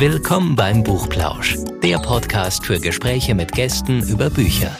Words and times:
Willkommen 0.00 0.56
beim 0.56 0.82
Buchplausch, 0.82 1.58
der 1.82 1.98
Podcast 1.98 2.64
für 2.64 2.80
Gespräche 2.80 3.34
mit 3.34 3.52
Gästen 3.52 4.02
über 4.08 4.30
Bücher. 4.30 4.74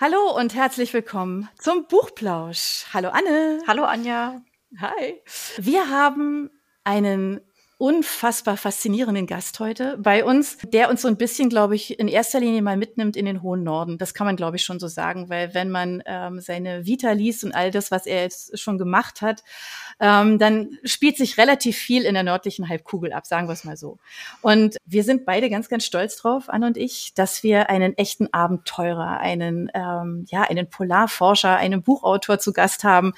Hallo 0.00 0.34
und 0.34 0.54
herzlich 0.54 0.94
willkommen 0.94 1.50
zum 1.58 1.86
Buchplausch. 1.88 2.86
Hallo 2.94 3.10
Anne. 3.10 3.58
Hallo 3.66 3.84
Anja. 3.84 4.40
Hi. 4.80 5.20
Wir 5.58 5.90
haben 5.90 6.48
einen 6.84 7.42
unfassbar 7.78 8.56
faszinierenden 8.56 9.26
Gast 9.26 9.60
heute 9.60 9.96
bei 9.98 10.24
uns, 10.24 10.58
der 10.64 10.90
uns 10.90 11.02
so 11.02 11.08
ein 11.08 11.16
bisschen, 11.16 11.48
glaube 11.48 11.76
ich, 11.76 12.00
in 12.00 12.08
erster 12.08 12.40
Linie 12.40 12.60
mal 12.60 12.76
mitnimmt 12.76 13.16
in 13.16 13.24
den 13.24 13.40
hohen 13.40 13.62
Norden. 13.62 13.98
Das 13.98 14.14
kann 14.14 14.26
man, 14.26 14.34
glaube 14.34 14.56
ich, 14.56 14.64
schon 14.64 14.80
so 14.80 14.88
sagen, 14.88 15.28
weil 15.28 15.54
wenn 15.54 15.70
man 15.70 16.02
ähm, 16.04 16.40
seine 16.40 16.86
Vita 16.86 17.12
liest 17.12 17.44
und 17.44 17.52
all 17.52 17.70
das, 17.70 17.92
was 17.92 18.06
er 18.06 18.22
jetzt 18.22 18.58
schon 18.58 18.78
gemacht 18.78 19.22
hat, 19.22 19.44
ähm, 20.00 20.38
dann 20.38 20.78
spielt 20.84 21.16
sich 21.16 21.38
relativ 21.38 21.76
viel 21.76 22.04
in 22.04 22.14
der 22.14 22.22
nördlichen 22.22 22.68
Halbkugel 22.68 23.12
ab, 23.12 23.26
sagen 23.26 23.48
wir 23.48 23.52
es 23.52 23.64
mal 23.64 23.76
so. 23.76 23.98
Und 24.42 24.76
wir 24.84 25.04
sind 25.04 25.24
beide 25.24 25.50
ganz, 25.50 25.68
ganz 25.68 25.84
stolz 25.84 26.16
drauf, 26.16 26.44
Anne 26.48 26.66
und 26.66 26.76
ich, 26.76 27.14
dass 27.14 27.42
wir 27.42 27.70
einen 27.70 27.96
echten 27.96 28.32
Abenteurer, 28.32 29.18
einen, 29.18 29.70
ähm, 29.74 30.26
ja, 30.28 30.42
einen 30.42 30.70
Polarforscher, 30.70 31.56
einen 31.56 31.82
Buchautor 31.82 32.38
zu 32.38 32.52
Gast 32.52 32.84
haben, 32.84 33.12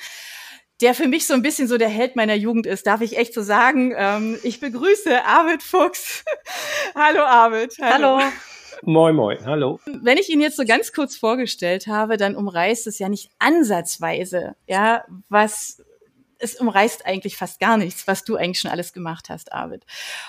der 0.81 0.95
für 0.95 1.09
mich 1.09 1.27
so 1.27 1.35
ein 1.35 1.43
bisschen 1.43 1.69
so 1.69 1.77
der 1.77 1.91
Held 1.91 2.17
meiner 2.17 2.35
Jugend 2.35 2.67
ist, 2.67 2.87
darf 2.87 3.03
ich 3.03 3.19
echt 3.19 3.35
so 3.35 3.43
sagen. 3.43 3.93
Ähm, 3.97 4.39
ich 4.43 4.61
begrüße 4.61 5.25
Arvid 5.25 5.63
Fuchs. 5.63 6.25
hallo 6.95 7.21
Arvid. 7.21 7.77
Hallo. 7.81 8.19
hallo. 8.19 8.33
Moin, 8.83 9.15
moin, 9.15 9.45
hallo. 9.45 9.79
Wenn 9.85 10.17
ich 10.17 10.31
ihn 10.31 10.41
jetzt 10.41 10.57
so 10.57 10.65
ganz 10.65 10.93
kurz 10.93 11.15
vorgestellt 11.15 11.87
habe, 11.87 12.17
dann 12.17 12.35
umreißt 12.35 12.87
es 12.87 12.99
ja 12.99 13.11
nicht 13.11 13.31
ansatzweise, 13.39 14.57
ja, 14.67 15.05
was 15.29 15.83
es 16.41 16.57
umreißt 16.57 17.07
eigentlich 17.07 17.37
fast 17.37 17.61
gar 17.61 17.77
nichts, 17.77 18.07
was 18.07 18.25
du 18.25 18.37
eigentlich 18.37 18.61
schon 18.61 18.71
alles 18.71 18.93
gemacht 18.93 19.29
hast, 19.29 19.53
Arvid. 19.53 19.85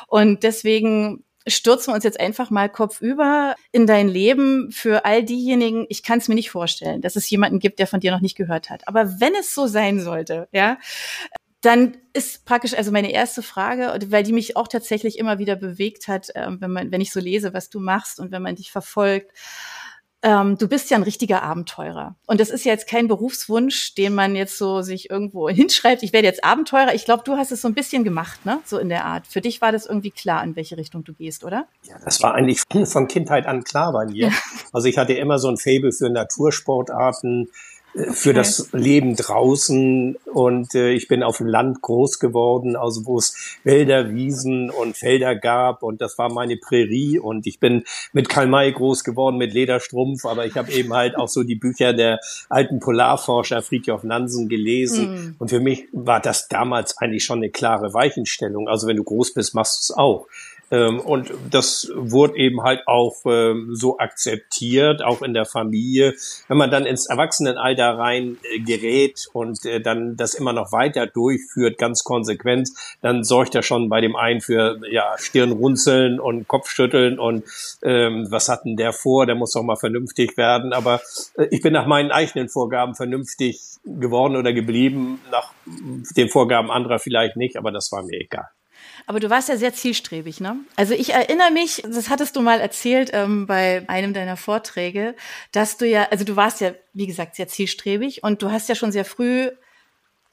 Und 0.07 0.43
deswegen 0.43 1.23
stürzen 1.47 1.91
wir 1.91 1.95
uns 1.95 2.03
jetzt 2.03 2.19
einfach 2.19 2.49
mal 2.51 2.69
kopfüber 2.69 3.55
in 3.71 3.87
dein 3.87 4.07
Leben 4.07 4.71
für 4.71 5.05
all 5.05 5.23
diejenigen, 5.23 5.85
ich 5.89 6.03
kann 6.03 6.19
es 6.19 6.27
mir 6.27 6.35
nicht 6.35 6.51
vorstellen, 6.51 7.01
dass 7.01 7.15
es 7.15 7.29
jemanden 7.29 7.59
gibt, 7.59 7.79
der 7.79 7.87
von 7.87 7.99
dir 7.99 8.11
noch 8.11 8.21
nicht 8.21 8.37
gehört 8.37 8.69
hat. 8.69 8.87
Aber 8.87 9.19
wenn 9.19 9.33
es 9.33 9.55
so 9.55 9.65
sein 9.65 9.99
sollte, 9.99 10.47
ja, 10.51 10.77
dann 11.61 11.97
ist 12.13 12.45
praktisch 12.45 12.73
also 12.73 12.91
meine 12.91 13.11
erste 13.11 13.43
Frage, 13.43 13.97
weil 14.07 14.23
die 14.23 14.33
mich 14.33 14.57
auch 14.57 14.67
tatsächlich 14.67 15.19
immer 15.19 15.37
wieder 15.37 15.55
bewegt 15.55 16.07
hat, 16.07 16.29
ähm, 16.35 16.57
wenn 16.59 16.71
man, 16.71 16.91
wenn 16.91 17.01
ich 17.01 17.11
so 17.11 17.19
lese, 17.19 17.53
was 17.53 17.69
du 17.69 17.79
machst 17.79 18.19
und 18.19 18.31
wenn 18.31 18.41
man 18.41 18.55
dich 18.55 18.71
verfolgt 18.71 19.31
ähm, 20.23 20.57
du 20.57 20.67
bist 20.67 20.89
ja 20.89 20.97
ein 20.97 21.03
richtiger 21.03 21.41
Abenteurer. 21.41 22.15
Und 22.27 22.39
das 22.39 22.49
ist 22.49 22.63
ja 22.63 22.71
jetzt 22.71 22.87
kein 22.87 23.07
Berufswunsch, 23.07 23.95
den 23.95 24.13
man 24.13 24.35
jetzt 24.35 24.57
so 24.57 24.81
sich 24.81 25.09
irgendwo 25.09 25.49
hinschreibt, 25.49 26.03
ich 26.03 26.13
werde 26.13 26.27
jetzt 26.27 26.43
Abenteurer. 26.43 26.93
Ich 26.93 27.05
glaube, 27.05 27.23
du 27.25 27.37
hast 27.37 27.51
es 27.51 27.61
so 27.61 27.67
ein 27.67 27.73
bisschen 27.73 28.03
gemacht, 28.03 28.45
ne? 28.45 28.59
So 28.65 28.77
in 28.77 28.89
der 28.89 29.05
Art. 29.05 29.25
Für 29.27 29.41
dich 29.41 29.61
war 29.61 29.71
das 29.71 29.85
irgendwie 29.85 30.11
klar, 30.11 30.43
in 30.43 30.55
welche 30.55 30.77
Richtung 30.77 31.03
du 31.03 31.13
gehst, 31.13 31.43
oder? 31.43 31.67
Ja, 31.83 31.95
das 32.05 32.21
war 32.21 32.35
eigentlich 32.35 32.61
von 32.85 33.07
Kindheit 33.07 33.47
an 33.47 33.63
klar 33.63 33.91
bei 33.93 34.05
mir. 34.05 34.27
Ja. 34.27 34.33
Also 34.71 34.87
ich 34.87 34.97
hatte 34.97 35.13
immer 35.13 35.39
so 35.39 35.49
ein 35.49 35.57
Faible 35.57 35.91
für 35.91 36.09
Natursportarten, 36.09 37.49
für 38.11 38.33
das 38.33 38.69
Leben 38.71 39.15
draußen 39.15 40.15
und 40.33 40.75
äh, 40.75 40.91
ich 40.91 41.07
bin 41.07 41.23
auf 41.23 41.37
dem 41.37 41.47
Land 41.47 41.81
groß 41.81 42.19
geworden, 42.19 42.75
also 42.75 43.05
wo 43.05 43.17
es 43.17 43.57
Wälder, 43.63 44.13
Wiesen 44.13 44.69
und 44.69 44.95
Felder 44.95 45.35
gab 45.35 45.83
und 45.83 45.99
das 45.99 46.17
war 46.17 46.31
meine 46.31 46.55
Prärie 46.57 47.19
und 47.19 47.47
ich 47.47 47.59
bin 47.59 47.83
mit 48.13 48.29
Karl 48.29 48.47
May 48.47 48.71
groß 48.71 49.03
geworden 49.03 49.37
mit 49.37 49.53
Lederstrumpf, 49.53 50.25
aber 50.25 50.45
ich 50.45 50.55
habe 50.55 50.71
eben 50.71 50.93
halt 50.93 51.17
auch 51.17 51.27
so 51.27 51.43
die 51.43 51.55
Bücher 51.55 51.93
der 51.93 52.19
alten 52.47 52.79
Polarforscher 52.79 53.61
Friedhof 53.61 54.03
Nansen 54.03 54.47
gelesen 54.47 55.13
mm. 55.13 55.35
und 55.39 55.49
für 55.49 55.59
mich 55.59 55.87
war 55.91 56.21
das 56.21 56.47
damals 56.47 56.97
eigentlich 56.97 57.25
schon 57.25 57.39
eine 57.39 57.49
klare 57.49 57.93
Weichenstellung. 57.93 58.69
Also 58.69 58.87
wenn 58.87 58.97
du 58.97 59.03
groß 59.03 59.33
bist, 59.33 59.53
machst 59.53 59.89
du 59.89 59.93
es 59.93 59.97
auch. 59.97 60.27
Ähm, 60.71 60.99
und 61.01 61.31
das 61.49 61.91
wurde 61.93 62.37
eben 62.37 62.63
halt 62.63 62.87
auch 62.87 63.17
ähm, 63.25 63.75
so 63.75 63.97
akzeptiert, 63.99 65.03
auch 65.03 65.21
in 65.21 65.33
der 65.33 65.45
Familie. 65.45 66.15
Wenn 66.47 66.57
man 66.57 66.71
dann 66.71 66.85
ins 66.85 67.07
Erwachsenenalter 67.07 67.97
rein 67.97 68.37
äh, 68.43 68.59
gerät 68.59 69.27
und 69.33 69.65
äh, 69.65 69.81
dann 69.81 70.15
das 70.15 70.33
immer 70.33 70.53
noch 70.53 70.71
weiter 70.71 71.07
durchführt, 71.07 71.77
ganz 71.77 72.03
konsequent, 72.03 72.69
dann 73.01 73.23
sorgt 73.23 73.53
er 73.53 73.63
schon 73.63 73.89
bei 73.89 73.99
dem 73.99 74.15
einen 74.15 74.39
für 74.41 74.79
ja, 74.89 75.15
Stirnrunzeln 75.17 76.19
und 76.19 76.47
Kopfschütteln 76.47 77.19
und 77.19 77.43
ähm, 77.83 78.27
was 78.29 78.47
hat 78.47 78.63
denn 78.65 78.77
der 78.77 78.93
vor? 78.93 79.25
Der 79.25 79.35
muss 79.35 79.51
doch 79.51 79.63
mal 79.63 79.75
vernünftig 79.75 80.37
werden. 80.37 80.71
Aber 80.71 81.01
äh, 81.35 81.47
ich 81.51 81.61
bin 81.61 81.73
nach 81.73 81.85
meinen 81.85 82.11
eigenen 82.11 82.47
Vorgaben 82.47 82.95
vernünftig 82.95 83.59
geworden 83.83 84.35
oder 84.37 84.53
geblieben, 84.53 85.19
nach 85.31 85.51
den 86.15 86.29
Vorgaben 86.29 86.71
anderer 86.71 86.99
vielleicht 86.99 87.35
nicht, 87.35 87.57
aber 87.57 87.71
das 87.71 87.91
war 87.91 88.03
mir 88.03 88.19
egal. 88.19 88.47
Aber 89.05 89.19
du 89.19 89.29
warst 89.29 89.49
ja 89.49 89.57
sehr 89.57 89.73
zielstrebig, 89.73 90.39
ne? 90.39 90.57
Also 90.75 90.93
ich 90.93 91.13
erinnere 91.13 91.51
mich, 91.51 91.83
das 91.87 92.09
hattest 92.09 92.35
du 92.35 92.41
mal 92.41 92.59
erzählt 92.59 93.11
ähm, 93.13 93.47
bei 93.47 93.83
einem 93.87 94.13
deiner 94.13 94.37
Vorträge, 94.37 95.15
dass 95.51 95.77
du 95.77 95.87
ja, 95.87 96.07
also 96.11 96.23
du 96.23 96.35
warst 96.35 96.61
ja, 96.61 96.71
wie 96.93 97.07
gesagt, 97.07 97.35
sehr 97.35 97.47
zielstrebig 97.47 98.23
und 98.23 98.41
du 98.41 98.51
hast 98.51 98.69
ja 98.69 98.75
schon 98.75 98.91
sehr 98.91 99.05
früh 99.05 99.49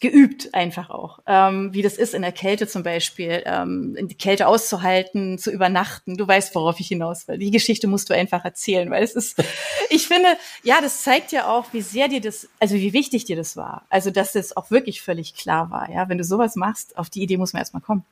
geübt 0.01 0.55
einfach 0.55 0.91
auch, 0.91 1.19
ähm, 1.27 1.75
wie 1.75 1.83
das 1.83 1.97
ist 1.97 2.15
in 2.15 2.23
der 2.23 2.31
Kälte 2.31 2.69
zum 2.69 2.85
Beispiel, 2.85 3.43
ähm, 3.47 3.97
in 3.97 4.07
die 4.07 4.15
Kälte 4.15 4.47
auszuhalten, 4.47 5.39
zu 5.39 5.51
übernachten. 5.51 6.17
Du 6.17 6.27
weißt, 6.27 6.55
worauf 6.55 6.79
ich 6.79 6.87
hinaus 6.87 7.27
will. 7.27 7.39
Die 7.39 7.51
Geschichte 7.51 7.89
musst 7.89 8.09
du 8.09 8.15
einfach 8.15 8.45
erzählen, 8.45 8.91
weil 8.91 9.03
es 9.03 9.15
ist, 9.17 9.43
ich 9.91 10.07
finde, 10.07 10.29
ja, 10.63 10.81
das 10.81 11.03
zeigt 11.03 11.33
ja 11.33 11.49
auch, 11.49 11.73
wie 11.73 11.83
sehr 11.83 12.07
dir 12.07 12.21
das, 12.21 12.49
also 12.61 12.77
wie 12.77 12.93
wichtig 12.93 13.25
dir 13.25 13.37
das 13.37 13.57
war. 13.57 13.87
Also, 13.91 14.11
dass 14.11 14.33
das 14.33 14.57
auch 14.57 14.71
wirklich 14.71 15.03
völlig 15.03 15.35
klar 15.35 15.71
war, 15.71 15.91
ja. 15.91 16.09
Wenn 16.09 16.19
du 16.19 16.25
sowas 16.25 16.55
machst, 16.55 16.97
auf 16.97 17.11
die 17.11 17.23
Idee 17.23 17.37
muss 17.37 17.53
man 17.53 17.61
erstmal 17.61 17.83
kommen. 17.83 18.05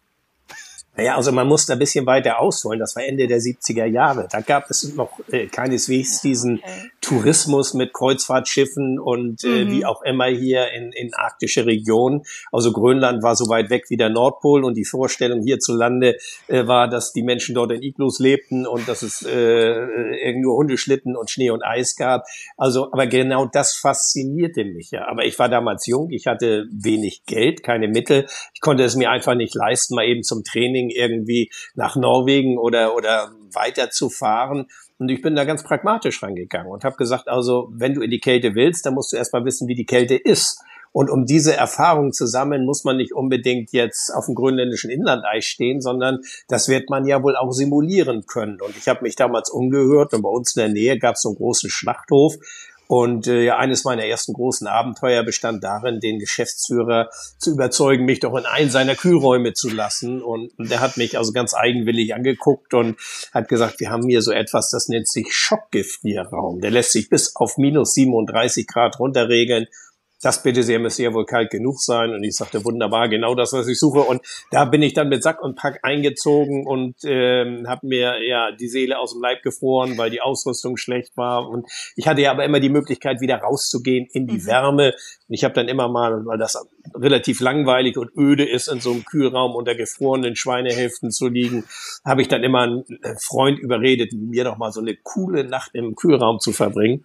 Naja, 0.97 1.17
also 1.17 1.31
man 1.33 1.47
muss 1.47 1.67
da 1.67 1.75
ein 1.75 1.79
bisschen 1.79 2.07
weiter 2.07 2.41
ausholen. 2.41 2.81
Das 2.81 2.97
war 2.97 3.05
Ende 3.05 3.27
der 3.27 3.39
70er 3.39 3.85
Jahre. 3.85 4.29
Da 4.31 4.41
gab 4.41 4.71
es 4.71 4.95
noch 4.95 5.21
äh, 5.31 5.47
keineswegs 5.47 6.23
diesen 6.23 6.59
okay. 6.59 6.91
Tourismus 7.01 7.75
mit 7.75 7.93
Kreuzfahrtschiffen 7.93 8.99
und 8.99 9.45
äh, 9.45 9.65
mhm. 9.65 9.71
wie 9.71 9.85
auch 9.85 10.03
immer 10.03 10.27
hier 10.27 10.73
in, 10.73 10.93
in 10.93 11.15
arktische 11.15 11.67
Regionen. 11.67 12.23
Also 12.51 12.73
Grönland 12.73 13.23
war 13.23 13.37
so 13.37 13.49
weit 13.49 13.71
weg 13.71 13.85
wie 13.91 13.97
der 13.97 14.09
Nordpol 14.09 14.65
und 14.65 14.75
die 14.75 14.85
Vorstellung 14.85 15.43
hierzulande 15.43 16.17
äh, 16.49 16.67
war, 16.67 16.89
dass 16.89 17.13
die 17.13 17.23
Menschen 17.23 17.55
dort 17.55 17.73
in 17.73 17.83
Iglus 17.83 18.19
lebten 18.19 18.67
und 18.67 18.89
dass 18.89 19.03
es 19.03 19.23
äh, 19.23 20.33
nur 20.35 20.57
Hundeschlitten 20.57 21.15
und 21.15 21.31
Schnee 21.31 21.51
und 21.51 21.63
Eis 21.63 21.95
gab. 21.97 22.25
Also, 22.57 22.91
aber 22.93 23.07
genau 23.07 23.47
das 23.47 23.77
faszinierte 23.77 24.65
mich 24.65 24.91
ja. 24.91 25.07
Aber 25.07 25.25
ich 25.25 25.39
war 25.39 25.49
damals 25.49 25.87
jung, 25.87 26.11
ich 26.11 26.27
hatte 26.27 26.67
wenig 26.73 27.25
Geld, 27.27 27.63
keine 27.63 27.87
Mittel. 27.87 28.27
Ich 28.55 28.61
konnte 28.61 28.83
es 28.83 28.97
mir 28.97 29.11
einfach 29.11 29.35
nicht 29.35 29.55
leisten, 29.55 29.95
mal 29.95 30.07
eben 30.07 30.23
zum 30.23 30.43
Training 30.43 30.86
Training 30.87 30.91
irgendwie 30.91 31.51
nach 31.75 31.97
Norwegen 31.97 32.59
oder, 32.59 32.95
oder 32.95 33.33
weiter 33.53 33.91
zu 33.91 34.11
fahren. 34.11 34.67
Und 34.99 35.11
ich 35.11 35.23
bin 35.23 35.37
da 35.37 35.45
ganz 35.45 35.63
pragmatisch 35.63 36.23
rangegangen 36.23 36.73
und 36.73 36.85
habe 36.85 36.97
gesagt, 36.97 37.29
also 37.29 37.69
wenn 37.73 37.95
du 37.95 38.01
in 38.03 38.11
die 38.11 38.21
Kälte 38.21 38.55
willst, 38.55 38.87
dann 38.87 38.95
musst 38.95 39.13
du 39.13 39.17
erstmal 39.17 39.45
wissen, 39.45 39.69
wie 39.69 39.75
die 39.75 39.85
Kälte 39.85 40.15
ist. 40.15 40.63
Und 40.93 41.11
um 41.11 41.27
diese 41.27 41.55
Erfahrung 41.55 42.13
zu 42.13 42.27
sammeln, 42.27 42.65
muss 42.65 42.85
man 42.85 42.97
nicht 42.97 43.13
unbedingt 43.13 43.71
jetzt 43.73 44.11
auf 44.15 44.25
dem 44.25 44.35
grönländischen 44.35 44.91
Inlandeis 44.91 45.45
stehen, 45.45 45.83
sondern 45.83 46.21
das 46.49 46.69
wird 46.69 46.89
man 46.89 47.05
ja 47.05 47.23
wohl 47.23 47.37
auch 47.37 47.53
simulieren 47.53 48.25
können. 48.25 48.63
Und 48.63 48.75
ich 48.79 48.89
habe 48.89 49.03
mich 49.03 49.15
damals 49.15 49.51
umgehört 49.51 50.15
und 50.15 50.23
bei 50.23 50.31
uns 50.31 50.57
in 50.57 50.61
der 50.61 50.69
Nähe 50.71 50.99
gab 50.99 51.17
es 51.17 51.23
so 51.23 51.29
einen 51.29 51.37
großen 51.37 51.69
Schlachthof 51.69 52.37
und 52.89 53.27
äh, 53.27 53.51
eines 53.51 53.85
meiner 53.85 54.05
ersten 54.05 54.33
großen 54.33 54.67
Abenteuer 54.67 55.25
bestand 55.25 55.65
darin, 55.65 56.01
den 56.01 56.19
Geschäftsführer 56.19 57.11
zu 57.39 57.53
überzeugen, 57.53 58.05
mich 58.05 58.21
doch 58.21 58.37
in 58.37 58.47
einen 58.47 58.71
seiner 58.71 58.95
Kühlräume 58.95 59.55
zu 59.55 59.69
lassen. 59.69 60.23
Und 60.23 60.53
der 60.59 60.81
hat 60.81 60.97
mich 60.97 61.19
also 61.19 61.33
ganz 61.33 61.55
eigenwillig 61.55 62.15
angeguckt 62.15 62.75
und 62.75 62.97
hat 63.33 63.49
gesagt, 63.49 63.81
wir 63.81 63.91
haben 63.91 64.09
hier 64.09 64.23
so 64.23 64.31
etwas, 64.31 64.71
das 64.71 64.89
nennt 64.89 65.09
sich 65.09 65.35
Schockgefrierraum. 65.35 66.61
Der 66.61 66.71
lässt 66.71 66.93
sich 66.93 67.11
bis 67.11 67.35
auf 67.35 67.57
minus 67.57 67.95
37 67.95 68.67
Grad 68.67 68.99
runterregeln 69.01 69.67
das 70.27 70.43
bitte 70.43 70.65
sehr, 70.65 70.81
müsste 70.81 71.05
ja 71.05 71.15
wohl 71.15 71.25
kalt 71.25 71.51
genug 71.51 71.81
sein. 71.81 72.13
Und 72.13 72.25
ich 72.25 72.35
sagte, 72.35 72.65
wunderbar, 72.65 73.09
genau 73.09 73.37
das, 73.37 73.53
was 73.53 73.69
ich 73.69 73.79
suche. 73.79 74.01
Und 74.01 74.23
da 74.51 74.65
bin 74.65 74.83
ich 74.83 74.93
dann 74.93 75.09
mit 75.09 75.23
Sack 75.23 75.41
und 75.41 75.55
Pack 75.55 75.79
eingezogen 75.85 76.67
und 76.67 76.97
ähm, 77.05 77.69
habe 77.69 77.87
mir 77.87 78.27
ja 78.27 78.51
die 78.51 78.67
Seele 78.67 78.99
aus 78.99 79.13
dem 79.13 79.23
Leib 79.23 79.45
gefroren, 79.45 79.97
weil 79.99 80.11
die 80.11 80.21
Ausrüstung 80.21 80.77
schlecht 80.79 81.17
war. 81.17 81.49
Und 81.49 81.69
ich 81.95 82.09
hatte 82.09 82.23
ja 82.23 82.33
aber 82.33 82.45
immer 82.45 82.59
die 82.59 82.71
Möglichkeit, 82.71 83.21
wieder 83.21 83.37
rauszugehen 83.37 84.09
in 84.11 84.27
die 84.27 84.39
mhm. 84.39 84.47
Wärme. 84.47 84.95
Und 85.29 85.35
ich 85.35 85.45
habe 85.45 85.55
dann 85.55 85.69
immer 85.69 85.89
mal, 85.89 86.27
weil 86.27 86.39
das 86.39 86.59
relativ 86.93 87.41
langweilig 87.41 87.97
und 87.97 88.11
öde 88.17 88.45
ist, 88.45 88.67
in 88.67 88.81
so 88.81 88.91
einem 88.91 89.05
Kühlraum 89.05 89.55
unter 89.55 89.77
gefrorenen 89.77 90.35
Schweinehälften 90.35 91.13
zu 91.13 91.29
liegen, 91.29 91.63
habe 92.05 92.21
ich 92.21 92.27
dann 92.27 92.43
immer 92.43 92.63
einen 92.63 92.85
Freund 93.21 93.61
überredet, 93.61 94.13
mir 94.13 94.43
doch 94.43 94.59
mal 94.59 94.73
so 94.73 94.81
eine 94.81 94.97
coole 94.97 95.45
Nacht 95.45 95.71
im 95.75 95.95
Kühlraum 95.95 96.41
zu 96.41 96.51
verbringen. 96.51 97.05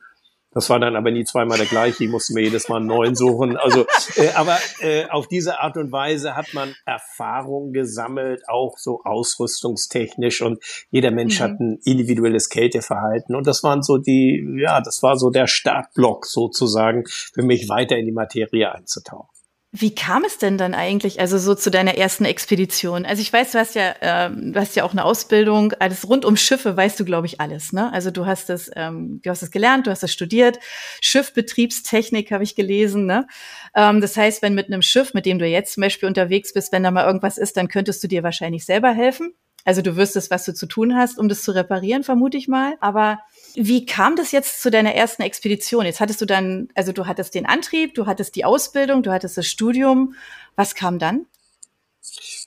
Das 0.54 0.70
war 0.70 0.80
dann 0.80 0.98
aber 0.98 1.12
nie 1.12 1.24
zweimal 1.24 1.58
der 1.58 1.68
gleiche. 1.68 2.04
Ich 2.04 2.10
musste 2.10 2.34
mir 2.34 2.42
jedes 2.42 2.68
Mal 2.68 2.78
einen 2.78 2.88
neuen 2.88 3.16
suchen. 3.16 3.56
Also, 3.56 3.86
äh, 4.16 4.32
aber 4.36 4.58
äh, 4.82 5.06
auf 5.10 5.28
diese 5.28 5.62
Art 5.62 5.78
und 5.78 5.92
Weise 5.92 6.36
hat 6.36 6.54
man 6.54 6.76
Erfahrung 6.86 7.72
gesammelt, 7.72 8.44
auch 8.50 8.78
so 8.78 9.02
ausrüstungstechnisch. 9.04 10.42
Und 10.42 10.62
jeder 10.90 11.12
Mensch 11.12 11.40
mhm. 11.40 11.44
hat 11.44 11.60
ein 11.60 11.80
individuelles 11.86 12.50
Kälteverhalten. 12.50 13.34
Und 13.36 13.48
das 13.48 13.64
waren 13.64 13.82
so 13.82 13.98
die, 13.98 14.46
ja, 14.62 14.82
das 14.82 15.02
war 15.02 15.18
so 15.18 15.30
der 15.30 15.48
Startblock 15.48 16.26
sozusagen 16.26 17.06
für 17.08 17.44
mich 17.44 17.70
weiter 17.70 17.98
in 17.98 18.06
die 18.06 18.12
Materie 18.12 18.74
einzutauchen. 18.74 19.30
Wie 19.74 19.96
kam 19.96 20.26
es 20.26 20.38
denn 20.38 20.58
dann 20.58 20.74
eigentlich, 20.74 21.22
also 21.22 21.38
so 21.38 21.56
zu 21.56 21.72
deiner 21.72 21.96
ersten 21.96 22.26
Expedition? 22.26 23.06
Also 23.06 23.22
ich 23.22 23.32
weiß, 23.32 23.54
du 23.54 23.60
hast 23.60 23.74
ja, 23.76 23.96
ähm, 24.02 24.52
du 24.52 24.60
hast 24.60 24.76
ja 24.76 24.84
auch 24.84 24.92
eine 24.92 25.06
Ausbildung, 25.06 25.72
alles 25.80 26.10
rund 26.10 26.26
um 26.26 26.36
Schiffe 26.36 26.76
weißt 26.76 27.00
du, 27.00 27.06
glaube 27.06 27.28
ich, 27.28 27.40
alles. 27.40 27.72
Ne? 27.72 27.92
Also 27.94 28.12
du 28.12 28.26
hast 28.26 28.50
es, 28.50 28.70
ähm, 28.76 29.22
du 29.24 29.30
hast 29.30 29.44
es 29.44 29.50
gelernt, 29.50 29.88
du 29.88 29.92
hast 29.92 30.04
es 30.04 30.12
studiert. 30.12 30.60
Schiffbetriebstechnik 31.00 32.32
habe 32.32 32.44
ich 32.44 32.56
gelesen. 32.56 33.06
Ne? 33.06 33.28
Ähm, 33.74 34.02
das 34.02 34.18
heißt, 34.18 34.42
wenn 34.42 34.56
mit 34.56 34.68
einem 34.68 34.82
Schiff, 34.82 35.14
mit 35.14 35.26
dem 35.26 35.40
du 35.40 35.48
jetzt 35.48 35.76
zum 35.76 35.82
Beispiel 35.82 36.10
unterwegs 36.10 36.52
bist, 36.52 36.74
wenn 36.74 36.84
da 36.84 36.92
mal 36.92 37.06
irgendwas 37.06 37.38
ist, 37.38 37.56
dann 37.56 37.70
könntest 37.70 38.04
du 38.04 38.10
dir 38.10 38.24
wahrscheinlich 38.24 38.66
selber 38.66 38.92
helfen. 38.92 39.34
Also 39.64 39.82
du 39.82 39.96
wüsstest, 39.96 40.32
was 40.32 40.44
du 40.44 40.54
zu 40.54 40.66
tun 40.66 40.98
hast, 40.98 41.18
um 41.18 41.30
das 41.30 41.44
zu 41.44 41.54
reparieren, 41.54 42.04
vermute 42.04 42.38
ich 42.38 42.50
mal. 42.50 42.76
Aber 42.82 43.20
wie 43.56 43.86
kam 43.86 44.16
das 44.16 44.32
jetzt 44.32 44.62
zu 44.62 44.72
deiner 44.72 44.94
ersten 44.94 45.22
Expedition? 45.22 45.86
Jetzt 45.86 46.00
hattest 46.00 46.22
du 46.22 46.26
dann, 46.26 46.70
also 46.76 46.92
du 46.92 47.08
hattest 47.08 47.36
den 47.36 47.46
Antrieb, 47.46 47.96
du 47.96 48.06
hattest 48.06 48.36
die 48.36 48.46
Ausbildung, 48.46 49.04
du 49.04 49.12
hattest 49.12 49.38
das 49.38 49.48
Studium. 49.48 50.16
Was 50.56 50.76
kam 50.76 51.00
dann? 51.00 51.26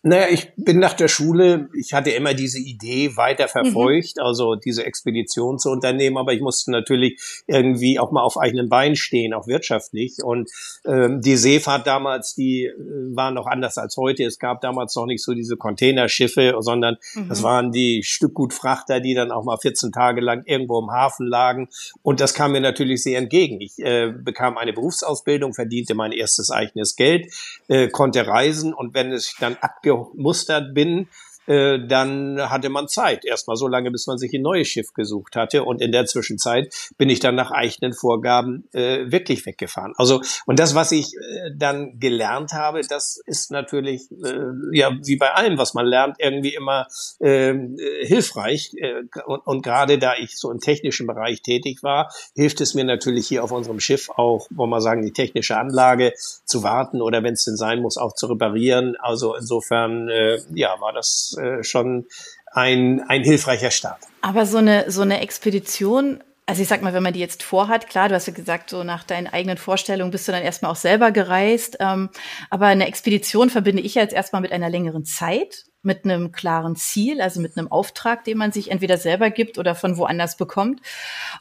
Naja, 0.06 0.26
ich 0.30 0.52
bin 0.56 0.80
nach 0.80 0.92
der 0.92 1.08
Schule, 1.08 1.70
ich 1.72 1.94
hatte 1.94 2.10
immer 2.10 2.34
diese 2.34 2.58
Idee 2.58 3.16
weiter 3.16 3.48
verfolgt, 3.48 4.18
mhm. 4.18 4.22
also 4.22 4.54
diese 4.54 4.84
Expedition 4.84 5.58
zu 5.58 5.70
unternehmen, 5.70 6.18
aber 6.18 6.34
ich 6.34 6.42
musste 6.42 6.70
natürlich 6.72 7.18
irgendwie 7.46 7.98
auch 7.98 8.12
mal 8.12 8.20
auf 8.20 8.36
eigenen 8.36 8.68
Beinen 8.68 8.96
stehen, 8.96 9.32
auch 9.32 9.46
wirtschaftlich. 9.46 10.22
Und 10.22 10.50
ähm, 10.84 11.22
die 11.22 11.38
Seefahrt 11.38 11.86
damals, 11.86 12.34
die 12.34 12.66
äh, 12.66 12.74
war 13.16 13.30
noch 13.30 13.46
anders 13.46 13.78
als 13.78 13.96
heute. 13.96 14.24
Es 14.24 14.38
gab 14.38 14.60
damals 14.60 14.94
noch 14.94 15.06
nicht 15.06 15.24
so 15.24 15.32
diese 15.32 15.56
Containerschiffe, 15.56 16.54
sondern 16.58 16.98
mhm. 17.14 17.30
das 17.30 17.42
waren 17.42 17.72
die 17.72 18.02
Stückgutfrachter, 18.02 19.00
die 19.00 19.14
dann 19.14 19.30
auch 19.30 19.44
mal 19.44 19.56
14 19.56 19.90
Tage 19.90 20.20
lang 20.20 20.42
irgendwo 20.44 20.80
im 20.80 20.90
Hafen 20.90 21.26
lagen. 21.26 21.70
Und 22.02 22.20
das 22.20 22.34
kam 22.34 22.52
mir 22.52 22.60
natürlich 22.60 23.02
sehr 23.02 23.18
entgegen. 23.18 23.58
Ich 23.62 23.78
äh, 23.78 24.12
bekam 24.14 24.58
eine 24.58 24.74
Berufsausbildung, 24.74 25.54
verdiente 25.54 25.94
mein 25.94 26.12
erstes 26.12 26.50
eigenes 26.50 26.94
Geld, 26.94 27.32
äh, 27.68 27.88
konnte 27.88 28.26
reisen 28.26 28.74
und 28.74 28.92
wenn 28.92 29.10
es 29.10 29.34
dann 29.40 29.56
abge 29.62 29.93
gemustert 29.96 30.74
bin, 30.74 31.08
äh, 31.46 31.78
dann 31.86 32.50
hatte 32.50 32.68
man 32.68 32.88
Zeit. 32.88 33.24
Erstmal 33.24 33.56
so 33.56 33.68
lange, 33.68 33.90
bis 33.90 34.06
man 34.06 34.18
sich 34.18 34.32
ein 34.32 34.42
neues 34.42 34.68
Schiff 34.68 34.92
gesucht 34.94 35.36
hatte. 35.36 35.64
Und 35.64 35.80
in 35.80 35.92
der 35.92 36.06
Zwischenzeit 36.06 36.74
bin 36.96 37.08
ich 37.08 37.20
dann 37.20 37.34
nach 37.34 37.50
eigenen 37.50 37.92
Vorgaben 37.92 38.68
äh, 38.72 39.10
wirklich 39.10 39.46
weggefahren. 39.46 39.92
Also, 39.96 40.22
und 40.46 40.58
das, 40.58 40.74
was 40.74 40.92
ich 40.92 41.14
äh, 41.14 41.50
dann 41.56 41.98
gelernt 41.98 42.52
habe, 42.52 42.82
das 42.82 43.20
ist 43.26 43.50
natürlich, 43.50 44.10
äh, 44.10 44.50
ja, 44.72 44.92
wie 45.04 45.16
bei 45.16 45.32
allem, 45.32 45.58
was 45.58 45.74
man 45.74 45.86
lernt, 45.86 46.16
irgendwie 46.18 46.54
immer 46.54 46.86
ähm, 47.20 47.76
äh, 47.78 48.06
hilfreich. 48.06 48.72
Äh, 48.76 49.02
und, 49.26 49.40
und 49.46 49.62
gerade 49.62 49.98
da 49.98 50.14
ich 50.16 50.38
so 50.38 50.50
im 50.50 50.60
technischen 50.60 51.06
Bereich 51.06 51.42
tätig 51.42 51.82
war, 51.82 52.12
hilft 52.34 52.60
es 52.60 52.74
mir 52.74 52.84
natürlich 52.84 53.26
hier 53.26 53.44
auf 53.44 53.52
unserem 53.52 53.80
Schiff 53.80 54.10
auch, 54.10 54.46
wollen 54.50 54.70
wir 54.70 54.80
sagen, 54.80 55.02
die 55.02 55.12
technische 55.12 55.56
Anlage 55.56 56.12
zu 56.44 56.62
warten 56.62 57.02
oder 57.02 57.22
wenn 57.22 57.34
es 57.34 57.44
denn 57.44 57.56
sein 57.56 57.80
muss, 57.80 57.96
auch 57.96 58.14
zu 58.14 58.26
reparieren. 58.26 58.96
Also 58.98 59.34
insofern, 59.34 60.08
äh, 60.08 60.38
ja, 60.54 60.80
war 60.80 60.92
das 60.92 61.33
äh, 61.36 61.62
schon 61.64 62.06
ein, 62.52 63.00
ein 63.08 63.22
hilfreicher 63.22 63.70
Start. 63.70 64.00
Aber 64.22 64.46
so 64.46 64.58
eine, 64.58 64.90
so 64.90 65.02
eine 65.02 65.20
Expedition, 65.20 66.22
also 66.46 66.62
ich 66.62 66.68
sag 66.68 66.82
mal, 66.82 66.94
wenn 66.94 67.02
man 67.02 67.12
die 67.12 67.20
jetzt 67.20 67.42
vorhat, 67.42 67.88
klar, 67.88 68.08
du 68.08 68.14
hast 68.14 68.26
ja 68.26 68.32
gesagt, 68.32 68.70
so 68.70 68.84
nach 68.84 69.04
deinen 69.04 69.26
eigenen 69.26 69.56
Vorstellungen 69.56 70.10
bist 70.10 70.28
du 70.28 70.32
dann 70.32 70.42
erstmal 70.42 70.70
auch 70.70 70.76
selber 70.76 71.10
gereist. 71.10 71.76
Ähm, 71.80 72.10
aber 72.50 72.66
eine 72.66 72.86
Expedition 72.86 73.50
verbinde 73.50 73.82
ich 73.82 73.94
ja 73.96 74.02
jetzt 74.02 74.14
erstmal 74.14 74.42
mit 74.42 74.52
einer 74.52 74.70
längeren 74.70 75.04
Zeit 75.04 75.64
mit 75.84 76.04
einem 76.04 76.32
klaren 76.32 76.76
Ziel, 76.76 77.20
also 77.20 77.40
mit 77.40 77.56
einem 77.56 77.70
Auftrag, 77.70 78.24
den 78.24 78.38
man 78.38 78.52
sich 78.52 78.70
entweder 78.70 78.96
selber 78.96 79.30
gibt 79.30 79.58
oder 79.58 79.74
von 79.74 79.96
woanders 79.96 80.36
bekommt. 80.36 80.80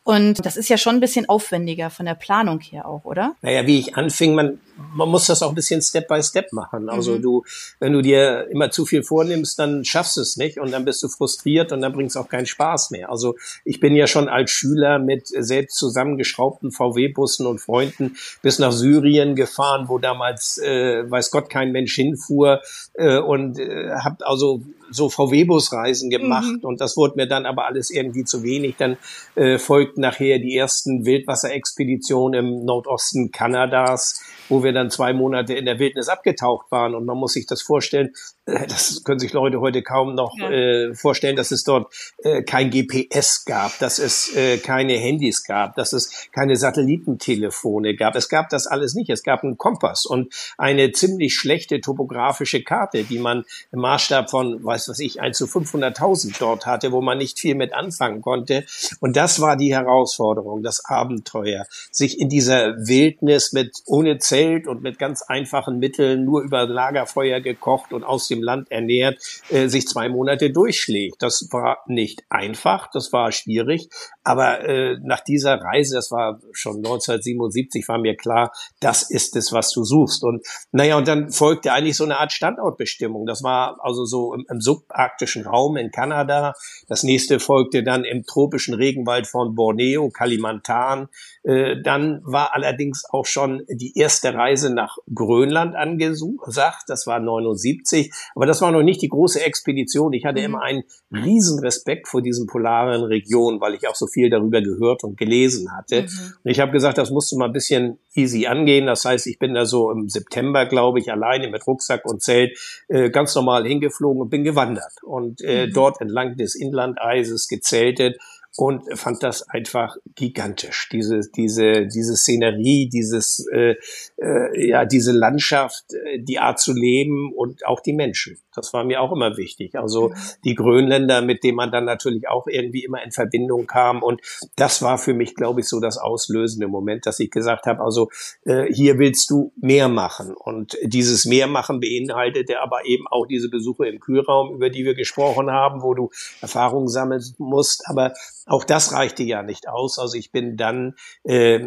Und 0.03 0.45
das 0.45 0.57
ist 0.57 0.69
ja 0.69 0.77
schon 0.77 0.95
ein 0.95 0.99
bisschen 0.99 1.29
aufwendiger 1.29 1.89
von 1.89 2.05
der 2.05 2.15
Planung 2.15 2.59
her 2.59 2.87
auch, 2.87 3.05
oder? 3.05 3.35
Naja, 3.41 3.65
wie 3.65 3.79
ich 3.79 3.95
anfing, 3.95 4.35
man, 4.35 4.59
man 4.95 5.09
muss 5.09 5.27
das 5.27 5.41
auch 5.43 5.49
ein 5.49 5.55
bisschen 5.55 5.81
Step 5.81 6.07
by 6.07 6.21
Step 6.21 6.51
machen. 6.53 6.89
Also 6.89 7.13
mhm. 7.13 7.21
du, 7.21 7.43
wenn 7.79 7.93
du 7.93 8.01
dir 8.01 8.47
immer 8.49 8.71
zu 8.71 8.85
viel 8.85 9.03
vornimmst, 9.03 9.57
dann 9.59 9.83
schaffst 9.85 10.17
du 10.17 10.21
es 10.21 10.37
nicht 10.37 10.59
und 10.59 10.71
dann 10.71 10.85
bist 10.85 11.03
du 11.03 11.07
frustriert 11.07 11.71
und 11.71 11.81
dann 11.81 11.93
bringt 11.93 12.09
es 12.09 12.17
auch 12.17 12.29
keinen 12.29 12.45
Spaß 12.45 12.91
mehr. 12.91 13.09
Also 13.09 13.35
ich 13.65 13.79
bin 13.79 13.95
ja 13.95 14.07
schon 14.07 14.29
als 14.29 14.51
Schüler 14.51 14.99
mit 14.99 15.27
selbst 15.27 15.77
zusammengeschraubten 15.77 16.71
VW-Bussen 16.71 17.45
und 17.45 17.59
Freunden 17.59 18.15
bis 18.41 18.59
nach 18.59 18.71
Syrien 18.71 19.35
gefahren, 19.35 19.89
wo 19.89 19.99
damals, 19.99 20.57
äh, 20.57 21.09
weiß 21.09 21.31
Gott, 21.31 21.49
kein 21.49 21.71
Mensch 21.71 21.95
hinfuhr 21.95 22.61
äh, 22.93 23.17
und 23.17 23.59
äh, 23.59 23.91
habe 23.91 24.25
also 24.25 24.61
so 24.93 25.09
VW-Busreisen 25.09 26.09
gemacht 26.09 26.61
mhm. 26.61 26.67
und 26.67 26.81
das 26.81 26.95
wurde 26.97 27.15
mir 27.15 27.27
dann 27.27 27.45
aber 27.45 27.65
alles 27.65 27.89
irgendwie 27.89 28.23
zu 28.23 28.43
wenig. 28.43 28.75
Dann 28.77 28.97
äh, 29.35 29.57
folgten 29.57 30.01
nachher 30.01 30.39
die 30.39 30.55
ersten 30.55 31.05
Wildwasserexpeditionen 31.05 32.39
im 32.39 32.65
Nordosten 32.65 33.31
Kanadas, 33.31 34.21
wo 34.53 34.63
wir 34.63 34.71
dann 34.71 34.91
zwei 34.91 35.13
Monate 35.13 35.55
in 35.55 35.65
der 35.65 35.79
Wildnis 35.79 36.09
abgetaucht 36.09 36.71
waren. 36.71 36.93
Und 36.93 37.05
man 37.05 37.17
muss 37.17 37.33
sich 37.33 37.47
das 37.47 37.63
vorstellen, 37.63 38.11
das 38.45 39.03
können 39.05 39.19
sich 39.19 39.31
Leute 39.31 39.61
heute 39.61 39.81
kaum 39.83 40.15
noch 40.15 40.37
ja. 40.37 40.51
äh, 40.51 40.93
vorstellen, 40.93 41.37
dass 41.37 41.51
es 41.51 41.63
dort 41.63 41.93
äh, 42.23 42.43
kein 42.43 42.71
GPS 42.71 43.45
gab, 43.45 43.79
dass 43.79 43.99
es 43.99 44.35
äh, 44.35 44.57
keine 44.57 44.93
Handys 44.97 45.45
gab, 45.45 45.75
dass 45.75 45.93
es 45.93 46.27
keine 46.33 46.57
Satellitentelefone 46.57 47.95
gab. 47.95 48.15
Es 48.15 48.27
gab 48.27 48.49
das 48.49 48.67
alles 48.67 48.95
nicht. 48.95 49.09
Es 49.09 49.23
gab 49.23 49.43
einen 49.43 49.57
Kompass 49.57 50.05
und 50.05 50.33
eine 50.57 50.91
ziemlich 50.91 51.35
schlechte 51.35 51.79
topografische 51.79 52.63
Karte, 52.63 53.03
die 53.03 53.19
man 53.19 53.45
im 53.71 53.79
Maßstab 53.79 54.29
von, 54.29 54.63
weiß 54.63 54.89
was 54.89 54.99
ich, 54.99 55.21
1 55.21 55.37
zu 55.37 55.45
500.000 55.45 56.35
dort 56.37 56.65
hatte, 56.65 56.91
wo 56.91 57.01
man 57.01 57.17
nicht 57.17 57.39
viel 57.39 57.55
mit 57.55 57.73
anfangen 57.73 58.21
konnte. 58.21 58.65
Und 58.99 59.15
das 59.15 59.39
war 59.39 59.55
die 59.55 59.73
Herausforderung, 59.73 60.63
das 60.63 60.83
Abenteuer, 60.83 61.65
sich 61.91 62.19
in 62.19 62.27
dieser 62.27 62.75
Wildnis 62.87 63.53
mit 63.53 63.77
ohne 63.85 64.17
Zelt 64.17 64.67
und 64.67 64.81
mit 64.81 64.99
ganz 64.99 65.21
einfachen 65.21 65.79
Mitteln 65.79 66.25
nur 66.25 66.41
über 66.41 66.65
Lagerfeuer 66.65 67.39
gekocht 67.39 67.93
und 67.93 68.03
aus 68.03 68.32
dem 68.33 68.43
Land 68.43 68.71
ernährt, 68.71 69.17
äh, 69.49 69.67
sich 69.67 69.87
zwei 69.87 70.09
Monate 70.09 70.51
durchschlägt. 70.51 71.21
Das 71.21 71.47
war 71.51 71.79
nicht 71.87 72.23
einfach, 72.29 72.89
das 72.91 73.13
war 73.13 73.31
schwierig, 73.31 73.89
aber 74.23 74.61
äh, 74.61 74.97
nach 75.03 75.19
dieser 75.21 75.61
Reise, 75.61 75.95
das 75.95 76.11
war 76.11 76.39
schon 76.51 76.77
1977, 76.77 77.87
war 77.87 77.97
mir 77.97 78.15
klar, 78.15 78.51
das 78.79 79.09
ist 79.09 79.35
es, 79.35 79.51
was 79.51 79.71
du 79.71 79.83
suchst. 79.83 80.23
Und 80.23 80.45
naja, 80.71 80.97
und 80.97 81.07
dann 81.07 81.29
folgte 81.29 81.73
eigentlich 81.73 81.97
so 81.97 82.05
eine 82.05 82.19
Art 82.19 82.31
Standortbestimmung. 82.31 83.25
Das 83.25 83.43
war 83.43 83.77
also 83.81 84.05
so 84.05 84.33
im, 84.33 84.45
im 84.49 84.61
subarktischen 84.61 85.45
Raum 85.45 85.77
in 85.77 85.91
Kanada. 85.91 86.53
Das 86.87 87.03
nächste 87.03 87.39
folgte 87.39 87.83
dann 87.83 88.05
im 88.05 88.23
tropischen 88.23 88.73
Regenwald 88.73 89.27
von 89.27 89.55
Borneo, 89.55 90.09
Kalimantan. 90.09 91.09
Äh, 91.43 91.81
dann 91.81 92.21
war 92.23 92.55
allerdings 92.55 93.03
auch 93.09 93.25
schon 93.25 93.63
die 93.67 93.97
erste 93.97 94.33
Reise 94.33 94.73
nach 94.73 94.97
Grönland 95.13 95.75
angesagt. 95.75 96.83
Das 96.87 97.07
war 97.07 97.19
79. 97.19 98.11
Aber 98.35 98.45
das 98.45 98.61
war 98.61 98.71
noch 98.71 98.83
nicht 98.83 99.01
die 99.01 99.09
große 99.09 99.41
Expedition. 99.43 100.13
Ich 100.13 100.25
hatte 100.25 100.39
mhm. 100.39 100.45
immer 100.45 100.61
einen 100.61 100.83
riesen 101.11 101.59
Respekt 101.59 102.07
vor 102.07 102.21
diesen 102.21 102.47
polaren 102.47 103.03
Regionen, 103.03 103.61
weil 103.61 103.75
ich 103.75 103.87
auch 103.87 103.95
so 103.95 104.07
viel 104.07 104.29
darüber 104.29 104.61
gehört 104.61 105.03
und 105.03 105.17
gelesen 105.17 105.71
hatte. 105.75 106.03
Mhm. 106.03 106.33
Und 106.43 106.51
ich 106.51 106.59
habe 106.59 106.71
gesagt, 106.71 106.97
das 106.97 107.11
musst 107.11 107.31
du 107.31 107.37
mal 107.37 107.45
ein 107.45 107.53
bisschen 107.53 107.99
easy 108.13 108.45
angehen. 108.45 108.85
Das 108.85 109.05
heißt, 109.05 109.27
ich 109.27 109.39
bin 109.39 109.53
da 109.53 109.65
so 109.65 109.91
im 109.91 110.09
September, 110.09 110.65
glaube 110.65 110.99
ich, 110.99 111.11
alleine 111.11 111.49
mit 111.49 111.65
Rucksack 111.65 112.05
und 112.05 112.21
Zelt 112.21 112.57
äh, 112.87 113.09
ganz 113.09 113.35
normal 113.35 113.65
hingeflogen 113.65 114.21
und 114.21 114.29
bin 114.29 114.43
gewandert 114.43 115.03
und 115.03 115.41
äh, 115.41 115.67
mhm. 115.67 115.73
dort 115.73 116.01
entlang 116.01 116.37
des 116.37 116.55
Inlandeises 116.55 117.47
gezeltet 117.47 118.17
und 118.55 118.83
fand 118.97 119.23
das 119.23 119.49
einfach 119.49 119.97
gigantisch. 120.15 120.87
Diese, 120.91 121.21
diese, 121.35 121.87
diese 121.87 122.15
Szenerie, 122.15 122.87
dieses, 122.87 123.47
äh, 123.51 123.75
äh, 124.21 124.69
ja, 124.69 124.85
diese 124.85 125.11
Landschaft, 125.11 125.85
äh, 125.93 126.19
die 126.19 126.37
Art 126.37 126.59
zu 126.59 126.73
leben 126.73 127.33
und 127.35 127.65
auch 127.65 127.79
die 127.79 127.93
Menschen. 127.93 128.37
Das 128.55 128.71
war 128.73 128.83
mir 128.83 129.01
auch 129.01 129.11
immer 129.11 129.37
wichtig. 129.37 129.75
Also 129.75 130.09
mhm. 130.09 130.13
die 130.43 130.53
Grönländer, 130.53 131.23
mit 131.23 131.43
denen 131.43 131.55
man 131.55 131.71
dann 131.71 131.85
natürlich 131.85 132.27
auch 132.27 132.45
irgendwie 132.45 132.83
immer 132.83 133.03
in 133.03 133.11
Verbindung 133.11 133.65
kam. 133.65 134.03
Und 134.03 134.21
das 134.55 134.83
war 134.83 134.99
für 134.99 135.15
mich, 135.15 135.33
glaube 135.33 135.61
ich, 135.61 135.67
so 135.67 135.79
das 135.79 135.97
auslösende 135.97 136.67
Moment, 136.67 137.07
dass 137.07 137.19
ich 137.19 137.31
gesagt 137.31 137.65
habe, 137.65 137.81
also 137.83 138.09
äh, 138.45 138.71
hier 138.71 138.99
willst 138.99 139.31
du 139.31 139.51
mehr 139.55 139.89
machen. 139.89 140.35
Und 140.35 140.77
dieses 140.83 141.25
Mehrmachen 141.25 141.79
beinhaltete 141.79 142.59
aber 142.61 142.85
eben 142.85 143.07
auch 143.07 143.25
diese 143.25 143.49
Besuche 143.49 143.87
im 143.87 143.99
Kühlraum, 143.99 144.53
über 144.53 144.69
die 144.69 144.85
wir 144.85 144.93
gesprochen 144.93 145.49
haben, 145.49 145.81
wo 145.81 145.95
du 145.95 146.11
Erfahrungen 146.41 146.87
sammeln 146.87 147.23
musst. 147.39 147.87
Aber 147.87 148.13
auch 148.45 148.65
das 148.65 148.91
reichte 148.91 149.23
ja 149.23 149.41
nicht 149.41 149.69
aus. 149.69 149.99
Also 149.99 150.17
ich 150.17 150.31
bin 150.31 150.57
dann 150.57 150.95
äh, 151.23 151.59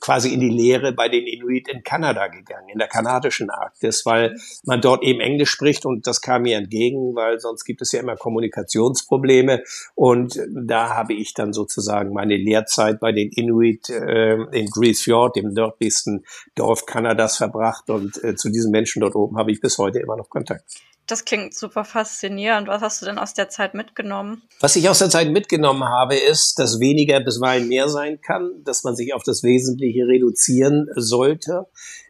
quasi 0.00 0.32
in 0.32 0.40
die 0.40 0.48
Lehre 0.48 0.92
bei 0.92 1.08
den 1.08 1.26
Inuit 1.26 1.68
in 1.68 1.82
Kanada 1.82 2.28
gegangen, 2.28 2.68
in 2.70 2.78
der 2.78 2.88
kanadischen 2.88 3.50
Arktis, 3.50 4.06
weil 4.06 4.36
man 4.64 4.80
dort 4.80 5.02
eben 5.02 5.20
Englisch 5.20 5.50
spricht 5.50 5.84
und 5.84 6.06
das 6.06 6.22
kam 6.22 6.42
mir 6.42 6.56
entgegen, 6.56 7.14
weil 7.14 7.40
sonst 7.40 7.64
gibt 7.64 7.82
es 7.82 7.92
ja 7.92 8.00
immer 8.00 8.16
Kommunikationsprobleme. 8.16 9.62
Und 9.94 10.40
da 10.50 10.94
habe 10.94 11.12
ich 11.12 11.34
dann 11.34 11.52
sozusagen 11.52 12.14
meine 12.14 12.36
Lehrzeit 12.36 13.00
bei 13.00 13.12
den 13.12 13.30
Inuit 13.30 13.90
äh, 13.90 14.34
in 14.52 14.66
Grease 14.70 15.02
Fjord, 15.02 15.36
dem 15.36 15.52
nördlichsten 15.52 16.24
Dorf 16.54 16.86
Kanadas, 16.86 17.36
verbracht. 17.36 17.90
Und 17.90 18.22
äh, 18.24 18.34
zu 18.34 18.50
diesen 18.50 18.70
Menschen 18.70 19.00
dort 19.00 19.14
oben 19.14 19.36
habe 19.36 19.52
ich 19.52 19.60
bis 19.60 19.76
heute 19.78 19.98
immer 19.98 20.16
noch 20.16 20.30
Kontakt. 20.30 20.64
Das 21.06 21.24
klingt 21.24 21.54
super 21.54 21.84
faszinierend. 21.84 22.68
Was 22.68 22.80
hast 22.80 23.02
du 23.02 23.06
denn 23.06 23.18
aus 23.18 23.34
der 23.34 23.50
Zeit 23.50 23.74
mitgenommen? 23.74 24.42
Was 24.60 24.76
ich 24.76 24.88
aus 24.88 25.00
der 25.00 25.10
Zeit 25.10 25.30
mitgenommen 25.30 25.84
habe, 25.84 26.16
ist, 26.16 26.58
dass 26.58 26.80
weniger 26.80 27.20
bisweilen 27.20 27.68
mehr 27.68 27.88
sein 27.88 28.20
kann, 28.20 28.50
dass 28.64 28.84
man 28.84 28.96
sich 28.96 29.12
auf 29.12 29.22
das 29.22 29.42
Wesentliche 29.42 30.06
reduzieren 30.06 30.88
sollte, 30.96 31.66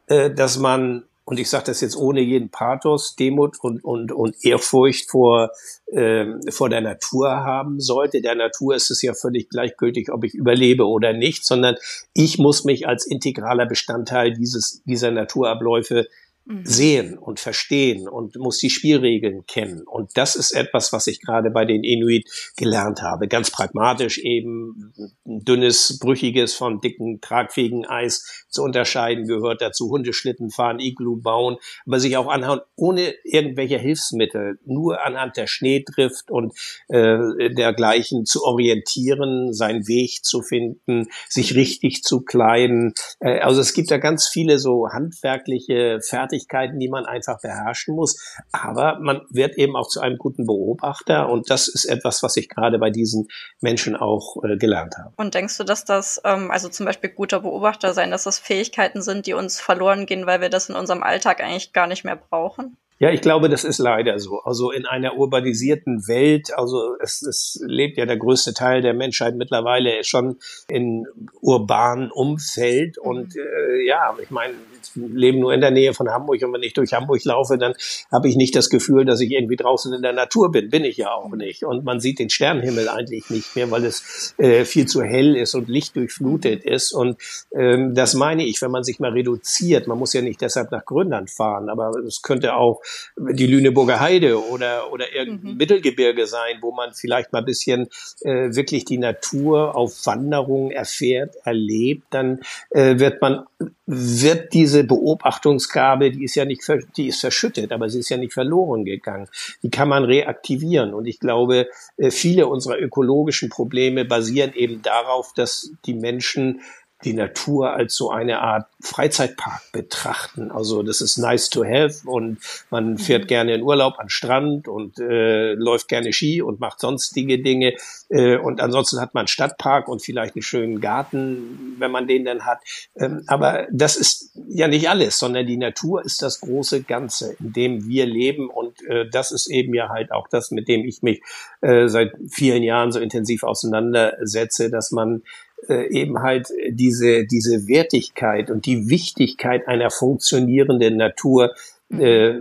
äh, 0.06 0.30
dass 0.30 0.58
man 0.58 1.04
und 1.26 1.38
ich 1.40 1.48
sage 1.48 1.64
das 1.66 1.80
jetzt 1.80 1.96
ohne 1.96 2.20
jeden 2.20 2.50
Pathos, 2.50 3.16
Demut 3.16 3.56
und, 3.62 3.82
und, 3.82 4.12
und 4.12 4.36
Ehrfurcht 4.44 5.10
vor, 5.10 5.50
äh, 5.86 6.26
vor 6.50 6.68
der 6.68 6.82
Natur 6.82 7.30
haben 7.30 7.80
sollte. 7.80 8.20
Der 8.20 8.34
Natur 8.34 8.74
ist 8.74 8.90
es 8.90 9.00
ja 9.00 9.14
völlig 9.14 9.48
gleichgültig, 9.48 10.12
ob 10.12 10.24
ich 10.24 10.34
überlebe 10.34 10.86
oder 10.86 11.14
nicht, 11.14 11.46
sondern 11.46 11.76
ich 12.12 12.38
muss 12.38 12.64
mich 12.64 12.86
als 12.86 13.06
integraler 13.06 13.64
Bestandteil 13.64 14.34
dieses, 14.34 14.82
dieser 14.84 15.10
Naturabläufe 15.10 16.08
Mhm. 16.46 16.66
sehen 16.66 17.18
und 17.18 17.40
verstehen 17.40 18.06
und 18.06 18.36
muss 18.36 18.58
die 18.58 18.68
Spielregeln 18.68 19.46
kennen. 19.46 19.82
Und 19.86 20.10
das 20.18 20.36
ist 20.36 20.50
etwas, 20.50 20.92
was 20.92 21.06
ich 21.06 21.22
gerade 21.22 21.50
bei 21.50 21.64
den 21.64 21.82
Inuit 21.84 22.28
gelernt 22.58 23.00
habe. 23.00 23.28
Ganz 23.28 23.50
pragmatisch 23.50 24.18
eben 24.18 24.92
dünnes, 25.24 25.98
brüchiges 25.98 26.52
von 26.52 26.82
dicken, 26.82 27.22
tragfähigen 27.22 27.86
Eis 27.86 28.44
zu 28.50 28.62
unterscheiden 28.62 29.26
gehört 29.26 29.62
dazu. 29.62 29.88
Hundeschlitten 29.88 30.50
fahren, 30.50 30.80
Iglu 30.80 31.16
bauen, 31.16 31.56
aber 31.86 31.98
sich 31.98 32.18
auch 32.18 32.28
anhand 32.28 32.60
ohne 32.76 33.14
irgendwelche 33.24 33.78
Hilfsmittel, 33.78 34.58
nur 34.66 35.02
anhand 35.02 35.38
der 35.38 35.46
Schneedrift 35.46 36.30
und 36.30 36.52
äh, 36.88 37.54
dergleichen 37.54 38.26
zu 38.26 38.44
orientieren, 38.44 39.54
seinen 39.54 39.88
Weg 39.88 40.22
zu 40.24 40.42
finden, 40.42 41.06
sich 41.26 41.54
richtig 41.54 42.02
zu 42.02 42.20
kleiden. 42.20 42.92
Äh, 43.20 43.38
also 43.38 43.62
es 43.62 43.72
gibt 43.72 43.90
da 43.90 43.96
ganz 43.96 44.28
viele 44.28 44.58
so 44.58 44.90
handwerkliche 44.90 46.00
Fertigkeiten, 46.06 46.33
Fertigkeiten, 46.34 46.78
die 46.78 46.88
man 46.88 47.06
einfach 47.06 47.40
beherrschen 47.40 47.94
muss. 47.94 48.36
Aber 48.52 48.98
man 49.00 49.22
wird 49.30 49.56
eben 49.56 49.76
auch 49.76 49.88
zu 49.88 50.00
einem 50.00 50.18
guten 50.18 50.46
Beobachter 50.46 51.28
und 51.28 51.50
das 51.50 51.68
ist 51.68 51.84
etwas, 51.84 52.22
was 52.22 52.36
ich 52.36 52.48
gerade 52.48 52.78
bei 52.78 52.90
diesen 52.90 53.28
Menschen 53.60 53.96
auch 53.96 54.42
äh, 54.44 54.56
gelernt 54.56 54.96
habe. 54.98 55.12
Und 55.16 55.34
denkst 55.34 55.56
du, 55.58 55.64
dass 55.64 55.84
das, 55.84 56.20
ähm, 56.24 56.50
also 56.50 56.68
zum 56.68 56.86
Beispiel 56.86 57.10
guter 57.10 57.40
Beobachter 57.40 57.94
sein, 57.94 58.10
dass 58.10 58.24
das 58.24 58.38
Fähigkeiten 58.38 59.02
sind, 59.02 59.26
die 59.26 59.34
uns 59.34 59.60
verloren 59.60 60.06
gehen, 60.06 60.26
weil 60.26 60.40
wir 60.40 60.50
das 60.50 60.68
in 60.68 60.74
unserem 60.74 61.02
Alltag 61.02 61.40
eigentlich 61.42 61.72
gar 61.72 61.86
nicht 61.86 62.04
mehr 62.04 62.16
brauchen? 62.16 62.76
Ja, 63.04 63.10
ich 63.10 63.20
glaube, 63.20 63.50
das 63.50 63.64
ist 63.64 63.76
leider 63.76 64.18
so. 64.18 64.40
Also 64.44 64.70
in 64.70 64.86
einer 64.86 65.18
urbanisierten 65.18 66.08
Welt, 66.08 66.56
also 66.56 66.96
es, 67.02 67.20
es 67.20 67.62
lebt 67.62 67.98
ja 67.98 68.06
der 68.06 68.16
größte 68.16 68.54
Teil 68.54 68.80
der 68.80 68.94
Menschheit 68.94 69.34
mittlerweile 69.36 70.02
schon 70.04 70.38
in 70.68 71.04
urbanen 71.42 72.10
Umfeld. 72.10 72.96
Und 72.96 73.34
mhm. 73.34 73.42
äh, 73.42 73.86
ja, 73.86 74.16
ich 74.22 74.30
meine, 74.30 74.54
leben 74.94 75.40
nur 75.40 75.52
in 75.52 75.60
der 75.60 75.70
Nähe 75.70 75.92
von 75.92 76.08
Hamburg 76.08 76.42
und 76.42 76.54
wenn 76.54 76.62
ich 76.62 76.72
durch 76.72 76.94
Hamburg 76.94 77.22
laufe, 77.24 77.58
dann 77.58 77.74
habe 78.10 78.28
ich 78.28 78.36
nicht 78.36 78.56
das 78.56 78.70
Gefühl, 78.70 79.04
dass 79.04 79.20
ich 79.20 79.32
irgendwie 79.32 79.56
draußen 79.56 79.92
in 79.92 80.00
der 80.00 80.14
Natur 80.14 80.50
bin. 80.50 80.70
Bin 80.70 80.84
ich 80.84 80.96
ja 80.96 81.12
auch 81.12 81.30
nicht. 81.34 81.62
Und 81.64 81.84
man 81.84 82.00
sieht 82.00 82.18
den 82.18 82.30
Sternenhimmel 82.30 82.88
eigentlich 82.88 83.28
nicht 83.28 83.54
mehr, 83.54 83.70
weil 83.70 83.84
es 83.84 84.34
äh, 84.38 84.64
viel 84.64 84.86
zu 84.86 85.02
hell 85.02 85.36
ist 85.36 85.54
und 85.54 85.68
Licht 85.68 85.94
durchflutet 85.96 86.64
ist. 86.64 86.92
Und 86.92 87.18
ähm, 87.54 87.94
das 87.94 88.14
meine 88.14 88.46
ich, 88.46 88.62
wenn 88.62 88.70
man 88.70 88.82
sich 88.82 88.98
mal 88.98 89.12
reduziert. 89.12 89.88
Man 89.88 89.98
muss 89.98 90.14
ja 90.14 90.22
nicht 90.22 90.40
deshalb 90.40 90.70
nach 90.70 90.86
Grönland 90.86 91.30
fahren, 91.30 91.68
aber 91.68 91.90
es 92.06 92.22
könnte 92.22 92.54
auch 92.54 92.80
die 93.16 93.46
Lüneburger 93.46 94.00
Heide 94.00 94.42
oder, 94.48 94.92
oder 94.92 95.12
irgendein 95.14 95.52
mhm. 95.52 95.56
Mittelgebirge 95.56 96.26
sein, 96.26 96.58
wo 96.60 96.72
man 96.72 96.92
vielleicht 96.92 97.32
mal 97.32 97.40
ein 97.40 97.44
bisschen 97.44 97.88
äh, 98.22 98.54
wirklich 98.54 98.84
die 98.84 98.98
Natur 98.98 99.76
auf 99.76 100.06
Wanderung 100.06 100.70
erfährt, 100.70 101.36
erlebt, 101.44 102.04
dann 102.10 102.40
äh, 102.70 102.98
wird 102.98 103.20
man, 103.20 103.44
wird 103.86 104.52
diese 104.52 104.84
Beobachtungsgabe, 104.84 106.10
die 106.10 106.24
ist 106.24 106.34
ja 106.34 106.44
nicht, 106.44 106.62
die 106.96 107.08
ist 107.08 107.20
verschüttet, 107.20 107.72
aber 107.72 107.88
sie 107.88 108.00
ist 108.00 108.08
ja 108.08 108.16
nicht 108.16 108.32
verloren 108.32 108.84
gegangen. 108.84 109.28
Die 109.62 109.70
kann 109.70 109.88
man 109.88 110.04
reaktivieren. 110.04 110.94
Und 110.94 111.06
ich 111.06 111.20
glaube, 111.20 111.68
äh, 111.96 112.10
viele 112.10 112.46
unserer 112.46 112.78
ökologischen 112.78 113.48
Probleme 113.48 114.04
basieren 114.04 114.52
eben 114.54 114.82
darauf, 114.82 115.32
dass 115.34 115.72
die 115.86 115.94
Menschen 115.94 116.60
die 117.04 117.12
Natur 117.12 117.72
als 117.72 117.94
so 117.94 118.10
eine 118.10 118.40
Art 118.40 118.66
Freizeitpark 118.80 119.72
betrachten. 119.72 120.50
Also 120.50 120.82
das 120.82 121.00
ist 121.00 121.16
nice 121.18 121.50
to 121.50 121.64
have 121.64 122.08
und 122.08 122.38
man 122.70 122.98
fährt 122.98 123.24
mhm. 123.24 123.28
gerne 123.28 123.54
in 123.54 123.62
Urlaub 123.62 123.98
an 123.98 124.08
Strand 124.08 124.68
und 124.68 124.98
äh, 124.98 125.54
läuft 125.54 125.88
gerne 125.88 126.12
Ski 126.12 126.42
und 126.42 126.60
macht 126.60 126.80
sonstige 126.80 127.40
Dinge. 127.40 127.74
Äh, 128.08 128.36
und 128.36 128.60
ansonsten 128.60 129.00
hat 129.00 129.14
man 129.14 129.22
einen 129.22 129.28
Stadtpark 129.28 129.88
und 129.88 130.02
vielleicht 130.02 130.34
einen 130.36 130.42
schönen 130.42 130.80
Garten, 130.80 131.76
wenn 131.78 131.90
man 131.90 132.06
den 132.06 132.24
dann 132.24 132.44
hat. 132.44 132.58
Ähm, 132.96 133.24
aber 133.26 133.66
das 133.70 133.96
ist 133.96 134.30
ja 134.48 134.68
nicht 134.68 134.88
alles, 134.88 135.18
sondern 135.18 135.46
die 135.46 135.56
Natur 135.56 136.04
ist 136.04 136.22
das 136.22 136.40
große 136.40 136.82
Ganze, 136.82 137.36
in 137.40 137.52
dem 137.52 137.88
wir 137.88 138.06
leben. 138.06 138.48
Und 138.48 138.82
äh, 138.86 139.08
das 139.10 139.32
ist 139.32 139.50
eben 139.50 139.74
ja 139.74 139.88
halt 139.88 140.12
auch 140.12 140.28
das, 140.28 140.50
mit 140.50 140.68
dem 140.68 140.84
ich 140.84 141.02
mich 141.02 141.22
äh, 141.60 141.88
seit 141.88 142.12
vielen 142.30 142.62
Jahren 142.62 142.92
so 142.92 143.00
intensiv 143.00 143.42
auseinandersetze, 143.42 144.70
dass 144.70 144.90
man 144.90 145.22
äh, 145.68 145.88
eben 145.88 146.22
halt 146.22 146.48
diese, 146.70 147.26
diese 147.26 147.66
Wertigkeit 147.68 148.50
und 148.50 148.66
die 148.66 148.88
Wichtigkeit 148.88 149.66
einer 149.68 149.90
funktionierenden 149.90 150.96
Natur 150.96 151.54
äh, 151.90 152.34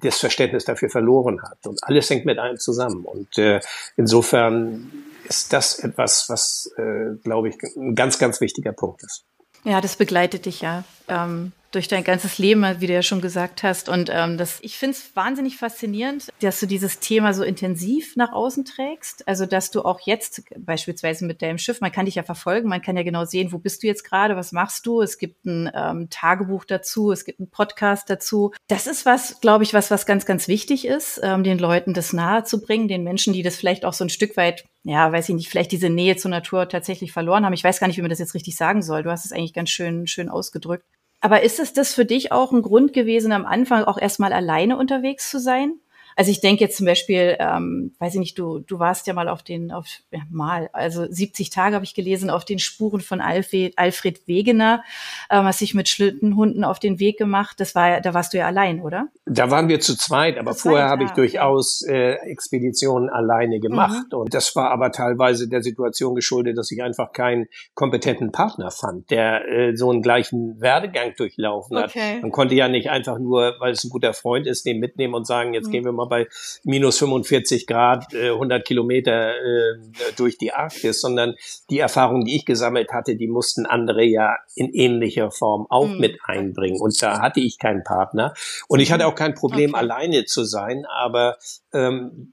das 0.00 0.18
Verständnis 0.18 0.64
dafür 0.64 0.90
verloren 0.90 1.42
hat. 1.42 1.66
Und 1.66 1.82
alles 1.82 2.10
hängt 2.10 2.24
mit 2.24 2.38
einem 2.38 2.58
zusammen. 2.58 3.04
Und 3.04 3.38
äh, 3.38 3.60
insofern 3.96 4.90
ist 5.28 5.52
das 5.52 5.78
etwas, 5.78 6.26
was, 6.28 6.70
äh, 6.76 7.16
glaube 7.22 7.50
ich, 7.50 7.56
ein 7.76 7.94
ganz, 7.94 8.18
ganz 8.18 8.40
wichtiger 8.40 8.72
Punkt 8.72 9.02
ist. 9.02 9.24
Ja, 9.64 9.80
das 9.80 9.96
begleitet 9.96 10.46
dich 10.46 10.60
ja 10.60 10.84
ähm, 11.08 11.52
durch 11.70 11.88
dein 11.88 12.04
ganzes 12.04 12.38
Leben, 12.38 12.64
wie 12.80 12.86
du 12.86 12.92
ja 12.94 13.02
schon 13.02 13.20
gesagt 13.20 13.62
hast. 13.62 13.88
Und 13.88 14.10
ähm, 14.12 14.38
das, 14.38 14.58
ich 14.62 14.78
finde 14.78 14.96
es 14.96 15.14
wahnsinnig 15.14 15.58
faszinierend, 15.58 16.28
dass 16.40 16.60
du 16.60 16.66
dieses 16.66 16.98
Thema 16.98 17.34
so 17.34 17.42
intensiv 17.42 18.16
nach 18.16 18.32
außen 18.32 18.64
trägst. 18.64 19.28
Also 19.28 19.44
dass 19.44 19.70
du 19.70 19.82
auch 19.82 20.00
jetzt 20.00 20.44
beispielsweise 20.56 21.26
mit 21.26 21.42
deinem 21.42 21.58
Schiff, 21.58 21.80
man 21.80 21.92
kann 21.92 22.06
dich 22.06 22.14
ja 22.14 22.22
verfolgen, 22.22 22.68
man 22.68 22.80
kann 22.80 22.96
ja 22.96 23.02
genau 23.02 23.24
sehen, 23.24 23.52
wo 23.52 23.58
bist 23.58 23.82
du 23.82 23.86
jetzt 23.86 24.04
gerade, 24.04 24.36
was 24.36 24.52
machst 24.52 24.86
du. 24.86 25.02
Es 25.02 25.18
gibt 25.18 25.44
ein 25.44 25.70
ähm, 25.74 26.08
Tagebuch 26.08 26.64
dazu, 26.64 27.12
es 27.12 27.24
gibt 27.24 27.40
einen 27.40 27.50
Podcast 27.50 28.08
dazu. 28.08 28.52
Das 28.68 28.86
ist 28.86 29.04
was, 29.04 29.40
glaube 29.40 29.64
ich, 29.64 29.74
was 29.74 29.90
was 29.90 30.06
ganz 30.06 30.24
ganz 30.24 30.48
wichtig 30.48 30.86
ist, 30.86 31.20
ähm, 31.22 31.44
den 31.44 31.58
Leuten 31.58 31.92
das 31.92 32.12
nahe 32.14 32.44
zu 32.44 32.62
bringen, 32.62 32.88
den 32.88 33.04
Menschen, 33.04 33.34
die 33.34 33.42
das 33.42 33.56
vielleicht 33.56 33.84
auch 33.84 33.92
so 33.92 34.04
ein 34.04 34.10
Stück 34.10 34.36
weit 34.38 34.64
ja, 34.88 35.12
weiß 35.12 35.28
ich 35.28 35.34
nicht, 35.34 35.50
vielleicht 35.50 35.70
diese 35.70 35.90
Nähe 35.90 36.16
zur 36.16 36.30
Natur 36.30 36.66
tatsächlich 36.66 37.12
verloren 37.12 37.44
haben. 37.44 37.52
Ich 37.52 37.62
weiß 37.62 37.78
gar 37.78 37.88
nicht, 37.88 37.98
wie 37.98 38.02
man 38.02 38.08
das 38.08 38.20
jetzt 38.20 38.34
richtig 38.34 38.56
sagen 38.56 38.80
soll. 38.80 39.02
Du 39.02 39.10
hast 39.10 39.26
es 39.26 39.32
eigentlich 39.32 39.52
ganz 39.52 39.68
schön, 39.68 40.06
schön 40.06 40.30
ausgedrückt. 40.30 40.86
Aber 41.20 41.42
ist 41.42 41.60
es 41.60 41.74
das 41.74 41.92
für 41.92 42.06
dich 42.06 42.32
auch 42.32 42.52
ein 42.52 42.62
Grund 42.62 42.94
gewesen, 42.94 43.32
am 43.32 43.44
Anfang 43.44 43.84
auch 43.84 43.98
erstmal 43.98 44.32
alleine 44.32 44.78
unterwegs 44.78 45.30
zu 45.30 45.40
sein? 45.40 45.74
Also 46.18 46.32
ich 46.32 46.40
denke 46.40 46.64
jetzt 46.64 46.76
zum 46.76 46.84
Beispiel, 46.84 47.36
ähm, 47.38 47.94
weiß 48.00 48.14
ich 48.14 48.18
nicht, 48.18 48.36
du, 48.40 48.58
du 48.58 48.80
warst 48.80 49.06
ja 49.06 49.14
mal 49.14 49.28
auf 49.28 49.44
den, 49.44 49.70
auf 49.70 49.86
ja, 50.10 50.18
mal, 50.28 50.68
also 50.72 51.06
70 51.08 51.50
Tage 51.50 51.76
habe 51.76 51.84
ich 51.84 51.94
gelesen, 51.94 52.28
auf 52.28 52.44
den 52.44 52.58
Spuren 52.58 53.00
von 53.00 53.20
Alfred, 53.20 53.74
Alfred 53.76 54.26
Wegener, 54.26 54.82
ähm, 55.30 55.44
hast 55.44 55.60
dich 55.60 55.74
mit 55.74 55.88
Schlittenhunden 55.88 56.64
auf 56.64 56.80
den 56.80 56.98
Weg 56.98 57.18
gemacht. 57.18 57.60
Das 57.60 57.76
war, 57.76 58.00
da 58.00 58.14
warst 58.14 58.34
du 58.34 58.38
ja 58.38 58.46
allein, 58.46 58.80
oder? 58.80 59.06
Da 59.26 59.52
waren 59.52 59.68
wir 59.68 59.78
zu 59.78 59.96
zweit, 59.96 60.38
aber 60.38 60.54
zu 60.54 60.70
vorher 60.70 60.88
habe 60.88 61.04
ich 61.04 61.10
durchaus 61.10 61.82
äh, 61.82 62.14
Expeditionen 62.14 63.10
alleine 63.10 63.60
gemacht. 63.60 64.06
Mhm. 64.10 64.18
Und 64.18 64.34
das 64.34 64.56
war 64.56 64.72
aber 64.72 64.90
teilweise 64.90 65.48
der 65.48 65.62
Situation 65.62 66.16
geschuldet, 66.16 66.58
dass 66.58 66.72
ich 66.72 66.82
einfach 66.82 67.12
keinen 67.12 67.46
kompetenten 67.74 68.32
Partner 68.32 68.72
fand, 68.72 69.08
der 69.12 69.46
äh, 69.46 69.76
so 69.76 69.88
einen 69.92 70.02
gleichen 70.02 70.60
Werdegang 70.60 71.14
durchlaufen 71.16 71.76
okay. 71.76 72.16
hat. 72.16 72.22
Man 72.22 72.32
konnte 72.32 72.56
ja 72.56 72.66
nicht 72.66 72.90
einfach 72.90 73.20
nur, 73.20 73.54
weil 73.60 73.70
es 73.70 73.84
ein 73.84 73.90
guter 73.90 74.14
Freund 74.14 74.48
ist, 74.48 74.66
den 74.66 74.80
mitnehmen 74.80 75.14
und 75.14 75.24
sagen, 75.24 75.54
jetzt 75.54 75.68
mhm. 75.68 75.70
gehen 75.70 75.84
wir 75.84 75.92
mal 75.92 76.07
bei 76.08 76.28
minus 76.64 76.98
45 76.98 77.66
Grad 77.66 78.12
äh, 78.14 78.30
100 78.30 78.64
Kilometer 78.64 79.30
äh, 79.30 79.78
durch 80.16 80.38
die 80.38 80.52
Arktis, 80.52 81.00
sondern 81.00 81.34
die 81.70 81.78
Erfahrungen, 81.78 82.24
die 82.24 82.36
ich 82.36 82.44
gesammelt 82.44 82.92
hatte, 82.92 83.16
die 83.16 83.28
mussten 83.28 83.66
andere 83.66 84.04
ja 84.04 84.36
in 84.54 84.72
ähnlicher 84.72 85.30
Form 85.30 85.66
auch 85.68 85.88
mhm. 85.88 85.98
mit 85.98 86.18
einbringen. 86.24 86.80
Und 86.80 87.00
da 87.02 87.20
hatte 87.20 87.40
ich 87.40 87.58
keinen 87.58 87.84
Partner. 87.84 88.34
Und 88.68 88.80
ich 88.80 88.92
hatte 88.92 89.06
auch 89.06 89.14
kein 89.14 89.34
Problem, 89.34 89.74
okay. 89.74 89.80
alleine 89.80 90.24
zu 90.24 90.44
sein, 90.44 90.84
aber 90.86 91.38
ähm, 91.72 92.32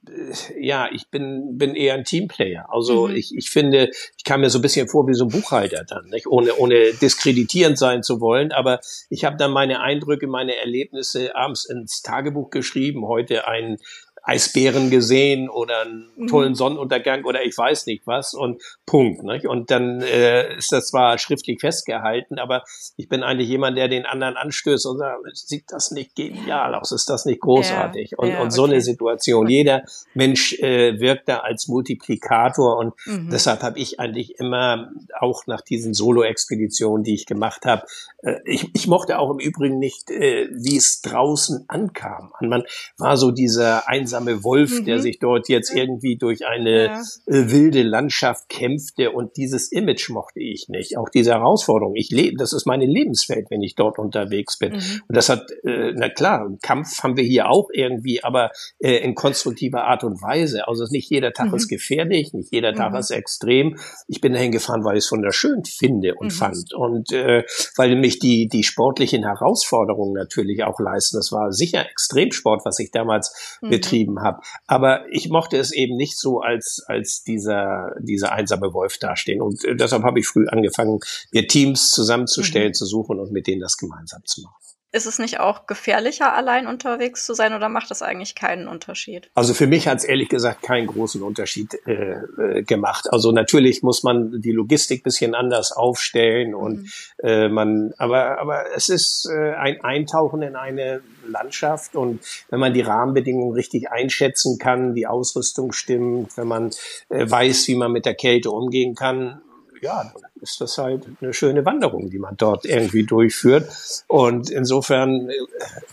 ja, 0.57 0.89
ich 0.91 1.09
bin, 1.09 1.57
bin 1.57 1.75
eher 1.75 1.95
ein 1.95 2.03
Teamplayer. 2.03 2.67
Also 2.69 3.07
mhm. 3.07 3.15
ich, 3.15 3.35
ich 3.35 3.49
finde, 3.49 3.89
ich 4.17 4.23
kam 4.23 4.41
mir 4.41 4.49
so 4.49 4.59
ein 4.59 4.61
bisschen 4.61 4.87
vor 4.87 5.07
wie 5.07 5.13
so 5.13 5.25
ein 5.25 5.29
Buchhalter 5.29 5.83
dann, 5.83 6.05
nicht? 6.09 6.27
Ohne, 6.27 6.55
ohne 6.55 6.93
diskreditierend 6.93 7.77
sein 7.77 8.03
zu 8.03 8.21
wollen. 8.21 8.51
Aber 8.51 8.79
ich 9.09 9.25
habe 9.25 9.37
dann 9.37 9.51
meine 9.51 9.81
Eindrücke, 9.81 10.27
meine 10.27 10.55
Erlebnisse 10.55 11.35
abends 11.35 11.65
ins 11.65 12.01
Tagebuch 12.01 12.49
geschrieben. 12.49 13.07
Heute 13.07 13.47
ein 13.47 13.54
nine 13.55 13.77
Eisbären 14.25 14.89
gesehen 14.89 15.49
oder 15.49 15.81
einen 15.81 16.09
mhm. 16.15 16.27
tollen 16.27 16.55
Sonnenuntergang 16.55 17.23
oder 17.25 17.45
ich 17.45 17.55
weiß 17.55 17.85
nicht 17.85 18.07
was 18.07 18.33
und 18.33 18.61
Punkt. 18.85 19.23
Nicht? 19.23 19.45
Und 19.45 19.69
dann 19.69 20.01
äh, 20.01 20.57
ist 20.57 20.71
das 20.71 20.87
zwar 20.87 21.19
schriftlich 21.19 21.59
festgehalten, 21.61 22.39
aber 22.39 22.63
ich 22.97 23.07
bin 23.07 23.21
eigentlich 23.21 23.49
jemand, 23.49 23.77
der 23.77 23.87
den 23.87 24.07
anderen 24.07 24.35
anstößt 24.35 24.87
und 24.87 24.97
sagt, 24.97 25.19
sieht 25.33 25.65
das 25.71 25.91
nicht 25.91 26.15
genial 26.15 26.73
aus, 26.73 26.91
ist 26.91 27.07
das 27.07 27.25
nicht 27.25 27.39
großartig? 27.39 28.11
Ja, 28.11 28.17
und, 28.17 28.29
ja, 28.29 28.41
und 28.41 28.51
so 28.51 28.63
okay. 28.63 28.73
eine 28.73 28.81
Situation. 28.81 29.47
Jeder 29.47 29.83
Mensch 30.15 30.53
äh, 30.59 30.99
wirkt 30.99 31.29
da 31.29 31.37
als 31.39 31.67
Multiplikator 31.67 32.77
und 32.77 32.93
mhm. 33.05 33.29
deshalb 33.31 33.61
habe 33.61 33.77
ich 33.77 33.99
eigentlich 33.99 34.39
immer 34.39 34.91
auch 35.19 35.45
nach 35.45 35.61
diesen 35.61 35.93
Solo-Expeditionen, 35.93 37.03
die 37.03 37.13
ich 37.13 37.27
gemacht 37.27 37.65
habe, 37.65 37.83
äh, 38.23 38.37
ich, 38.45 38.73
ich 38.73 38.87
mochte 38.87 39.19
auch 39.19 39.29
im 39.29 39.39
Übrigen 39.39 39.77
nicht, 39.77 40.09
äh, 40.09 40.49
wie 40.51 40.77
es 40.77 41.01
draußen 41.01 41.65
ankam. 41.67 42.33
Und 42.39 42.49
man 42.49 42.63
war 42.97 43.17
so 43.17 43.29
dieser 43.29 43.87
einsame 43.87 44.14
einsame 44.15 44.43
Wolf, 44.43 44.79
mhm. 44.79 44.85
der 44.85 44.99
sich 44.99 45.19
dort 45.19 45.49
jetzt 45.49 45.73
irgendwie 45.73 46.17
durch 46.17 46.45
eine 46.45 46.85
ja. 46.85 47.01
äh, 47.27 47.51
wilde 47.51 47.83
Landschaft 47.83 48.49
kämpfte 48.49 49.11
und 49.11 49.37
dieses 49.37 49.71
Image 49.71 50.09
mochte 50.09 50.39
ich 50.39 50.67
nicht. 50.69 50.97
Auch 50.97 51.09
diese 51.09 51.31
Herausforderung. 51.31 51.95
Ich 51.95 52.09
lebe, 52.11 52.37
das 52.37 52.53
ist 52.53 52.65
meine 52.65 52.85
Lebenswelt, 52.85 53.47
wenn 53.49 53.61
ich 53.61 53.75
dort 53.75 53.99
unterwegs 53.99 54.57
bin. 54.57 54.73
Mhm. 54.73 55.01
Und 55.07 55.15
das 55.15 55.29
hat, 55.29 55.49
äh, 55.63 55.93
na 55.95 56.09
klar, 56.09 56.49
Kampf 56.61 57.03
haben 57.03 57.17
wir 57.17 57.23
hier 57.23 57.49
auch 57.49 57.69
irgendwie, 57.71 58.23
aber 58.23 58.51
äh, 58.79 58.97
in 58.97 59.15
konstruktiver 59.15 59.83
Art 59.85 60.03
und 60.03 60.21
Weise. 60.21 60.67
Also 60.67 60.85
nicht 60.89 61.09
jeder 61.09 61.33
Tag 61.33 61.49
mhm. 61.49 61.55
ist 61.55 61.67
gefährlich, 61.67 62.33
nicht 62.33 62.51
jeder 62.51 62.73
Tag 62.73 62.91
mhm. 62.91 62.99
ist 62.99 63.11
extrem. 63.11 63.77
Ich 64.07 64.21
bin 64.21 64.33
dahin 64.33 64.51
gefahren, 64.51 64.83
weil 64.83 64.97
ich 64.97 65.05
es 65.05 65.11
wunderschön 65.11 65.63
finde 65.65 66.15
und 66.15 66.27
mhm. 66.27 66.31
fand 66.31 66.73
und 66.73 67.11
äh, 67.11 67.43
weil 67.75 67.95
mich 67.95 68.19
die 68.19 68.47
die 68.47 68.63
sportlichen 68.63 69.23
Herausforderungen 69.23 70.13
natürlich 70.13 70.63
auch 70.63 70.79
leisten. 70.79 71.17
Das 71.17 71.31
war 71.31 71.51
sicher 71.51 71.89
Extremsport, 71.89 72.65
was 72.65 72.79
ich 72.79 72.91
damals 72.91 73.59
mhm. 73.61 73.71
Betrieben 74.05 74.21
habe. 74.21 74.41
Aber 74.67 75.05
ich 75.11 75.29
mochte 75.29 75.57
es 75.57 75.71
eben 75.71 75.95
nicht 75.95 76.17
so 76.17 76.39
als 76.39 76.83
als 76.87 77.23
dieser 77.23 77.91
dieser 77.99 78.31
einsame 78.31 78.73
Wolf 78.73 78.97
dastehen. 78.97 79.41
Und 79.41 79.63
äh, 79.65 79.75
deshalb 79.75 80.03
habe 80.03 80.19
ich 80.19 80.27
früh 80.27 80.47
angefangen, 80.47 80.99
mir 81.31 81.47
Teams 81.47 81.91
zusammenzustellen, 81.91 82.69
mhm. 82.69 82.73
zu 82.73 82.85
suchen 82.85 83.19
und 83.19 83.31
mit 83.31 83.47
denen 83.47 83.61
das 83.61 83.77
gemeinsam 83.77 84.21
zu 84.25 84.41
machen. 84.41 84.55
Ist 84.95 85.07
es 85.07 85.19
nicht 85.19 85.41
auch 85.41 85.67
gefährlicher, 85.67 86.33
allein 86.33 86.67
unterwegs 86.67 87.25
zu 87.25 87.33
sein 87.33 87.53
oder 87.53 87.67
macht 87.67 87.91
das 87.91 88.01
eigentlich 88.01 88.33
keinen 88.33 88.69
Unterschied? 88.69 89.29
Also 89.35 89.53
für 89.53 89.67
mich 89.67 89.89
hat 89.89 89.97
es 89.97 90.05
ehrlich 90.05 90.29
gesagt 90.29 90.61
keinen 90.61 90.87
großen 90.87 91.21
Unterschied 91.21 91.77
äh, 91.85 92.21
äh, 92.37 92.63
gemacht. 92.63 93.11
Also 93.11 93.33
natürlich 93.33 93.83
muss 93.83 94.03
man 94.03 94.41
die 94.41 94.53
Logistik 94.53 95.03
bisschen 95.03 95.35
anders 95.35 95.73
aufstellen 95.73 96.55
und 96.55 96.83
mhm. 96.83 96.87
äh, 97.23 97.49
man, 97.49 97.93
aber, 97.97 98.39
aber 98.39 98.73
es 98.73 98.87
ist 98.87 99.29
äh, 99.29 99.55
ein 99.55 99.81
Eintauchen 99.81 100.41
in 100.41 100.55
eine 100.55 101.01
Landschaft 101.27 101.97
und 101.97 102.21
wenn 102.49 102.61
man 102.61 102.73
die 102.73 102.79
Rahmenbedingungen 102.79 103.53
richtig 103.53 103.91
einschätzen 103.91 104.57
kann, 104.59 104.95
die 104.95 105.07
Ausrüstung 105.07 105.73
stimmt, 105.73 106.37
wenn 106.37 106.47
man 106.47 106.71
äh, 107.09 107.29
weiß, 107.29 107.67
wie 107.67 107.75
man 107.75 107.91
mit 107.91 108.05
der 108.05 108.15
Kälte 108.15 108.49
umgehen 108.49 108.95
kann, 108.95 109.41
ja, 109.85 110.11
dann 110.13 110.23
ist 110.41 110.59
das 110.59 110.77
halt 110.77 111.05
eine 111.21 111.33
schöne 111.33 111.63
Wanderung, 111.63 112.09
die 112.09 112.19
man 112.19 112.35
dort 112.37 112.65
irgendwie 112.65 113.03
durchführt. 113.03 113.69
Und 114.07 114.49
insofern, 114.49 115.29
äh, 115.29 115.33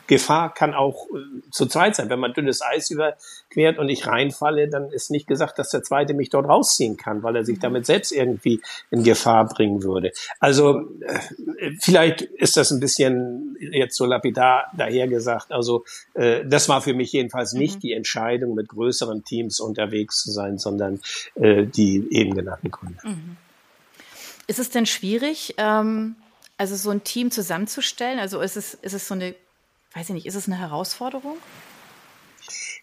Gefahr 0.06 0.52
kann 0.52 0.74
auch 0.74 1.06
äh, 1.10 1.50
zu 1.50 1.66
zweit 1.66 1.94
sein. 1.94 2.08
Wenn 2.08 2.18
man 2.18 2.32
dünnes 2.32 2.62
Eis 2.62 2.90
überquert 2.90 3.78
und 3.78 3.88
ich 3.88 4.06
reinfalle, 4.06 4.68
dann 4.68 4.90
ist 4.90 5.10
nicht 5.10 5.26
gesagt, 5.26 5.58
dass 5.58 5.70
der 5.70 5.82
Zweite 5.82 6.14
mich 6.14 6.30
dort 6.30 6.48
rausziehen 6.48 6.96
kann, 6.96 7.22
weil 7.22 7.36
er 7.36 7.44
sich 7.44 7.58
mhm. 7.58 7.62
damit 7.62 7.86
selbst 7.86 8.12
irgendwie 8.12 8.62
in 8.90 9.04
Gefahr 9.04 9.46
bringen 9.46 9.82
würde. 9.82 10.12
Also 10.40 10.88
äh, 11.00 11.72
vielleicht 11.80 12.22
ist 12.22 12.56
das 12.56 12.70
ein 12.70 12.80
bisschen 12.80 13.56
jetzt 13.60 13.96
so 13.96 14.06
lapidar 14.06 14.70
dahergesagt. 14.76 15.52
Also 15.52 15.84
das 16.14 16.68
war 16.68 16.80
für 16.80 16.94
mich 16.94 17.12
jedenfalls 17.12 17.52
nicht 17.52 17.76
mhm. 17.76 17.80
die 17.80 17.92
Entscheidung, 17.92 18.54
mit 18.54 18.68
größeren 18.68 19.24
Teams 19.24 19.60
unterwegs 19.60 20.22
zu 20.22 20.30
sein, 20.30 20.58
sondern 20.58 21.00
die 21.36 22.06
eben 22.10 22.34
genannten 22.34 22.70
Gründe. 22.70 22.98
Mhm. 23.04 23.36
Ist 24.46 24.58
es 24.58 24.70
denn 24.70 24.86
schwierig, 24.86 25.54
ähm, 25.58 26.16
also 26.58 26.76
so 26.76 26.90
ein 26.90 27.04
Team 27.04 27.30
zusammenzustellen? 27.30 28.18
Also 28.18 28.40
ist 28.40 28.56
es, 28.56 28.74
ist 28.74 28.92
es 28.92 29.08
so 29.08 29.14
eine, 29.14 29.34
weiß 29.94 30.08
ich 30.08 30.14
nicht, 30.14 30.26
ist 30.26 30.34
es 30.34 30.46
eine 30.46 30.58
Herausforderung? 30.58 31.36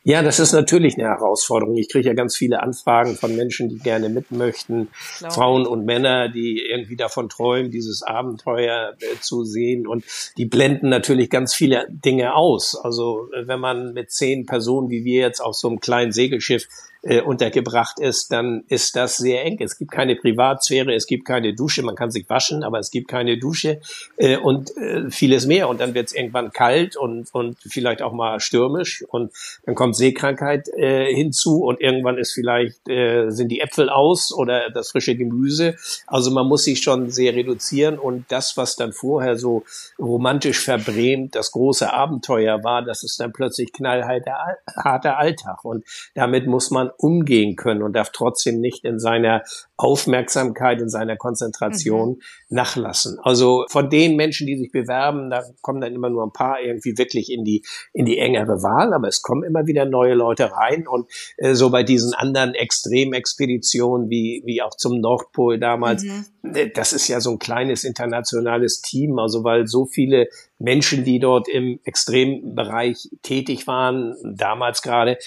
Ja, 0.03 0.23
das 0.23 0.39
ist 0.39 0.53
natürlich 0.53 0.97
eine 0.97 1.07
Herausforderung. 1.07 1.75
Ich 1.75 1.89
kriege 1.89 2.07
ja 2.07 2.13
ganz 2.13 2.37
viele 2.37 2.63
Anfragen 2.63 3.15
von 3.15 3.35
Menschen, 3.35 3.67
die 3.67 3.79
gerne 3.79 4.07
mitmöchten, 4.07 4.87
Frauen 4.93 5.67
und 5.67 5.83
Männer, 5.85 6.29
die 6.29 6.61
irgendwie 6.65 6.95
davon 6.95 7.27
träumen, 7.27 7.69
dieses 7.69 8.01
Abenteuer 8.01 8.95
äh, 9.01 9.19
zu 9.19 9.43
sehen. 9.43 9.87
Und 9.87 10.05
die 10.37 10.45
blenden 10.45 10.87
natürlich 10.87 11.29
ganz 11.29 11.53
viele 11.53 11.85
Dinge 11.89 12.33
aus. 12.33 12.77
Also 12.81 13.27
äh, 13.33 13.45
wenn 13.47 13.59
man 13.59 13.93
mit 13.93 14.09
zehn 14.09 14.45
Personen, 14.45 14.89
wie 14.89 15.03
wir 15.03 15.19
jetzt 15.21 15.41
auf 15.41 15.55
so 15.55 15.67
einem 15.67 15.81
kleinen 15.81 16.13
Segelschiff 16.13 16.67
äh, 17.01 17.21
untergebracht 17.21 17.99
ist, 17.99 18.31
dann 18.31 18.63
ist 18.67 18.95
das 18.95 19.17
sehr 19.17 19.45
eng. 19.45 19.57
Es 19.61 19.77
gibt 19.77 19.91
keine 19.91 20.15
Privatsphäre, 20.15 20.93
es 20.93 21.07
gibt 21.07 21.25
keine 21.25 21.53
Dusche, 21.53 21.81
man 21.81 21.95
kann 21.95 22.11
sich 22.11 22.29
waschen, 22.29 22.63
aber 22.63 22.79
es 22.79 22.91
gibt 22.91 23.07
keine 23.07 23.37
Dusche 23.37 23.79
äh, 24.17 24.37
und 24.37 24.75
äh, 24.77 25.09
vieles 25.09 25.45
mehr. 25.45 25.69
Und 25.69 25.79
dann 25.79 25.93
wird 25.93 26.07
es 26.07 26.13
irgendwann 26.13 26.51
kalt 26.51 26.97
und, 26.97 27.33
und 27.33 27.57
vielleicht 27.59 28.01
auch 28.01 28.11
mal 28.11 28.39
stürmisch 28.39 29.03
und 29.07 29.31
dann 29.65 29.75
kommt 29.75 29.95
Seekrankheit 29.95 30.67
äh, 30.69 31.13
hinzu 31.13 31.63
und 31.63 31.79
irgendwann 31.79 32.17
ist 32.17 32.33
vielleicht, 32.33 32.87
äh, 32.89 33.29
sind 33.29 33.49
die 33.49 33.61
Äpfel 33.61 33.89
aus 33.89 34.33
oder 34.33 34.69
das 34.69 34.91
frische 34.91 35.15
Gemüse. 35.15 35.75
Also 36.05 36.31
man 36.31 36.47
muss 36.47 36.65
sich 36.65 36.81
schon 36.81 37.11
sehr 37.11 37.33
reduzieren 37.33 37.97
und 37.97 38.25
das, 38.29 38.57
was 38.57 38.75
dann 38.75 38.91
vorher 38.91 39.37
so 39.37 39.63
romantisch 39.97 40.59
verbrämt, 40.59 41.35
das 41.35 41.51
große 41.51 41.91
Abenteuer 41.93 42.63
war, 42.63 42.83
das 42.83 43.03
ist 43.03 43.19
dann 43.19 43.31
plötzlich 43.31 43.71
knallharter 43.71 45.17
Alltag 45.17 45.63
und 45.63 45.85
damit 46.13 46.45
muss 46.45 46.71
man 46.71 46.88
umgehen 46.97 47.55
können 47.55 47.81
und 47.81 47.93
darf 47.93 48.11
trotzdem 48.11 48.59
nicht 48.59 48.85
in 48.85 48.99
seiner 48.99 49.43
Aufmerksamkeit, 49.79 50.81
in 50.81 50.89
seiner 50.89 51.15
Konzentration 51.15 52.09
mhm. 52.09 52.21
nachlassen. 52.49 53.17
Also 53.23 53.65
von 53.69 53.89
den 53.89 54.17
Menschen, 54.17 54.45
die 54.45 54.57
sich 54.57 54.73
bewerben, 54.73 55.29
da 55.29 55.43
kommen 55.61 55.79
dann 55.79 55.93
immer 55.93 56.09
nur 56.09 56.25
ein 56.25 56.33
paar 56.33 56.61
irgendwie 56.61 56.97
wirklich 56.97 57.31
in 57.31 57.45
die, 57.45 57.63
in 57.93 58.05
die 58.05 58.17
engere 58.17 58.61
Wahl, 58.61 58.93
aber 58.93 59.07
es 59.07 59.21
kommen 59.21 59.43
immer 59.43 59.67
wieder 59.67 59.85
neue 59.85 60.15
Leute 60.15 60.51
rein 60.51 60.85
und 60.85 61.09
äh, 61.37 61.53
so 61.53 61.69
bei 61.69 61.83
diesen 61.83 62.13
anderen 62.13 62.55
Extremexpeditionen 62.55 64.09
wie, 64.09 64.41
wie 64.45 64.61
auch 64.61 64.75
zum 64.75 64.99
Nordpol 64.99 65.59
damals, 65.59 66.03
mhm. 66.03 66.25
Äh, 66.43 66.69
das 66.69 66.93
ist 66.93 67.07
ja 67.07 67.21
so 67.21 67.31
ein 67.31 67.39
kleines 67.39 67.83
internationales 67.83 68.81
Team, 68.81 69.19
also 69.19 69.43
weil 69.43 69.67
so 69.67 69.85
viele 69.85 70.29
Menschen, 70.57 71.05
die 71.05 71.19
dort 71.19 71.47
im 71.47 71.79
Extrembereich 71.85 73.09
tätig 73.23 73.65
waren, 73.65 74.15
damals 74.23 74.81
gerade, 74.81 75.17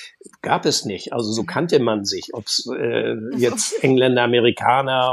gab 0.43 0.67
es 0.67 0.85
nicht. 0.85 1.13
Also 1.13 1.33
so 1.33 1.45
kannte 1.45 1.79
man 1.79 2.05
sich, 2.05 2.35
ob 2.35 2.47
es 2.47 2.69
äh, 2.79 3.15
jetzt 3.37 3.83
Engländer, 3.83 4.23
Amerikaner 4.23 4.42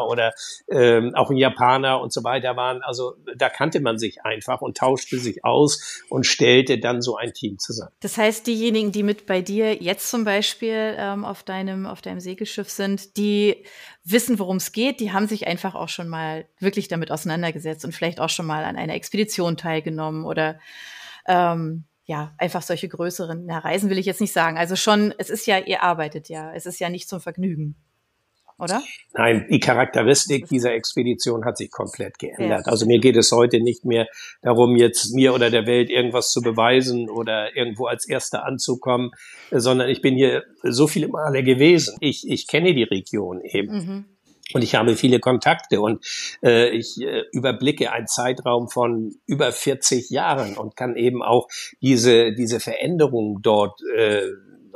oder 0.07 0.33
äh, 0.67 1.01
auch 1.13 1.29
ein 1.29 1.37
Japaner 1.37 2.01
und 2.01 2.11
so 2.11 2.23
weiter 2.23 2.55
waren. 2.55 2.81
Also 2.81 3.15
da 3.35 3.49
kannte 3.49 3.79
man 3.79 3.97
sich 3.97 4.23
einfach 4.23 4.61
und 4.61 4.77
tauschte 4.77 5.17
sich 5.19 5.45
aus 5.45 6.01
und 6.09 6.25
stellte 6.25 6.79
dann 6.79 7.01
so 7.01 7.17
ein 7.17 7.33
Team 7.33 7.59
zusammen. 7.59 7.91
Das 7.99 8.17
heißt, 8.17 8.47
diejenigen, 8.47 8.91
die 8.91 9.03
mit 9.03 9.25
bei 9.25 9.41
dir 9.41 9.75
jetzt 9.75 10.09
zum 10.09 10.23
Beispiel 10.23 10.95
ähm, 10.97 11.25
auf 11.25 11.43
deinem 11.43 11.85
auf 11.85 12.01
deinem 12.01 12.19
Segelschiff 12.19 12.69
sind, 12.69 13.17
die 13.17 13.63
wissen, 14.03 14.39
worum 14.39 14.57
es 14.57 14.71
geht, 14.71 14.99
die 14.99 15.11
haben 15.11 15.27
sich 15.27 15.47
einfach 15.47 15.75
auch 15.75 15.89
schon 15.89 16.07
mal 16.07 16.45
wirklich 16.59 16.87
damit 16.87 17.11
auseinandergesetzt 17.11 17.85
und 17.85 17.93
vielleicht 17.93 18.19
auch 18.19 18.29
schon 18.29 18.45
mal 18.45 18.63
an 18.63 18.75
einer 18.75 18.95
Expedition 18.95 19.57
teilgenommen 19.57 20.25
oder 20.25 20.59
ähm, 21.27 21.85
ja, 22.09 22.33
einfach 22.39 22.63
solche 22.63 22.89
größeren 22.89 23.45
na, 23.45 23.59
Reisen 23.59 23.91
will 23.91 23.99
ich 23.99 24.07
jetzt 24.07 24.19
nicht 24.19 24.33
sagen. 24.33 24.57
Also 24.57 24.75
schon, 24.75 25.13
es 25.19 25.29
ist 25.29 25.45
ja, 25.45 25.59
ihr 25.59 25.83
arbeitet 25.83 26.27
ja, 26.27 26.51
es 26.53 26.65
ist 26.65 26.79
ja 26.79 26.89
nicht 26.89 27.07
zum 27.07 27.21
Vergnügen 27.21 27.75
oder? 28.59 28.83
Nein, 29.13 29.47
die 29.49 29.59
Charakteristik 29.59 30.47
dieser 30.47 30.73
Expedition 30.73 31.45
hat 31.45 31.57
sich 31.57 31.71
komplett 31.71 32.19
geändert. 32.19 32.65
Ja. 32.65 32.71
Also 32.71 32.85
mir 32.85 32.99
geht 32.99 33.15
es 33.15 33.31
heute 33.31 33.61
nicht 33.61 33.85
mehr 33.85 34.07
darum, 34.41 34.75
jetzt 34.75 35.13
mir 35.13 35.33
oder 35.33 35.49
der 35.49 35.65
Welt 35.65 35.89
irgendwas 35.89 36.31
zu 36.31 36.41
beweisen 36.41 37.09
oder 37.09 37.55
irgendwo 37.55 37.87
als 37.87 38.07
Erster 38.07 38.45
anzukommen, 38.45 39.11
sondern 39.51 39.89
ich 39.89 40.01
bin 40.01 40.15
hier 40.15 40.43
so 40.63 40.87
viele 40.87 41.07
Male 41.07 41.43
gewesen. 41.43 41.97
Ich, 42.01 42.29
ich 42.29 42.47
kenne 42.47 42.73
die 42.73 42.83
Region 42.83 43.41
eben. 43.41 43.73
Mhm. 43.73 44.05
Und 44.53 44.63
ich 44.63 44.75
habe 44.75 44.95
viele 44.95 45.19
Kontakte 45.19 45.79
und 45.79 46.03
äh, 46.43 46.69
ich 46.69 46.99
äh, 46.99 47.23
überblicke 47.31 47.91
einen 47.91 48.07
Zeitraum 48.07 48.67
von 48.67 49.15
über 49.27 49.51
40 49.51 50.09
Jahren 50.09 50.57
und 50.57 50.75
kann 50.75 50.95
eben 50.95 51.21
auch 51.21 51.47
diese, 51.81 52.33
diese 52.33 52.59
Veränderung 52.59 53.41
dort 53.43 53.79
äh, 53.95 54.23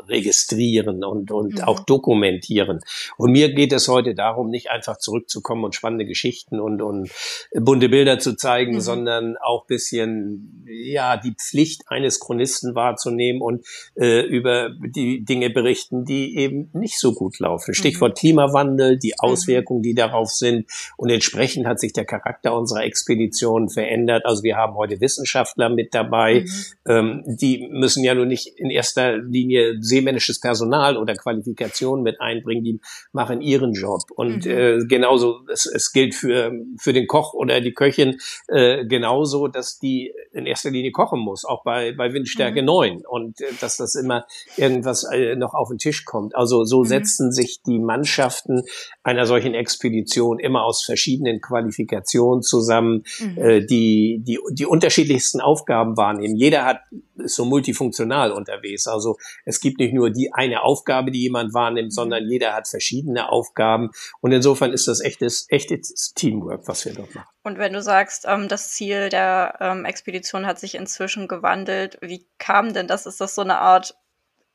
registrieren 0.07 1.03
und, 1.03 1.31
und 1.31 1.55
mhm. 1.55 1.61
auch 1.61 1.79
dokumentieren. 1.81 2.79
Und 3.17 3.31
mir 3.31 3.53
geht 3.53 3.73
es 3.73 3.87
heute 3.87 4.15
darum, 4.15 4.49
nicht 4.49 4.69
einfach 4.69 4.97
zurückzukommen 4.97 5.63
und 5.63 5.75
spannende 5.75 6.05
Geschichten 6.05 6.59
und, 6.59 6.81
und 6.81 7.09
bunte 7.53 7.89
Bilder 7.89 8.19
zu 8.19 8.35
zeigen, 8.35 8.75
mhm. 8.75 8.81
sondern 8.81 9.37
auch 9.37 9.65
bisschen, 9.65 10.65
ja, 10.67 11.17
die 11.17 11.33
Pflicht 11.33 11.83
eines 11.87 12.19
Chronisten 12.19 12.75
wahrzunehmen 12.75 13.41
und 13.41 13.65
äh, 13.95 14.21
über 14.21 14.71
die 14.79 15.23
Dinge 15.23 15.49
berichten, 15.49 16.05
die 16.05 16.37
eben 16.37 16.69
nicht 16.73 16.99
so 16.99 17.13
gut 17.13 17.39
laufen. 17.39 17.73
Stichwort 17.73 18.13
mhm. 18.13 18.19
Klimawandel, 18.19 18.97
die 18.97 19.09
mhm. 19.09 19.29
Auswirkungen, 19.29 19.83
die 19.83 19.93
darauf 19.93 20.29
sind. 20.29 20.67
Und 20.97 21.09
entsprechend 21.09 21.65
hat 21.65 21.79
sich 21.79 21.93
der 21.93 22.05
Charakter 22.05 22.55
unserer 22.55 22.83
Expedition 22.83 23.69
verändert. 23.69 24.25
Also 24.25 24.43
wir 24.43 24.55
haben 24.55 24.75
heute 24.75 24.99
Wissenschaftler 25.01 25.69
mit 25.69 25.93
dabei. 25.93 26.41
Mhm. 26.41 26.49
Ähm, 26.87 27.23
die 27.25 27.67
müssen 27.69 28.03
ja 28.03 28.15
nur 28.15 28.25
nicht 28.25 28.47
in 28.47 28.69
erster 28.69 29.17
Linie 29.17 29.81
seemännisches 29.83 30.39
Personal 30.39 30.97
oder 30.97 31.15
Qualifikationen 31.15 32.03
mit 32.03 32.21
einbringen, 32.21 32.63
die 32.63 32.79
machen 33.11 33.41
ihren 33.41 33.73
Job. 33.73 34.01
Und 34.15 34.45
mhm. 34.45 34.51
äh, 34.51 34.85
genauso, 34.85 35.41
es, 35.51 35.65
es 35.65 35.91
gilt 35.91 36.15
für, 36.15 36.51
für 36.79 36.93
den 36.93 37.07
Koch 37.07 37.33
oder 37.33 37.61
die 37.61 37.73
Köchin 37.73 38.17
äh, 38.47 38.85
genauso, 38.85 39.47
dass 39.47 39.79
die 39.79 40.13
in 40.31 40.45
erster 40.45 40.71
Linie 40.71 40.91
kochen 40.91 41.19
muss, 41.19 41.45
auch 41.45 41.63
bei, 41.63 41.93
bei 41.93 42.13
Windstärke 42.13 42.61
mhm. 42.61 42.67
9 42.67 43.05
und 43.05 43.41
äh, 43.41 43.45
dass 43.59 43.77
das 43.77 43.95
immer 43.95 44.25
irgendwas 44.57 45.03
äh, 45.11 45.35
noch 45.35 45.53
auf 45.53 45.69
den 45.69 45.77
Tisch 45.77 46.05
kommt. 46.05 46.35
Also 46.35 46.63
so 46.63 46.81
mhm. 46.81 46.85
setzen 46.85 47.31
sich 47.31 47.61
die 47.63 47.79
Mannschaften 47.79 48.63
einer 49.03 49.25
solchen 49.25 49.53
Expedition 49.53 50.39
immer 50.39 50.63
aus 50.63 50.83
verschiedenen 50.83 51.41
Qualifikationen 51.41 52.41
zusammen, 52.41 53.03
mhm. 53.19 53.37
äh, 53.37 53.65
die, 53.65 54.21
die 54.23 54.39
die 54.51 54.65
unterschiedlichsten 54.65 55.41
Aufgaben 55.41 55.97
wahrnehmen. 55.97 56.35
Jeder 56.35 56.65
hat 56.65 56.81
ist 57.15 57.35
so 57.35 57.45
multifunktional 57.45 58.31
unterwegs. 58.31 58.87
Also 58.87 59.17
es 59.45 59.59
gibt 59.59 59.72
nicht 59.77 59.93
nur 59.93 60.09
die 60.09 60.33
eine 60.33 60.63
Aufgabe, 60.63 61.11
die 61.11 61.21
jemand 61.21 61.53
wahrnimmt, 61.53 61.93
sondern 61.93 62.27
jeder 62.27 62.53
hat 62.53 62.67
verschiedene 62.67 63.29
Aufgaben. 63.29 63.91
Und 64.21 64.31
insofern 64.31 64.71
ist 64.71 64.87
das 64.87 64.99
echtes, 64.99 65.47
echtes 65.49 66.13
Teamwork, 66.13 66.67
was 66.67 66.85
wir 66.85 66.93
dort 66.93 67.13
machen. 67.13 67.27
Und 67.43 67.57
wenn 67.57 67.73
du 67.73 67.81
sagst, 67.81 68.25
ähm, 68.27 68.47
das 68.47 68.71
Ziel 68.71 69.09
der 69.09 69.57
ähm, 69.59 69.85
Expedition 69.85 70.45
hat 70.45 70.59
sich 70.59 70.75
inzwischen 70.75 71.27
gewandelt, 71.27 71.97
wie 72.01 72.25
kam 72.37 72.73
denn 72.73 72.87
das? 72.87 73.05
Ist 73.05 73.21
das 73.21 73.35
so 73.35 73.41
eine 73.41 73.59
Art 73.59 73.95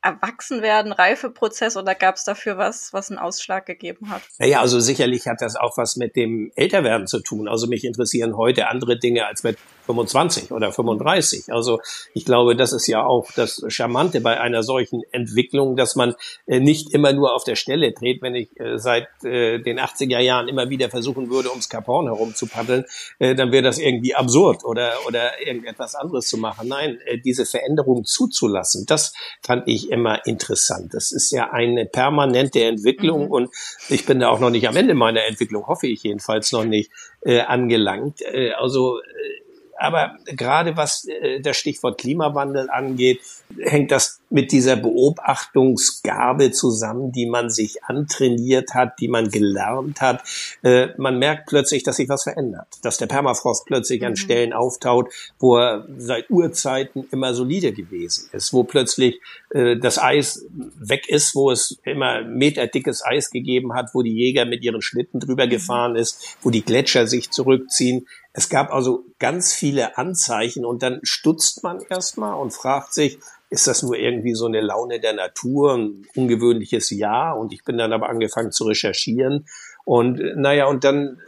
Erwachsenwerden, 0.00 0.92
Reifeprozess 0.92 1.76
oder 1.76 1.94
gab 1.94 2.14
es 2.14 2.24
dafür 2.24 2.56
was, 2.56 2.92
was 2.92 3.10
einen 3.10 3.18
Ausschlag 3.18 3.66
gegeben 3.66 4.10
hat? 4.10 4.22
Naja, 4.38 4.60
also 4.60 4.78
sicherlich 4.78 5.26
hat 5.26 5.40
das 5.40 5.56
auch 5.56 5.76
was 5.76 5.96
mit 5.96 6.14
dem 6.14 6.52
Älterwerden 6.54 7.08
zu 7.08 7.20
tun. 7.20 7.48
Also 7.48 7.66
mich 7.66 7.84
interessieren 7.84 8.36
heute 8.36 8.68
andere 8.68 8.98
Dinge 8.98 9.26
als 9.26 9.42
mit 9.42 9.58
25 9.88 10.52
oder 10.52 10.70
35. 10.70 11.50
Also 11.50 11.80
ich 12.12 12.26
glaube, 12.26 12.54
das 12.54 12.72
ist 12.72 12.86
ja 12.86 13.04
auch 13.04 13.30
das 13.34 13.64
Charmante 13.68 14.20
bei 14.20 14.38
einer 14.38 14.62
solchen 14.62 15.02
Entwicklung, 15.12 15.76
dass 15.76 15.96
man 15.96 16.14
äh, 16.46 16.60
nicht 16.60 16.92
immer 16.92 17.12
nur 17.14 17.34
auf 17.34 17.44
der 17.44 17.56
Stelle 17.56 17.92
dreht. 17.92 18.20
Wenn 18.20 18.34
ich 18.34 18.50
äh, 18.60 18.78
seit 18.78 19.08
äh, 19.24 19.58
den 19.60 19.80
80er 19.80 20.18
Jahren 20.18 20.48
immer 20.48 20.68
wieder 20.68 20.90
versuchen 20.90 21.30
würde, 21.30 21.48
ums 21.50 21.70
Cap 21.70 21.86
Horn 21.86 22.06
herum 22.06 22.34
zu 22.34 22.46
paddeln, 22.46 22.84
dann 23.18 23.50
wäre 23.52 23.62
das 23.62 23.78
irgendwie 23.78 24.14
absurd 24.14 24.64
oder, 24.64 24.92
oder 25.06 25.40
irgendetwas 25.44 25.94
anderes 25.94 26.28
zu 26.28 26.36
machen. 26.36 26.68
Nein, 26.68 26.98
diese 27.24 27.46
Veränderung 27.46 28.04
zuzulassen, 28.04 28.84
das 28.86 29.14
fand 29.42 29.66
ich 29.66 29.90
immer 29.90 30.26
interessant. 30.26 30.92
Das 30.92 31.12
ist 31.12 31.30
ja 31.30 31.50
eine 31.50 31.86
permanente 31.86 32.62
Entwicklung 32.62 33.26
mhm. 33.26 33.30
und 33.30 33.50
ich 33.88 34.04
bin 34.04 34.20
da 34.20 34.28
auch 34.28 34.40
noch 34.40 34.50
nicht 34.50 34.68
am 34.68 34.76
Ende 34.76 34.94
meiner 34.94 35.24
Entwicklung, 35.24 35.66
hoffe 35.66 35.86
ich 35.86 36.02
jedenfalls 36.02 36.52
noch 36.52 36.64
nicht, 36.64 36.90
angelangt. 37.24 38.20
Also 38.58 39.00
aber 39.78 40.16
gerade 40.24 40.76
was 40.76 41.06
äh, 41.06 41.40
das 41.40 41.56
Stichwort 41.56 42.00
Klimawandel 42.00 42.68
angeht, 42.68 43.20
hängt 43.58 43.90
das 43.90 44.20
mit 44.30 44.52
dieser 44.52 44.76
Beobachtungsgabe 44.76 46.50
zusammen, 46.50 47.12
die 47.12 47.26
man 47.26 47.48
sich 47.48 47.84
antrainiert 47.84 48.74
hat, 48.74 49.00
die 49.00 49.08
man 49.08 49.30
gelernt 49.30 50.00
hat. 50.00 50.22
Äh, 50.62 50.88
man 50.98 51.18
merkt 51.18 51.48
plötzlich, 51.48 51.82
dass 51.82 51.96
sich 51.96 52.08
was 52.08 52.24
verändert, 52.24 52.66
dass 52.82 52.98
der 52.98 53.06
Permafrost 53.06 53.66
plötzlich 53.66 54.04
an 54.04 54.12
mhm. 54.12 54.16
Stellen 54.16 54.52
auftaut, 54.52 55.12
wo 55.38 55.56
er 55.56 55.86
seit 55.96 56.28
Urzeiten 56.28 57.06
immer 57.10 57.32
solide 57.32 57.72
gewesen 57.72 58.28
ist, 58.32 58.52
wo 58.52 58.64
plötzlich 58.64 59.20
äh, 59.50 59.76
das 59.76 59.98
Eis 59.98 60.44
weg 60.78 61.08
ist, 61.08 61.34
wo 61.34 61.50
es 61.50 61.78
immer 61.84 62.22
meterdickes 62.22 63.04
Eis 63.04 63.30
gegeben 63.30 63.74
hat, 63.74 63.94
wo 63.94 64.02
die 64.02 64.14
Jäger 64.14 64.44
mit 64.44 64.62
ihren 64.62 64.82
Schlitten 64.82 65.20
drüber 65.20 65.46
mhm. 65.46 65.50
gefahren 65.50 65.96
ist, 65.96 66.36
wo 66.42 66.50
die 66.50 66.64
Gletscher 66.64 67.06
sich 67.06 67.30
zurückziehen. 67.30 68.06
Es 68.32 68.48
gab 68.48 68.72
also 68.72 69.04
ganz 69.18 69.52
viele 69.52 69.98
Anzeichen 69.98 70.64
und 70.64 70.82
dann 70.82 71.00
stutzt 71.02 71.62
man 71.62 71.80
erstmal 71.88 72.34
und 72.34 72.52
fragt 72.52 72.94
sich, 72.94 73.18
ist 73.50 73.66
das 73.66 73.82
nur 73.82 73.96
irgendwie 73.96 74.34
so 74.34 74.46
eine 74.46 74.60
Laune 74.60 75.00
der 75.00 75.14
Natur, 75.14 75.74
ein 75.74 76.06
ungewöhnliches 76.14 76.90
Jahr? 76.90 77.38
Und 77.38 77.52
ich 77.52 77.64
bin 77.64 77.78
dann 77.78 77.92
aber 77.92 78.08
angefangen 78.08 78.52
zu 78.52 78.64
recherchieren. 78.64 79.46
Und 79.84 80.20
naja, 80.36 80.66
und 80.66 80.84
dann 80.84 81.18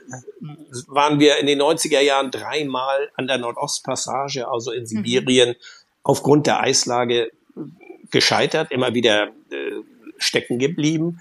waren 0.86 1.18
wir 1.18 1.38
in 1.38 1.46
den 1.46 1.62
90er 1.62 2.00
Jahren 2.00 2.30
dreimal 2.30 3.10
an 3.16 3.26
der 3.26 3.38
Nordostpassage, 3.38 4.48
also 4.48 4.70
in 4.70 4.82
mhm. 4.82 4.86
Sibirien, 4.86 5.48
mhm. 5.50 5.54
aufgrund 6.02 6.46
der 6.46 6.60
Eislage 6.60 7.30
gescheitert, 8.10 8.70
immer 8.70 8.92
wieder 8.92 9.28
äh, 9.50 9.82
stecken 10.18 10.58
geblieben. 10.58 11.20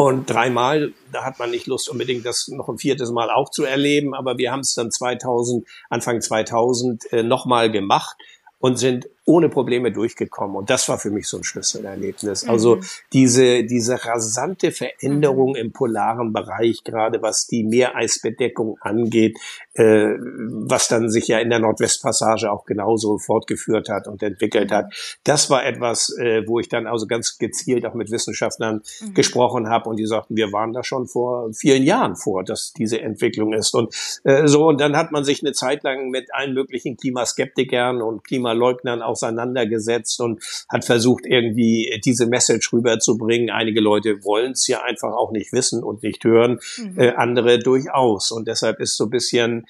Und 0.00 0.30
dreimal, 0.30 0.94
da 1.12 1.26
hat 1.26 1.38
man 1.38 1.50
nicht 1.50 1.66
Lust 1.66 1.90
unbedingt 1.90 2.24
das 2.24 2.48
noch 2.48 2.70
ein 2.70 2.78
viertes 2.78 3.10
Mal 3.10 3.28
auch 3.28 3.50
zu 3.50 3.64
erleben, 3.64 4.14
aber 4.14 4.38
wir 4.38 4.50
haben 4.50 4.60
es 4.60 4.72
dann 4.72 4.90
2000, 4.90 5.68
Anfang 5.90 6.22
2000 6.22 7.12
äh, 7.12 7.22
nochmal 7.22 7.70
gemacht 7.70 8.16
und 8.60 8.78
sind 8.78 9.10
ohne 9.30 9.48
Probleme 9.48 9.92
durchgekommen. 9.92 10.56
Und 10.56 10.70
das 10.70 10.88
war 10.88 10.98
für 10.98 11.10
mich 11.10 11.28
so 11.28 11.36
ein 11.36 11.44
Schlüsselerlebnis. 11.44 12.44
Mhm. 12.44 12.50
Also 12.50 12.80
diese, 13.12 13.62
diese 13.62 14.04
rasante 14.04 14.72
Veränderung 14.72 15.50
mhm. 15.50 15.56
im 15.56 15.72
polaren 15.72 16.32
Bereich, 16.32 16.82
gerade 16.82 17.22
was 17.22 17.46
die 17.46 17.62
Meereisbedeckung 17.62 18.76
angeht, 18.80 19.38
äh, 19.74 20.14
was 20.18 20.88
dann 20.88 21.10
sich 21.10 21.28
ja 21.28 21.38
in 21.38 21.48
der 21.48 21.60
Nordwestpassage 21.60 22.50
auch 22.50 22.64
genauso 22.64 23.18
fortgeführt 23.18 23.88
hat 23.88 24.08
und 24.08 24.20
entwickelt 24.20 24.70
mhm. 24.70 24.74
hat. 24.74 25.18
Das 25.22 25.48
war 25.48 25.64
etwas, 25.64 26.12
äh, 26.18 26.42
wo 26.48 26.58
ich 26.58 26.68
dann 26.68 26.88
also 26.88 27.06
ganz 27.06 27.38
gezielt 27.38 27.86
auch 27.86 27.94
mit 27.94 28.10
Wissenschaftlern 28.10 28.82
mhm. 29.00 29.14
gesprochen 29.14 29.68
habe 29.68 29.88
und 29.88 29.96
die 29.96 30.06
sagten, 30.06 30.34
wir 30.34 30.52
waren 30.52 30.72
da 30.72 30.82
schon 30.82 31.06
vor 31.06 31.52
vielen 31.52 31.84
Jahren 31.84 32.16
vor, 32.16 32.42
dass 32.42 32.72
diese 32.72 33.00
Entwicklung 33.00 33.52
ist. 33.52 33.76
Und 33.76 33.94
äh, 34.24 34.48
so, 34.48 34.66
und 34.66 34.80
dann 34.80 34.96
hat 34.96 35.12
man 35.12 35.22
sich 35.22 35.40
eine 35.40 35.52
Zeit 35.52 35.84
lang 35.84 36.10
mit 36.10 36.34
allen 36.34 36.52
möglichen 36.52 36.96
Klimaskeptikern 36.96 38.02
und 38.02 38.24
Klimaleugnern 38.24 39.02
auseinandergesetzt 39.22 40.20
und 40.20 40.42
hat 40.68 40.84
versucht, 40.84 41.24
irgendwie 41.26 42.00
diese 42.04 42.26
Message 42.26 42.72
rüberzubringen. 42.72 43.50
Einige 43.50 43.80
Leute 43.80 44.24
wollen 44.24 44.52
es 44.52 44.66
ja 44.66 44.82
einfach 44.82 45.12
auch 45.12 45.32
nicht 45.32 45.52
wissen 45.52 45.82
und 45.82 46.02
nicht 46.02 46.24
hören, 46.24 46.58
mhm. 46.76 46.98
äh, 46.98 47.10
andere 47.10 47.58
durchaus. 47.58 48.30
Und 48.30 48.48
deshalb 48.48 48.80
ist 48.80 48.96
so 48.96 49.04
ein 49.04 49.10
bisschen, 49.10 49.66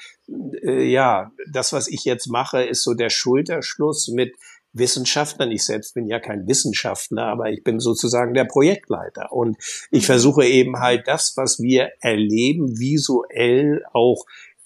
äh, 0.63 0.85
ja, 0.85 1.33
das, 1.51 1.73
was 1.73 1.89
ich 1.89 2.05
jetzt 2.05 2.29
mache, 2.29 2.63
ist 2.63 2.83
so 2.83 2.95
der 2.95 3.11
Schulterschluss 3.11 4.09
mit 4.09 4.35
Wissenschaftlern. 4.73 5.51
Ich 5.51 5.65
selbst 5.65 5.95
bin 5.95 6.07
ja 6.07 6.21
kein 6.21 6.47
Wissenschaftler, 6.47 7.25
aber 7.25 7.51
ich 7.51 7.65
bin 7.65 7.81
sozusagen 7.81 8.35
der 8.35 8.45
Projektleiter. 8.45 9.33
Und 9.33 9.57
ich 9.91 10.03
mhm. 10.03 10.07
versuche 10.07 10.45
eben 10.45 10.79
halt 10.79 11.09
das, 11.09 11.35
was 11.37 11.59
wir 11.59 11.91
erleben, 12.01 12.79
visuell 12.79 13.85
auch 13.93 14.25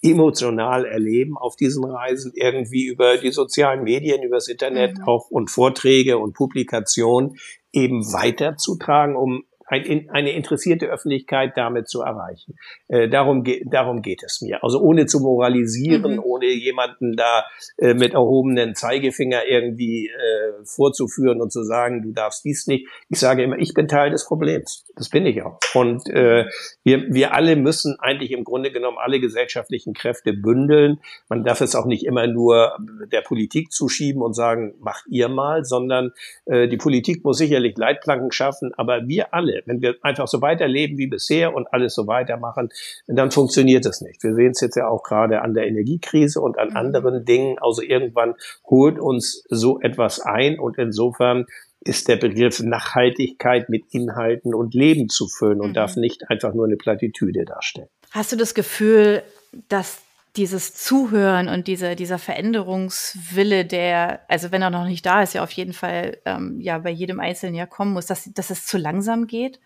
emotional 0.09 0.85
erleben 0.85 1.37
auf 1.37 1.55
diesen 1.55 1.83
Reisen, 1.83 2.31
irgendwie 2.35 2.85
über 2.85 3.17
die 3.17 3.31
sozialen 3.31 3.83
Medien, 3.83 4.23
übers 4.23 4.47
Internet 4.47 4.97
mhm. 4.97 5.03
auch 5.05 5.29
und 5.29 5.49
Vorträge 5.49 6.17
und 6.17 6.33
Publikationen 6.33 7.37
eben 7.71 8.05
weiterzutragen, 8.13 9.15
um 9.15 9.43
ein, 9.67 10.09
eine 10.11 10.31
interessierte 10.31 10.87
Öffentlichkeit 10.87 11.53
damit 11.55 11.89
zu 11.89 12.01
erreichen. 12.01 12.55
Äh, 12.87 13.09
darum, 13.09 13.43
ge 13.43 13.63
darum 13.65 14.01
geht 14.01 14.21
es 14.23 14.41
mir. 14.41 14.63
Also 14.63 14.79
ohne 14.79 15.05
zu 15.07 15.19
moralisieren, 15.19 16.13
mhm. 16.13 16.23
ohne 16.23 16.47
jemanden 16.47 17.15
da 17.15 17.45
äh, 17.77 17.93
mit 17.93 18.13
erhobenen 18.13 18.75
Zeigefinger 18.75 19.45
irgendwie 19.47 20.07
äh, 20.07 20.63
vorzuführen 20.65 21.41
und 21.41 21.51
zu 21.51 21.63
sagen, 21.63 22.03
du 22.03 22.11
darfst 22.11 22.45
dies 22.45 22.67
nicht. 22.67 22.87
Ich 23.09 23.19
sage 23.19 23.43
immer, 23.43 23.57
ich 23.57 23.73
bin 23.73 23.87
Teil 23.87 24.11
des 24.11 24.25
Problems. 24.25 24.85
Das 24.95 25.09
bin 25.09 25.25
ich 25.25 25.41
auch. 25.41 25.59
Und 25.73 26.07
äh, 26.09 26.45
wir, 26.83 27.13
wir 27.13 27.33
alle 27.33 27.55
müssen 27.55 27.97
eigentlich 27.99 28.31
im 28.31 28.43
Grunde 28.43 28.71
genommen 28.71 28.97
alle 28.99 29.19
gesellschaftlichen 29.19 29.93
Kräfte 29.93 30.33
bündeln. 30.33 30.99
Man 31.29 31.43
darf 31.43 31.61
es 31.61 31.75
auch 31.75 31.85
nicht 31.85 32.05
immer 32.05 32.27
nur 32.27 32.77
der 33.11 33.21
Politik 33.21 33.71
zuschieben 33.71 34.21
und 34.21 34.33
sagen, 34.33 34.75
macht 34.79 35.05
ihr 35.07 35.29
mal, 35.29 35.63
sondern 35.63 36.11
äh, 36.45 36.67
die 36.67 36.77
Politik 36.77 37.23
muss 37.23 37.37
sicherlich 37.37 37.77
Leitplanken 37.77 38.31
schaffen, 38.31 38.71
aber 38.75 39.07
wir 39.07 39.33
alle 39.33 39.54
wenn 39.65 39.81
wir 39.81 39.95
einfach 40.01 40.27
so 40.27 40.41
weiterleben 40.41 40.97
wie 40.97 41.07
bisher 41.07 41.53
und 41.55 41.67
alles 41.71 41.95
so 41.95 42.07
weitermachen, 42.07 42.69
dann 43.07 43.31
funktioniert 43.31 43.85
es 43.85 44.01
nicht. 44.01 44.23
Wir 44.23 44.33
sehen 44.35 44.51
es 44.51 44.61
jetzt 44.61 44.75
ja 44.75 44.87
auch 44.87 45.03
gerade 45.03 45.41
an 45.41 45.53
der 45.53 45.67
Energiekrise 45.67 46.41
und 46.41 46.57
an 46.57 46.69
mhm. 46.69 46.77
anderen 46.77 47.25
Dingen. 47.25 47.57
Also 47.59 47.81
irgendwann 47.81 48.35
holt 48.69 48.99
uns 48.99 49.43
so 49.49 49.79
etwas 49.79 50.19
ein 50.19 50.59
und 50.59 50.77
insofern 50.77 51.45
ist 51.81 52.07
der 52.07 52.15
Begriff 52.15 52.59
Nachhaltigkeit 52.61 53.69
mit 53.69 53.83
Inhalten 53.91 54.55
und 54.55 54.73
Leben 54.73 55.07
zu 55.07 55.27
füllen 55.27 55.61
und 55.61 55.69
mhm. 55.69 55.73
darf 55.73 55.95
nicht 55.95 56.29
einfach 56.29 56.53
nur 56.53 56.65
eine 56.65 56.77
Plattitüde 56.77 57.45
darstellen. 57.45 57.89
Hast 58.11 58.31
du 58.31 58.35
das 58.35 58.55
Gefühl, 58.55 59.21
dass 59.69 60.01
dieses 60.37 60.73
Zuhören 60.73 61.47
und 61.47 61.67
diese, 61.67 61.95
dieser 61.95 62.19
Veränderungswille, 62.19 63.65
der, 63.65 64.21
also 64.29 64.51
wenn 64.51 64.61
er 64.61 64.69
noch 64.69 64.85
nicht 64.85 65.05
da 65.05 65.21
ist, 65.21 65.33
ja 65.33 65.43
auf 65.43 65.51
jeden 65.51 65.73
Fall 65.73 66.17
ähm, 66.25 66.59
ja 66.59 66.77
bei 66.79 66.89
jedem 66.89 67.19
Einzelnen 67.19 67.55
ja 67.55 67.65
kommen 67.65 67.93
muss, 67.93 68.05
dass, 68.05 68.31
dass 68.33 68.49
es 68.49 68.65
zu 68.65 68.77
langsam 68.77 69.27
geht? 69.27 69.59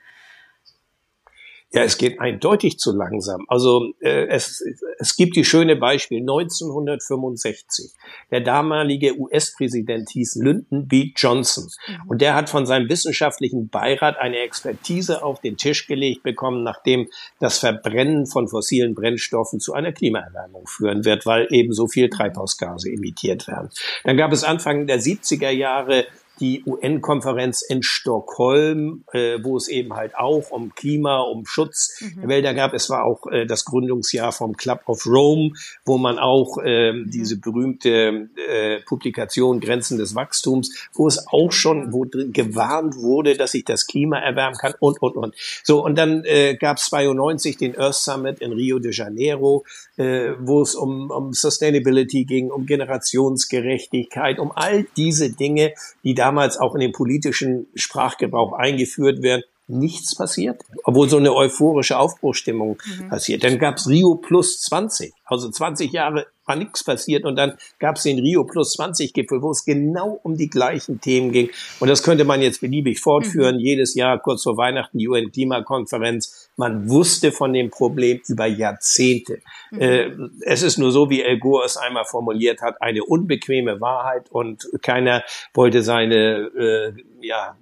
Ja, 1.71 1.83
es 1.83 1.99
geht 1.99 2.19
eindeutig 2.19 2.79
zu 2.79 2.95
langsam. 2.95 3.45
Also 3.47 3.93
äh, 3.99 4.25
es, 4.27 4.63
es 4.97 5.15
gibt 5.15 5.35
die 5.35 5.45
schöne 5.45 5.75
Beispiel 5.75 6.21
1965. 6.21 7.91
Der 8.31 8.41
damalige 8.41 9.19
US-Präsident 9.19 10.09
hieß 10.09 10.37
Lyndon 10.37 10.87
B. 10.87 11.11
Johnson 11.15 11.69
mhm. 11.87 12.09
und 12.09 12.21
der 12.21 12.33
hat 12.33 12.49
von 12.49 12.65
seinem 12.65 12.89
wissenschaftlichen 12.89 13.69
Beirat 13.69 14.17
eine 14.17 14.39
Expertise 14.39 15.23
auf 15.23 15.41
den 15.41 15.57
Tisch 15.57 15.85
gelegt 15.85 16.23
bekommen, 16.23 16.63
nachdem 16.63 17.07
das 17.39 17.59
Verbrennen 17.59 18.25
von 18.25 18.47
fossilen 18.47 18.95
Brennstoffen 18.95 19.59
zu 19.59 19.73
einer 19.73 19.91
Klimaerwärmung 19.91 20.65
führen 20.65 21.05
wird, 21.05 21.27
weil 21.27 21.47
eben 21.51 21.73
so 21.73 21.87
viel 21.87 22.09
Treibhausgase 22.09 22.89
emittiert 22.89 23.47
werden. 23.47 23.69
Dann 24.05 24.17
gab 24.17 24.31
es 24.31 24.43
Anfang 24.43 24.87
der 24.87 24.99
70er 24.99 25.51
Jahre 25.51 26.07
die 26.39 26.63
UN-Konferenz 26.65 27.61
in 27.61 27.83
Stockholm, 27.83 29.03
äh, 29.11 29.37
wo 29.43 29.57
es 29.57 29.67
eben 29.67 29.93
halt 29.93 30.15
auch 30.15 30.51
um 30.51 30.73
Klima, 30.73 31.21
um 31.21 31.45
Schutz 31.45 32.01
mhm. 32.01 32.21
der 32.21 32.29
Wälder 32.29 32.53
gab. 32.53 32.73
Es 32.73 32.89
war 32.89 33.05
auch 33.05 33.25
äh, 33.27 33.45
das 33.45 33.65
Gründungsjahr 33.65 34.31
vom 34.31 34.55
Club 34.55 34.81
of 34.87 35.05
Rome, 35.05 35.51
wo 35.85 35.97
man 35.97 36.19
auch 36.19 36.57
äh, 36.63 36.93
mhm. 36.93 37.09
diese 37.11 37.37
berühmte 37.39 38.29
äh, 38.35 38.79
Publikation 38.85 39.59
Grenzen 39.59 39.97
des 39.97 40.15
Wachstums, 40.15 40.89
wo 40.93 41.07
es 41.07 41.25
auch 41.27 41.51
schon 41.51 41.91
wo 41.93 42.05
drin 42.05 42.33
gewarnt 42.33 42.95
wurde, 42.95 43.35
dass 43.35 43.51
sich 43.51 43.65
das 43.65 43.87
Klima 43.87 44.19
erwärmen 44.19 44.57
kann 44.57 44.73
und, 44.79 45.01
und, 45.01 45.15
und. 45.15 45.35
So, 45.63 45.83
und 45.83 45.97
dann 45.97 46.23
äh, 46.25 46.55
gab 46.55 46.77
es 46.77 46.85
92 46.85 47.57
den 47.57 47.77
Earth 47.77 47.95
Summit 47.95 48.39
in 48.39 48.53
Rio 48.53 48.79
de 48.79 48.91
Janeiro, 48.93 49.65
äh, 49.97 50.31
wo 50.39 50.61
es 50.61 50.75
um, 50.75 51.11
um 51.11 51.33
Sustainability 51.33 52.25
ging, 52.25 52.51
um 52.51 52.65
Generationsgerechtigkeit, 52.65 54.39
um 54.39 54.51
all 54.55 54.85
diese 54.95 55.31
Dinge, 55.31 55.73
die 56.03 56.13
da 56.13 56.28
damals 56.29 56.57
auch 56.57 56.75
in 56.75 56.81
den 56.81 56.91
politischen 56.91 57.65
Sprachgebrauch 57.73 58.53
eingeführt 58.53 59.23
werden, 59.23 59.43
nichts 59.67 60.15
passiert, 60.15 60.61
obwohl 60.83 61.09
so 61.09 61.17
eine 61.17 61.33
euphorische 61.33 61.97
Aufbruchstimmung 61.97 62.77
mhm. 62.85 63.09
passiert. 63.09 63.43
Dann 63.43 63.57
gab's 63.59 63.87
Rio 63.87 64.15
plus 64.15 64.61
20, 64.61 65.13
also 65.25 65.49
20 65.49 65.91
Jahre 65.91 66.27
war 66.45 66.55
nichts 66.55 66.83
passiert 66.83 67.25
und 67.25 67.35
dann 67.35 67.53
gab's 67.77 68.03
den 68.03 68.19
Rio 68.19 68.43
plus 68.43 68.73
20 68.73 69.13
Gipfel, 69.13 69.41
wo 69.43 69.51
es 69.51 69.65
genau 69.65 70.19
um 70.23 70.35
die 70.35 70.49
gleichen 70.49 70.99
Themen 70.99 71.31
ging. 71.31 71.49
Und 71.79 71.89
das 71.89 72.01
könnte 72.01 72.25
man 72.25 72.41
jetzt 72.41 72.61
beliebig 72.61 72.99
fortführen. 72.99 73.57
Mhm. 73.57 73.61
Jedes 73.61 73.93
Jahr 73.93 74.19
kurz 74.19 74.43
vor 74.43 74.57
Weihnachten 74.57 74.97
die 74.97 75.07
UN-Klimakonferenz. 75.07 76.48
Man 76.59 76.89
wusste 76.89 77.31
von 77.31 77.53
dem 77.53 77.69
Problem 77.69 78.19
über 78.27 78.45
Jahrzehnte. 78.45 79.39
Mhm. 79.71 79.81
Äh, 79.81 80.11
es 80.41 80.61
ist 80.61 80.77
nur 80.77 80.91
so, 80.91 81.09
wie 81.09 81.21
El 81.21 81.39
Gore 81.39 81.63
es 81.65 81.77
einmal 81.77 82.03
formuliert 82.03 82.61
hat, 82.61 82.81
eine 82.81 83.05
unbequeme 83.05 83.79
Wahrheit 83.79 84.29
und 84.29 84.67
keiner 84.81 85.23
wollte 85.53 85.83
seine 85.83 86.49
äh, 86.57 86.93
ja, 87.21 87.57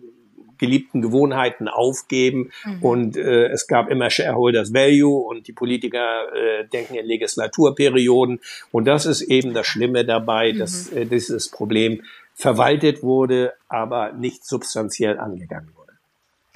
geliebten 0.57 1.03
Gewohnheiten 1.03 1.67
aufgeben 1.67 2.49
mhm. 2.65 2.83
und 2.83 3.17
äh, 3.17 3.49
es 3.49 3.67
gab 3.67 3.91
immer 3.91 4.09
Shareholders 4.09 4.73
Value 4.73 5.27
und 5.27 5.47
die 5.47 5.53
Politiker 5.53 6.33
äh, 6.33 6.67
denken 6.67 6.95
in 6.95 7.05
Legislaturperioden 7.05 8.39
und 8.71 8.85
das 8.85 9.05
ist 9.05 9.21
eben 9.21 9.53
das 9.53 9.67
Schlimme 9.67 10.05
dabei, 10.05 10.53
mhm. 10.53 10.57
dass 10.57 10.91
äh, 10.91 11.05
dieses 11.05 11.51
Problem 11.51 12.01
verwaltet 12.33 13.03
wurde, 13.03 13.53
aber 13.67 14.11
nicht 14.13 14.43
substanziell 14.43 15.19
angegangen. 15.19 15.76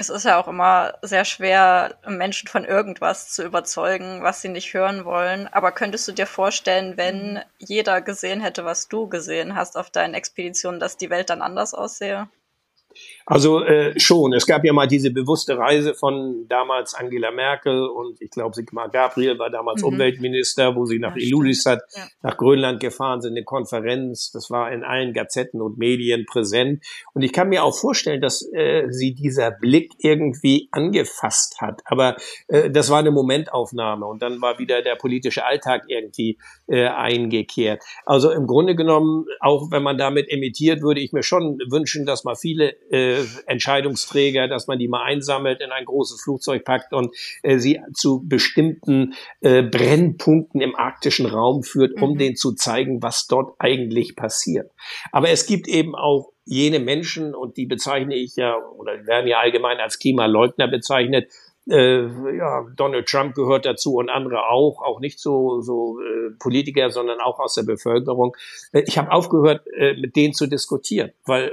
Es 0.01 0.09
ist 0.09 0.25
ja 0.25 0.41
auch 0.41 0.47
immer 0.47 0.95
sehr 1.03 1.25
schwer, 1.25 1.93
Menschen 2.07 2.47
von 2.47 2.65
irgendwas 2.65 3.29
zu 3.29 3.43
überzeugen, 3.43 4.23
was 4.23 4.41
sie 4.41 4.49
nicht 4.49 4.73
hören 4.73 5.05
wollen. 5.05 5.47
Aber 5.49 5.71
könntest 5.71 6.07
du 6.07 6.11
dir 6.11 6.25
vorstellen, 6.25 6.97
wenn 6.97 7.39
jeder 7.59 8.01
gesehen 8.01 8.41
hätte, 8.41 8.65
was 8.65 8.87
du 8.87 9.07
gesehen 9.07 9.55
hast 9.55 9.77
auf 9.77 9.91
deinen 9.91 10.15
Expeditionen, 10.15 10.79
dass 10.79 10.97
die 10.97 11.11
Welt 11.11 11.29
dann 11.29 11.43
anders 11.43 11.75
aussehe? 11.75 12.27
Also 13.25 13.63
äh, 13.63 13.99
schon. 13.99 14.33
Es 14.33 14.45
gab 14.45 14.63
ja 14.65 14.73
mal 14.73 14.87
diese 14.87 15.11
bewusste 15.11 15.57
Reise 15.57 15.93
von 15.93 16.47
damals 16.47 16.93
Angela 16.93 17.31
Merkel 17.31 17.87
und 17.87 18.21
ich 18.21 18.29
glaube 18.29 18.55
Sigmar 18.55 18.89
Gabriel 18.89 19.39
war 19.39 19.49
damals 19.49 19.81
mhm. 19.81 19.89
Umweltminister, 19.89 20.75
wo 20.75 20.85
sie 20.85 20.99
nach 20.99 21.15
ja, 21.15 21.27
Ilulissat, 21.27 21.81
ja. 21.95 22.07
nach 22.23 22.37
Grönland 22.37 22.79
gefahren 22.79 23.21
sind, 23.21 23.31
eine 23.33 23.43
Konferenz. 23.43 24.31
Das 24.31 24.49
war 24.49 24.71
in 24.71 24.83
allen 24.83 25.13
Gazetten 25.13 25.61
und 25.61 25.77
Medien 25.77 26.25
präsent. 26.25 26.83
Und 27.13 27.21
ich 27.21 27.31
kann 27.31 27.49
mir 27.49 27.63
auch 27.63 27.75
vorstellen, 27.75 28.21
dass 28.21 28.41
äh, 28.53 28.87
sie 28.89 29.13
dieser 29.13 29.51
Blick 29.51 29.93
irgendwie 29.99 30.67
angefasst 30.71 31.61
hat. 31.61 31.81
Aber 31.85 32.17
äh, 32.47 32.69
das 32.69 32.89
war 32.89 32.99
eine 32.99 33.11
Momentaufnahme 33.11 34.05
und 34.05 34.21
dann 34.21 34.41
war 34.41 34.59
wieder 34.59 34.81
der 34.81 34.95
politische 34.95 35.45
Alltag 35.45 35.83
irgendwie 35.87 36.37
äh, 36.67 36.87
eingekehrt. 36.87 37.83
Also 38.05 38.31
im 38.31 38.47
Grunde 38.47 38.75
genommen, 38.75 39.25
auch 39.39 39.71
wenn 39.71 39.83
man 39.83 39.97
damit 39.97 40.29
emittiert, 40.29 40.81
würde 40.81 41.01
ich 41.01 41.13
mir 41.13 41.23
schon 41.23 41.59
wünschen, 41.69 42.05
dass 42.05 42.23
mal 42.23 42.35
viele 42.35 42.75
äh, 42.89 43.23
Entscheidungsträger, 43.45 44.47
dass 44.47 44.67
man 44.67 44.79
die 44.79 44.87
mal 44.87 45.03
einsammelt, 45.03 45.61
in 45.61 45.71
ein 45.71 45.85
großes 45.85 46.21
Flugzeug 46.21 46.65
packt 46.65 46.93
und 46.93 47.15
äh, 47.43 47.57
sie 47.57 47.81
zu 47.93 48.27
bestimmten 48.27 49.13
äh, 49.41 49.63
Brennpunkten 49.63 50.61
im 50.61 50.75
arktischen 50.75 51.25
Raum 51.25 51.63
führt, 51.63 52.01
um 52.01 52.13
mhm. 52.13 52.17
denen 52.17 52.35
zu 52.35 52.53
zeigen, 52.53 53.01
was 53.01 53.27
dort 53.27 53.55
eigentlich 53.59 54.15
passiert. 54.15 54.71
Aber 55.11 55.29
es 55.29 55.45
gibt 55.45 55.67
eben 55.67 55.95
auch 55.95 56.31
jene 56.45 56.79
Menschen, 56.79 57.35
und 57.35 57.57
die 57.57 57.65
bezeichne 57.65 58.15
ich 58.15 58.35
ja, 58.35 58.57
oder 58.57 59.05
werden 59.05 59.27
ja 59.27 59.39
allgemein 59.39 59.79
als 59.79 59.99
Klimaleugner 59.99 60.67
bezeichnet, 60.67 61.31
äh, 61.69 62.37
ja, 62.37 62.65
Donald 62.75 63.07
Trump 63.07 63.35
gehört 63.35 63.65
dazu 63.65 63.95
und 63.95 64.09
andere 64.09 64.49
auch, 64.49 64.81
auch 64.81 64.99
nicht 64.99 65.19
so, 65.19 65.61
so 65.61 65.99
äh, 66.01 66.31
Politiker, 66.39 66.89
sondern 66.89 67.19
auch 67.21 67.39
aus 67.39 67.55
der 67.55 67.63
Bevölkerung. 67.63 68.35
Äh, 68.71 68.83
ich 68.87 68.97
habe 68.97 69.11
aufgehört, 69.11 69.65
äh, 69.77 69.93
mit 69.93 70.15
denen 70.15 70.33
zu 70.33 70.47
diskutieren, 70.47 71.11
weil 71.25 71.49
äh, 71.49 71.51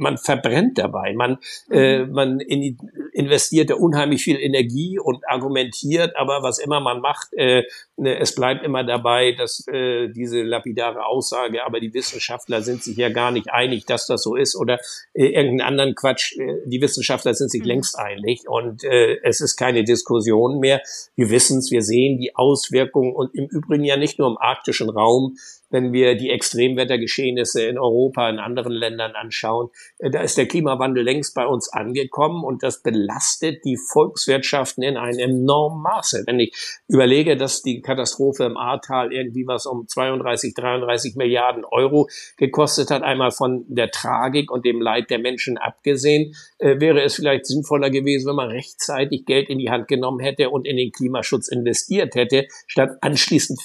man 0.00 0.18
verbrennt 0.18 0.78
dabei. 0.78 1.12
Man, 1.14 1.38
äh, 1.70 2.00
mhm. 2.00 2.12
man 2.12 2.40
in, 2.40 2.78
investiert 3.12 3.70
da 3.70 3.74
unheimlich 3.74 4.22
viel 4.22 4.38
Energie 4.38 4.98
und 4.98 5.28
argumentiert, 5.28 6.16
aber 6.16 6.42
was 6.42 6.58
immer 6.58 6.80
man 6.80 7.00
macht, 7.00 7.28
äh, 7.34 7.64
ne, 7.96 8.18
es 8.18 8.34
bleibt 8.34 8.64
immer 8.64 8.84
dabei, 8.84 9.32
dass 9.32 9.66
äh, 9.68 10.08
diese 10.08 10.42
lapidare 10.42 11.06
Aussage, 11.06 11.64
aber 11.64 11.80
die 11.80 11.94
Wissenschaftler 11.94 12.62
sind 12.62 12.82
sich 12.82 12.96
ja 12.96 13.10
gar 13.10 13.30
nicht 13.30 13.50
einig, 13.50 13.86
dass 13.86 14.06
das 14.06 14.22
so 14.22 14.34
ist 14.34 14.56
oder 14.56 14.78
äh, 15.12 15.26
irgendeinen 15.26 15.60
anderen 15.60 15.94
Quatsch. 15.94 16.36
Äh, 16.38 16.56
die 16.66 16.80
Wissenschaftler 16.80 17.34
sind 17.34 17.50
sich 17.50 17.62
mhm. 17.62 17.68
längst 17.68 17.98
einig 17.98 18.48
und 18.48 18.84
äh, 18.84 19.18
es 19.22 19.40
ist 19.40 19.56
keine 19.56 19.84
Diskussion 19.84 20.58
mehr. 20.58 20.80
Wir 21.14 21.30
wissen 21.30 21.58
es, 21.58 21.70
wir 21.70 21.82
sehen 21.82 22.18
die 22.18 22.34
Auswirkungen 22.34 23.14
und 23.14 23.34
im 23.34 23.46
Übrigen 23.46 23.84
ja 23.84 23.96
nicht 23.96 24.18
nur 24.18 24.28
im 24.28 24.38
arktischen 24.38 24.88
Raum, 24.88 25.36
wenn 25.70 25.92
wir 25.92 26.16
die 26.16 26.30
Extremwettergeschehnisse 26.30 27.64
in 27.64 27.78
Europa, 27.78 28.28
in 28.28 28.38
anderen 28.38 28.72
Ländern 28.72 29.12
anschauen, 29.12 29.70
äh, 29.98 30.10
da 30.10 30.20
ist 30.20 30.36
der 30.36 30.46
Klimawandel 30.46 31.02
längst 31.02 31.34
bei 31.34 31.46
uns 31.46 31.72
angekommen 31.72 32.44
und 32.44 32.62
das 32.62 32.82
belastet 32.82 33.64
die 33.64 33.76
Volkswirtschaften 33.76 34.82
in 34.82 34.96
einem 34.96 35.18
enormen 35.18 35.82
Maße. 35.82 36.24
Wenn 36.26 36.40
ich 36.40 36.54
überlege, 36.88 37.36
dass 37.36 37.62
die 37.62 37.80
Katastrophe 37.80 38.44
im 38.44 38.56
Ahrtal 38.56 39.12
irgendwie 39.12 39.46
was 39.46 39.66
um 39.66 39.86
32, 39.86 40.54
33 40.54 41.16
Milliarden 41.16 41.64
Euro 41.64 42.08
gekostet 42.36 42.90
hat, 42.90 43.02
einmal 43.02 43.30
von 43.30 43.64
der 43.68 43.90
Tragik 43.90 44.50
und 44.50 44.64
dem 44.64 44.80
Leid 44.80 45.10
der 45.10 45.18
Menschen 45.18 45.56
abgesehen, 45.58 46.34
äh, 46.58 46.80
wäre 46.80 47.02
es 47.02 47.14
vielleicht 47.14 47.46
sinnvoller 47.46 47.90
gewesen, 47.90 48.28
wenn 48.28 48.36
man 48.36 48.50
rechtzeitig 48.50 49.24
Geld 49.24 49.48
in 49.48 49.58
die 49.58 49.70
Hand 49.70 49.88
genommen 49.88 50.20
hätte 50.20 50.50
und 50.50 50.66
in 50.66 50.76
den 50.76 50.92
Klimaschutz 50.92 51.48
investiert 51.48 52.14
hätte, 52.14 52.46
statt 52.66 52.98
anschließend 53.00 53.60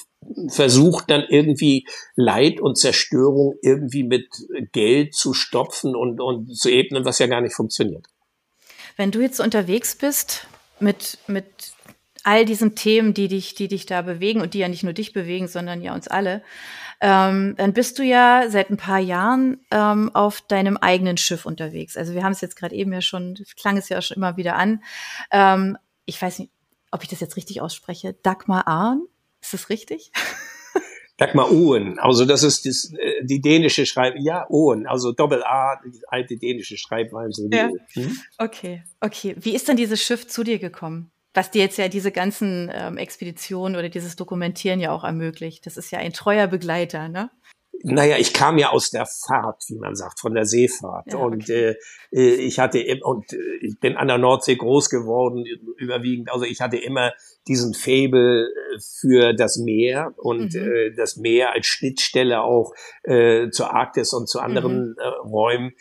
versucht 0.48 1.10
dann 1.10 1.24
irgendwie 1.28 1.86
Leid 2.14 2.60
und 2.60 2.76
Zerstörung 2.76 3.54
irgendwie 3.62 4.02
mit 4.02 4.28
Geld 4.72 5.14
zu 5.14 5.34
stopfen 5.34 5.94
und, 5.94 6.20
und 6.20 6.56
zu 6.56 6.70
ebnen, 6.70 7.04
was 7.04 7.18
ja 7.18 7.26
gar 7.26 7.40
nicht 7.40 7.54
funktioniert. 7.54 8.06
Wenn 8.96 9.10
du 9.10 9.20
jetzt 9.20 9.40
unterwegs 9.40 9.94
bist 9.96 10.46
mit, 10.80 11.18
mit 11.26 11.74
all 12.24 12.44
diesen 12.44 12.74
Themen, 12.74 13.14
die 13.14 13.28
dich, 13.28 13.54
die 13.54 13.68
dich 13.68 13.86
da 13.86 14.02
bewegen 14.02 14.40
und 14.40 14.54
die 14.54 14.58
ja 14.58 14.68
nicht 14.68 14.82
nur 14.82 14.92
dich 14.92 15.12
bewegen, 15.12 15.48
sondern 15.48 15.82
ja 15.82 15.94
uns 15.94 16.08
alle, 16.08 16.42
ähm, 17.00 17.54
dann 17.58 17.72
bist 17.72 17.98
du 17.98 18.02
ja 18.02 18.46
seit 18.48 18.70
ein 18.70 18.78
paar 18.78 18.98
Jahren 18.98 19.60
ähm, 19.70 20.10
auf 20.14 20.40
deinem 20.40 20.76
eigenen 20.78 21.18
Schiff 21.18 21.44
unterwegs. 21.44 21.96
Also 21.96 22.14
wir 22.14 22.24
haben 22.24 22.32
es 22.32 22.40
jetzt 22.40 22.56
gerade 22.56 22.74
eben 22.74 22.92
ja 22.92 23.02
schon, 23.02 23.38
klang 23.60 23.76
es 23.76 23.88
ja 23.88 24.00
schon 24.00 24.16
immer 24.16 24.36
wieder 24.36 24.56
an. 24.56 24.82
Ähm, 25.30 25.76
ich 26.06 26.20
weiß 26.20 26.38
nicht, 26.38 26.50
ob 26.90 27.02
ich 27.02 27.08
das 27.08 27.20
jetzt 27.20 27.36
richtig 27.36 27.60
ausspreche. 27.60 28.14
Dagmar 28.22 28.66
Ahn 28.66 29.02
ist 29.46 29.54
das 29.54 29.70
richtig? 29.70 30.12
Dagmar 31.16 31.50
Owen, 31.50 31.98
also 31.98 32.26
das 32.26 32.42
ist 32.42 32.66
das, 32.66 32.92
äh, 32.92 33.24
die 33.24 33.40
dänische 33.40 33.86
Schreib, 33.86 34.16
ja, 34.18 34.46
Owen, 34.50 34.86
also 34.86 35.12
Doppel 35.12 35.42
A, 35.44 35.80
die 35.82 35.98
alte 36.08 36.36
dänische 36.36 36.76
Schreibweise. 36.76 37.48
Ja. 37.50 37.70
Hm? 37.94 38.18
Okay, 38.36 38.82
okay. 39.00 39.34
Wie 39.38 39.54
ist 39.54 39.66
denn 39.66 39.78
dieses 39.78 40.02
Schiff 40.02 40.26
zu 40.26 40.44
dir 40.44 40.58
gekommen? 40.58 41.10
Was 41.32 41.50
dir 41.50 41.62
jetzt 41.62 41.78
ja 41.78 41.88
diese 41.88 42.12
ganzen 42.12 42.70
ähm, 42.72 42.98
Expeditionen 42.98 43.76
oder 43.78 43.88
dieses 43.88 44.16
Dokumentieren 44.16 44.80
ja 44.80 44.90
auch 44.90 45.04
ermöglicht. 45.04 45.66
Das 45.66 45.76
ist 45.76 45.90
ja 45.90 45.98
ein 45.98 46.14
treuer 46.14 46.46
Begleiter, 46.46 47.08
ne? 47.08 47.30
Naja, 47.88 48.16
ich 48.18 48.32
kam 48.32 48.58
ja 48.58 48.70
aus 48.70 48.90
der 48.90 49.06
Fahrt, 49.06 49.62
wie 49.68 49.78
man 49.78 49.94
sagt, 49.94 50.18
von 50.18 50.34
der 50.34 50.44
Seefahrt. 50.44 51.12
Ja, 51.12 51.18
okay. 51.18 51.24
Und 51.24 51.50
äh, 51.50 51.76
äh 52.12 52.34
ich 52.34 52.58
hatte 52.58 52.84
und 53.04 53.32
äh, 53.32 53.36
ich 53.60 53.78
bin 53.78 53.96
an 53.96 54.08
der 54.08 54.18
Nordsee 54.18 54.56
groß 54.56 54.90
geworden, 54.90 55.44
überwiegend. 55.76 56.32
Also 56.32 56.46
ich 56.46 56.60
hatte 56.60 56.78
immer 56.78 57.12
diesen 57.46 57.74
Fabel 57.74 58.52
äh, 58.74 58.78
für 58.80 59.34
das 59.34 59.58
Meer 59.58 60.12
und 60.16 60.54
mhm. 60.54 60.60
äh, 60.60 60.94
das 60.96 61.16
Meer 61.16 61.52
als 61.52 61.66
Schnittstelle 61.66 62.42
auch 62.42 62.74
äh, 63.04 63.50
zur 63.50 63.72
Arktis 63.72 64.12
und 64.12 64.28
zu 64.28 64.40
anderen 64.40 64.88
mhm. 64.88 64.96
äh, 64.98 65.06
Räumen. 65.28 65.72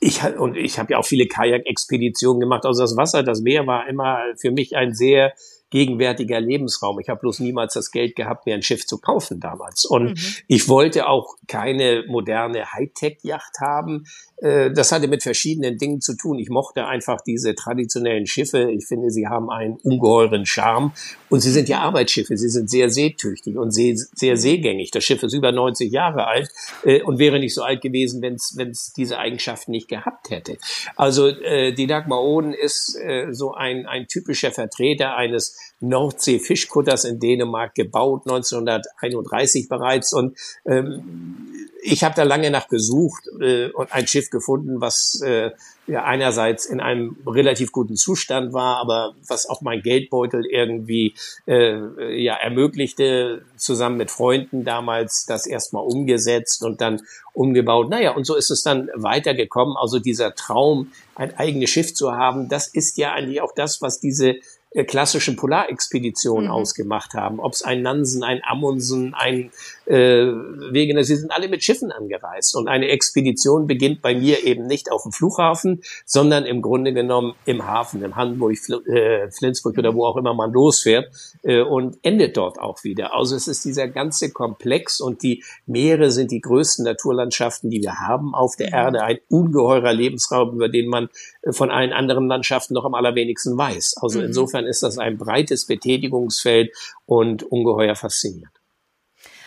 Ich 0.00 0.22
und 0.24 0.56
ich 0.56 0.78
habe 0.78 0.92
ja 0.92 0.98
auch 0.98 1.06
viele 1.06 1.26
Kajak-Expeditionen 1.26 2.40
gemacht. 2.40 2.64
Also 2.64 2.82
das 2.82 2.96
Wasser, 2.96 3.22
das 3.22 3.42
Meer 3.42 3.66
war 3.66 3.86
immer 3.88 4.20
für 4.40 4.52
mich 4.52 4.74
ein 4.74 4.94
sehr 4.94 5.34
gegenwärtiger 5.70 6.40
Lebensraum. 6.40 7.00
Ich 7.00 7.08
habe 7.08 7.20
bloß 7.20 7.40
niemals 7.40 7.74
das 7.74 7.90
Geld 7.90 8.14
gehabt, 8.14 8.46
mir 8.46 8.54
ein 8.54 8.62
Schiff 8.62 8.86
zu 8.86 8.98
kaufen 8.98 9.40
damals. 9.40 9.84
Und 9.84 10.10
mhm. 10.10 10.34
ich 10.46 10.68
wollte 10.68 11.08
auch 11.08 11.34
keine 11.48 12.04
moderne 12.06 12.72
Hightech-Yacht 12.72 13.58
haben. 13.60 14.04
Äh, 14.36 14.70
das 14.70 14.92
hatte 14.92 15.08
mit 15.08 15.24
verschiedenen 15.24 15.76
Dingen 15.76 16.00
zu 16.00 16.16
tun. 16.16 16.38
Ich 16.38 16.50
mochte 16.50 16.86
einfach 16.86 17.20
diese 17.20 17.56
traditionellen 17.56 18.26
Schiffe. 18.26 18.70
Ich 18.70 18.86
finde, 18.86 19.10
sie 19.10 19.26
haben 19.26 19.50
einen 19.50 19.74
ungeheuren 19.82 20.46
Charme. 20.46 20.92
Und 21.30 21.40
sie 21.40 21.50
sind 21.50 21.68
ja 21.68 21.80
Arbeitsschiffe. 21.80 22.36
Sie 22.36 22.48
sind 22.48 22.70
sehr 22.70 22.88
seetüchtig 22.88 23.56
und 23.56 23.72
sehr, 23.72 23.96
sehr 23.96 24.36
seegängig. 24.36 24.92
Das 24.92 25.02
Schiff 25.02 25.22
ist 25.24 25.32
über 25.32 25.50
90 25.50 25.90
Jahre 25.90 26.28
alt 26.28 26.48
äh, 26.84 27.02
und 27.02 27.18
wäre 27.18 27.40
nicht 27.40 27.54
so 27.54 27.62
alt 27.62 27.82
gewesen, 27.82 28.22
wenn 28.22 28.34
es 28.34 28.92
diese 28.96 29.18
Eigenschaften 29.18 29.72
nicht 29.72 29.88
gehabt 29.88 30.30
hätte. 30.30 30.58
Also 30.94 31.26
äh, 31.26 31.72
die 31.72 31.88
Dagmar 31.88 32.22
Oden 32.22 32.52
ist 32.52 32.98
so 33.30 33.52
ein, 33.52 33.86
ein 33.86 34.06
typischer 34.06 34.52
Vertreter 34.52 35.16
eines 35.16 35.55
Nordsee-Fischkutters 35.80 37.04
in 37.04 37.20
Dänemark 37.20 37.74
gebaut, 37.74 38.22
1931 38.24 39.68
bereits. 39.68 40.12
Und 40.12 40.36
ähm, 40.64 41.48
ich 41.82 42.02
habe 42.02 42.14
da 42.14 42.24
lange 42.24 42.50
nach 42.50 42.68
gesucht 42.68 43.28
äh, 43.40 43.70
und 43.70 43.92
ein 43.92 44.06
Schiff 44.06 44.30
gefunden, 44.30 44.80
was 44.80 45.20
äh, 45.24 45.50
ja 45.86 46.04
einerseits 46.04 46.66
in 46.66 46.80
einem 46.80 47.16
relativ 47.26 47.70
guten 47.70 47.94
Zustand 47.94 48.52
war, 48.52 48.78
aber 48.78 49.14
was 49.28 49.48
auch 49.48 49.60
mein 49.60 49.82
Geldbeutel 49.82 50.44
irgendwie 50.46 51.14
äh, 51.46 52.20
ja 52.20 52.34
ermöglichte, 52.34 53.44
zusammen 53.56 53.98
mit 53.98 54.10
Freunden 54.10 54.64
damals 54.64 55.26
das 55.26 55.46
erstmal 55.46 55.84
umgesetzt 55.84 56.64
und 56.64 56.80
dann 56.80 57.02
umgebaut. 57.34 57.88
Naja, 57.88 58.12
und 58.12 58.24
so 58.24 58.34
ist 58.34 58.50
es 58.50 58.62
dann 58.62 58.88
weitergekommen. 58.94 59.76
Also 59.76 59.98
dieser 59.98 60.34
Traum, 60.34 60.90
ein 61.14 61.36
eigenes 61.36 61.70
Schiff 61.70 61.94
zu 61.94 62.12
haben, 62.12 62.48
das 62.48 62.66
ist 62.66 62.98
ja 62.98 63.12
eigentlich 63.12 63.40
auch 63.40 63.54
das, 63.54 63.80
was 63.80 64.00
diese 64.00 64.36
klassischen 64.84 65.36
Polarexpeditionen 65.36 66.46
mhm. 66.46 66.50
ausgemacht 66.50 67.14
haben. 67.14 67.40
Ob 67.40 67.52
es 67.52 67.62
ein 67.62 67.82
Nansen, 67.82 68.22
ein 68.22 68.42
Amundsen, 68.44 69.14
ein 69.14 69.50
äh, 69.86 70.26
Wegener, 70.72 71.04
sie 71.04 71.16
sind 71.16 71.30
alle 71.30 71.48
mit 71.48 71.64
Schiffen 71.64 71.92
angereist. 71.92 72.54
Und 72.56 72.68
eine 72.68 72.88
Expedition 72.88 73.66
beginnt 73.66 74.02
bei 74.02 74.14
mir 74.14 74.44
eben 74.44 74.66
nicht 74.66 74.92
auf 74.92 75.02
dem 75.04 75.12
Flughafen, 75.12 75.82
sondern 76.04 76.44
im 76.44 76.60
Grunde 76.60 76.92
genommen 76.92 77.34
im 77.46 77.66
Hafen, 77.66 78.02
im 78.02 78.16
Hamburg, 78.16 78.56
äh, 78.86 79.30
Flensburg 79.30 79.78
oder 79.78 79.94
wo 79.94 80.04
auch 80.04 80.16
immer 80.16 80.34
man 80.34 80.52
losfährt 80.52 81.10
äh, 81.42 81.62
und 81.62 81.98
endet 82.02 82.36
dort 82.36 82.58
auch 82.58 82.84
wieder. 82.84 83.14
Also 83.14 83.34
es 83.36 83.48
ist 83.48 83.64
dieser 83.64 83.88
ganze 83.88 84.30
Komplex 84.30 85.00
und 85.00 85.22
die 85.22 85.42
Meere 85.66 86.10
sind 86.10 86.30
die 86.30 86.40
größten 86.40 86.84
Naturlandschaften, 86.84 87.70
die 87.70 87.80
wir 87.80 88.00
haben 88.00 88.34
auf 88.34 88.56
der 88.56 88.68
mhm. 88.68 88.74
Erde. 88.74 89.02
Ein 89.02 89.18
ungeheurer 89.28 89.92
Lebensraum, 89.92 90.54
über 90.54 90.68
den 90.68 90.88
man 90.88 91.04
äh, 91.04 91.35
von 91.50 91.70
allen 91.70 91.92
anderen 91.92 92.26
Landschaften 92.28 92.74
noch 92.74 92.84
am 92.84 92.94
allerwenigsten 92.94 93.56
weiß. 93.56 93.96
Also 94.00 94.18
mhm. 94.18 94.26
insofern 94.26 94.66
ist 94.66 94.82
das 94.82 94.98
ein 94.98 95.18
breites 95.18 95.66
Betätigungsfeld 95.66 96.74
und 97.04 97.42
ungeheuer 97.42 97.94
faszinierend. 97.94 98.52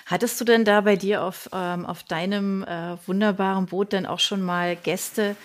Hattest 0.05 0.41
du 0.41 0.45
denn 0.45 0.65
da 0.65 0.81
bei 0.81 0.95
dir 0.95 1.23
auf, 1.23 1.49
ähm, 1.53 1.85
auf 1.85 2.03
deinem 2.03 2.63
äh, 2.63 2.97
wunderbaren 3.05 3.67
Boot 3.67 3.93
denn 3.93 4.07
auch 4.07 4.19
schon 4.19 4.41
mal 4.41 4.75
Gäste, 4.75 5.35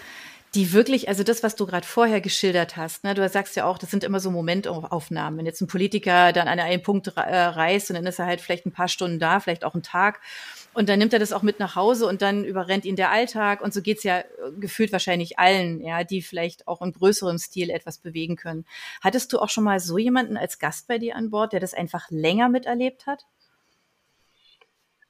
die 0.55 0.73
wirklich, 0.73 1.09
also 1.09 1.23
das, 1.25 1.43
was 1.43 1.57
du 1.57 1.67
gerade 1.67 1.87
vorher 1.87 2.21
geschildert 2.21 2.77
hast, 2.77 3.05
ne, 3.05 3.15
du 3.15 3.29
sagst 3.29 3.57
ja 3.57 3.67
auch, 3.67 3.79
das 3.79 3.91
sind 3.91 4.05
immer 4.05 4.21
so 4.21 4.31
Momentaufnahmen. 4.31 5.39
Wenn 5.39 5.47
jetzt 5.47 5.61
ein 5.61 5.67
Politiker 5.67 6.33
dann 6.33 6.49
an 6.49 6.61
einen 6.61 6.83
Punkt 6.83 7.09
äh, 7.09 7.21
reist 7.21 7.91
und 7.91 7.97
dann 7.97 8.07
ist 8.07 8.19
er 8.19 8.27
halt 8.27 8.41
vielleicht 8.41 8.67
ein 8.67 8.73
paar 8.73 8.89
Stunden 8.89 9.19
da, 9.19 9.41
vielleicht 9.41 9.65
auch 9.65 9.75
einen 9.75 9.83
Tag 9.83 10.21
und 10.75 10.89
dann 10.89 10.99
nimmt 10.99 11.13
er 11.13 11.21
das 11.21 11.33
auch 11.33 11.43
mit 11.43 11.61
nach 11.61 11.77
Hause 11.77 12.07
und 12.07 12.21
dann 12.21 12.45
überrennt 12.45 12.85
ihn 12.85 12.97
der 12.97 13.11
Alltag. 13.11 13.63
Und 13.63 13.73
so 13.73 13.81
geht's 13.81 14.03
ja 14.03 14.19
äh, 14.19 14.25
gefühlt 14.59 14.93
wahrscheinlich 14.93 15.39
allen, 15.39 15.81
ja, 15.81 16.05
die 16.05 16.21
vielleicht 16.21 16.67
auch 16.69 16.83
in 16.83 16.93
größerem 16.93 17.39
Stil 17.39 17.71
etwas 17.71 17.99
bewegen 17.99 18.37
können. 18.37 18.67
Hattest 19.01 19.33
du 19.33 19.39
auch 19.39 19.49
schon 19.49 19.65
mal 19.65 19.79
so 19.81 19.99
jemanden 19.99 20.37
als 20.37 20.59
Gast 20.59 20.89
bei 20.89 20.99
dir 20.99 21.17
an 21.17 21.31
Bord, 21.31 21.53
der 21.53 21.61
das 21.61 21.75
einfach 21.75 22.11
länger 22.11 22.49
miterlebt 22.49 23.07
hat? 23.07 23.25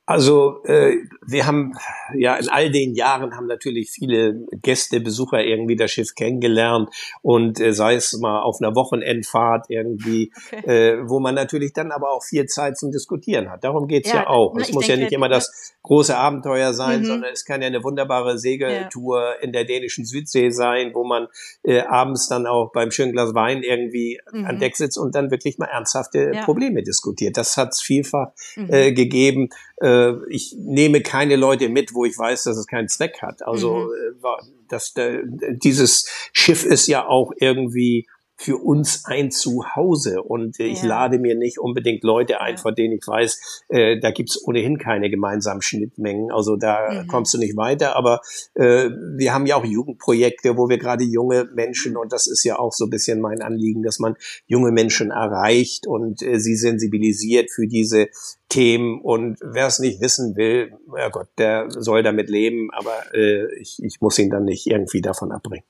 Also 0.07 0.62
äh, 0.64 0.99
wir 1.27 1.47
haben 1.47 1.73
ja 2.14 2.37
in 2.37 2.51
all 2.51 2.71
den 2.71 2.95
Jahren 2.95 3.35
haben 3.35 3.47
natürlich 3.47 3.90
viele 3.90 4.45
Gäste, 4.61 5.01
Besucher 5.01 5.43
irgendwie 5.43 5.77
das 5.77 5.93
Schiff 5.93 6.14
kennengelernt 6.14 6.90
und 7.23 7.59
äh, 7.59 7.73
sei 7.73 7.95
es 7.95 8.12
mal 8.21 8.43
auf 8.43 8.61
einer 8.61 8.75
Wochenendfahrt 8.75 9.67
irgendwie, 9.71 10.31
okay. 10.53 10.99
äh, 10.99 11.09
wo 11.09 11.21
man 11.21 11.35
natürlich 11.35 11.73
dann 11.73 11.90
aber 11.90 12.11
auch 12.11 12.23
viel 12.23 12.45
Zeit 12.45 12.77
zum 12.77 12.93
Diskutieren 12.93 13.51
hat. 13.51 13.64
Darum 13.64 13.88
geht's 13.88 14.11
ja, 14.11 14.23
ja 14.23 14.27
auch. 14.27 14.55
Es 14.59 14.73
muss 14.73 14.87
denke, 14.87 15.01
ja 15.01 15.05
nicht 15.07 15.14
immer 15.14 15.31
das 15.31 15.75
große 15.83 16.14
Abenteuer 16.14 16.75
sein, 16.75 17.01
mhm. 17.01 17.07
sondern 17.07 17.33
es 17.33 17.47
kann 17.47 17.62
ja 17.62 17.69
eine 17.69 17.83
wunderbare 17.83 18.38
Segeltour 18.38 19.21
ja. 19.21 19.33
in 19.40 19.53
der 19.53 19.64
dänischen 19.64 20.05
Südsee 20.05 20.51
sein, 20.51 20.90
wo 20.93 21.05
man 21.05 21.29
äh, 21.62 21.81
abends 21.81 22.29
dann 22.29 22.47
auch 22.47 22.73
beim 22.73 22.90
schönen 22.90 23.12
Glas 23.12 23.35
Wein 23.35 23.62
irgendwie 23.62 24.21
mhm. 24.33 24.45
an 24.45 24.59
Deck 24.59 24.77
sitzt 24.77 24.99
und 24.99 25.14
dann 25.14 25.31
wirklich 25.31 25.57
mal 25.57 25.67
ernsthafte 25.67 26.33
ja. 26.35 26.45
Probleme 26.45 26.83
diskutiert. 26.83 27.38
Das 27.38 27.57
hat's 27.57 27.81
vielfach 27.81 28.33
mhm. 28.57 28.71
äh, 28.71 28.93
gegeben. 28.93 29.49
Äh, 29.81 29.93
ich 30.28 30.54
nehme 30.59 31.00
keine 31.02 31.37
Leute 31.37 31.68
mit, 31.68 31.94
wo 31.94 32.04
ich 32.04 32.16
weiß, 32.16 32.44
dass 32.44 32.57
es 32.57 32.66
keinen 32.66 32.88
Zweck 32.88 33.22
hat. 33.22 33.42
Also 33.42 33.74
mhm. 33.76 33.90
äh, 34.22 34.28
das, 34.68 34.94
äh, 34.96 35.22
dieses 35.24 36.09
Schiff 36.33 36.64
ist 36.64 36.87
ja 36.87 37.07
auch 37.07 37.33
irgendwie 37.38 38.07
für 38.44 38.59
uns 38.59 39.04
ein 39.07 39.30
Zuhause. 39.30 40.22
Und 40.22 40.61
äh, 40.61 40.64
ich 40.64 40.83
lade 40.83 41.18
mir 41.18 41.35
nicht 41.35 41.59
unbedingt 41.59 42.04
Leute 42.04 42.42
ein, 42.42 42.59
von 42.59 42.74
denen 42.74 42.94
ich 42.94 43.07
weiß, 43.07 43.64
äh, 43.68 43.98
da 43.98 44.11
gibt's 44.11 44.38
ohnehin 44.46 44.76
keine 44.76 45.09
gemeinsamen 45.09 45.62
Schnittmengen, 45.62 46.30
also 46.30 46.57
da 46.57 47.02
mhm. 47.04 47.07
kommst 47.07 47.33
du 47.33 47.38
nicht 47.38 47.57
weiter, 47.57 47.96
aber 47.96 48.20
äh, 48.54 48.90
wir 49.16 49.33
haben 49.33 49.46
ja 49.46 49.57
auch 49.57 49.64
Jugendprojekte, 49.64 50.59
wo 50.59 50.68
wir 50.68 50.76
gerade 50.78 51.04
junge 51.04 51.48
Menschen, 51.54 51.96
und 51.96 52.12
das 52.12 52.26
ist 52.26 52.44
ja 52.44 52.59
auch 52.59 52.72
so 52.72 52.85
ein 52.85 52.90
bisschen 52.90 53.20
mein 53.20 53.40
Anliegen, 53.40 53.83
dass 53.83 53.98
man 53.98 54.14
junge 54.46 54.72
Menschen 54.72 55.11
erreicht 55.11 55.87
und 55.87 56.22
äh, 56.22 56.38
sie 56.38 56.57
sensibilisiert 56.57 57.50
für 57.50 57.66
diese 57.66 58.09
Themen. 58.50 59.00
Und 59.00 59.38
wer 59.40 59.66
es 59.66 59.78
nicht 59.78 60.02
wissen 60.02 60.37
will, 60.37 60.72
ja 60.96 61.09
Gott, 61.09 61.28
der 61.38 61.70
soll 61.70 62.02
damit 62.02 62.28
leben, 62.28 62.68
aber 62.72 63.14
äh, 63.14 63.46
ich, 63.59 63.78
ich 63.83 64.00
muss 64.00 64.18
ihn 64.18 64.28
dann 64.28 64.44
nicht 64.44 64.66
irgendwie 64.66 65.00
davon 65.00 65.33
abbringen. 65.33 65.64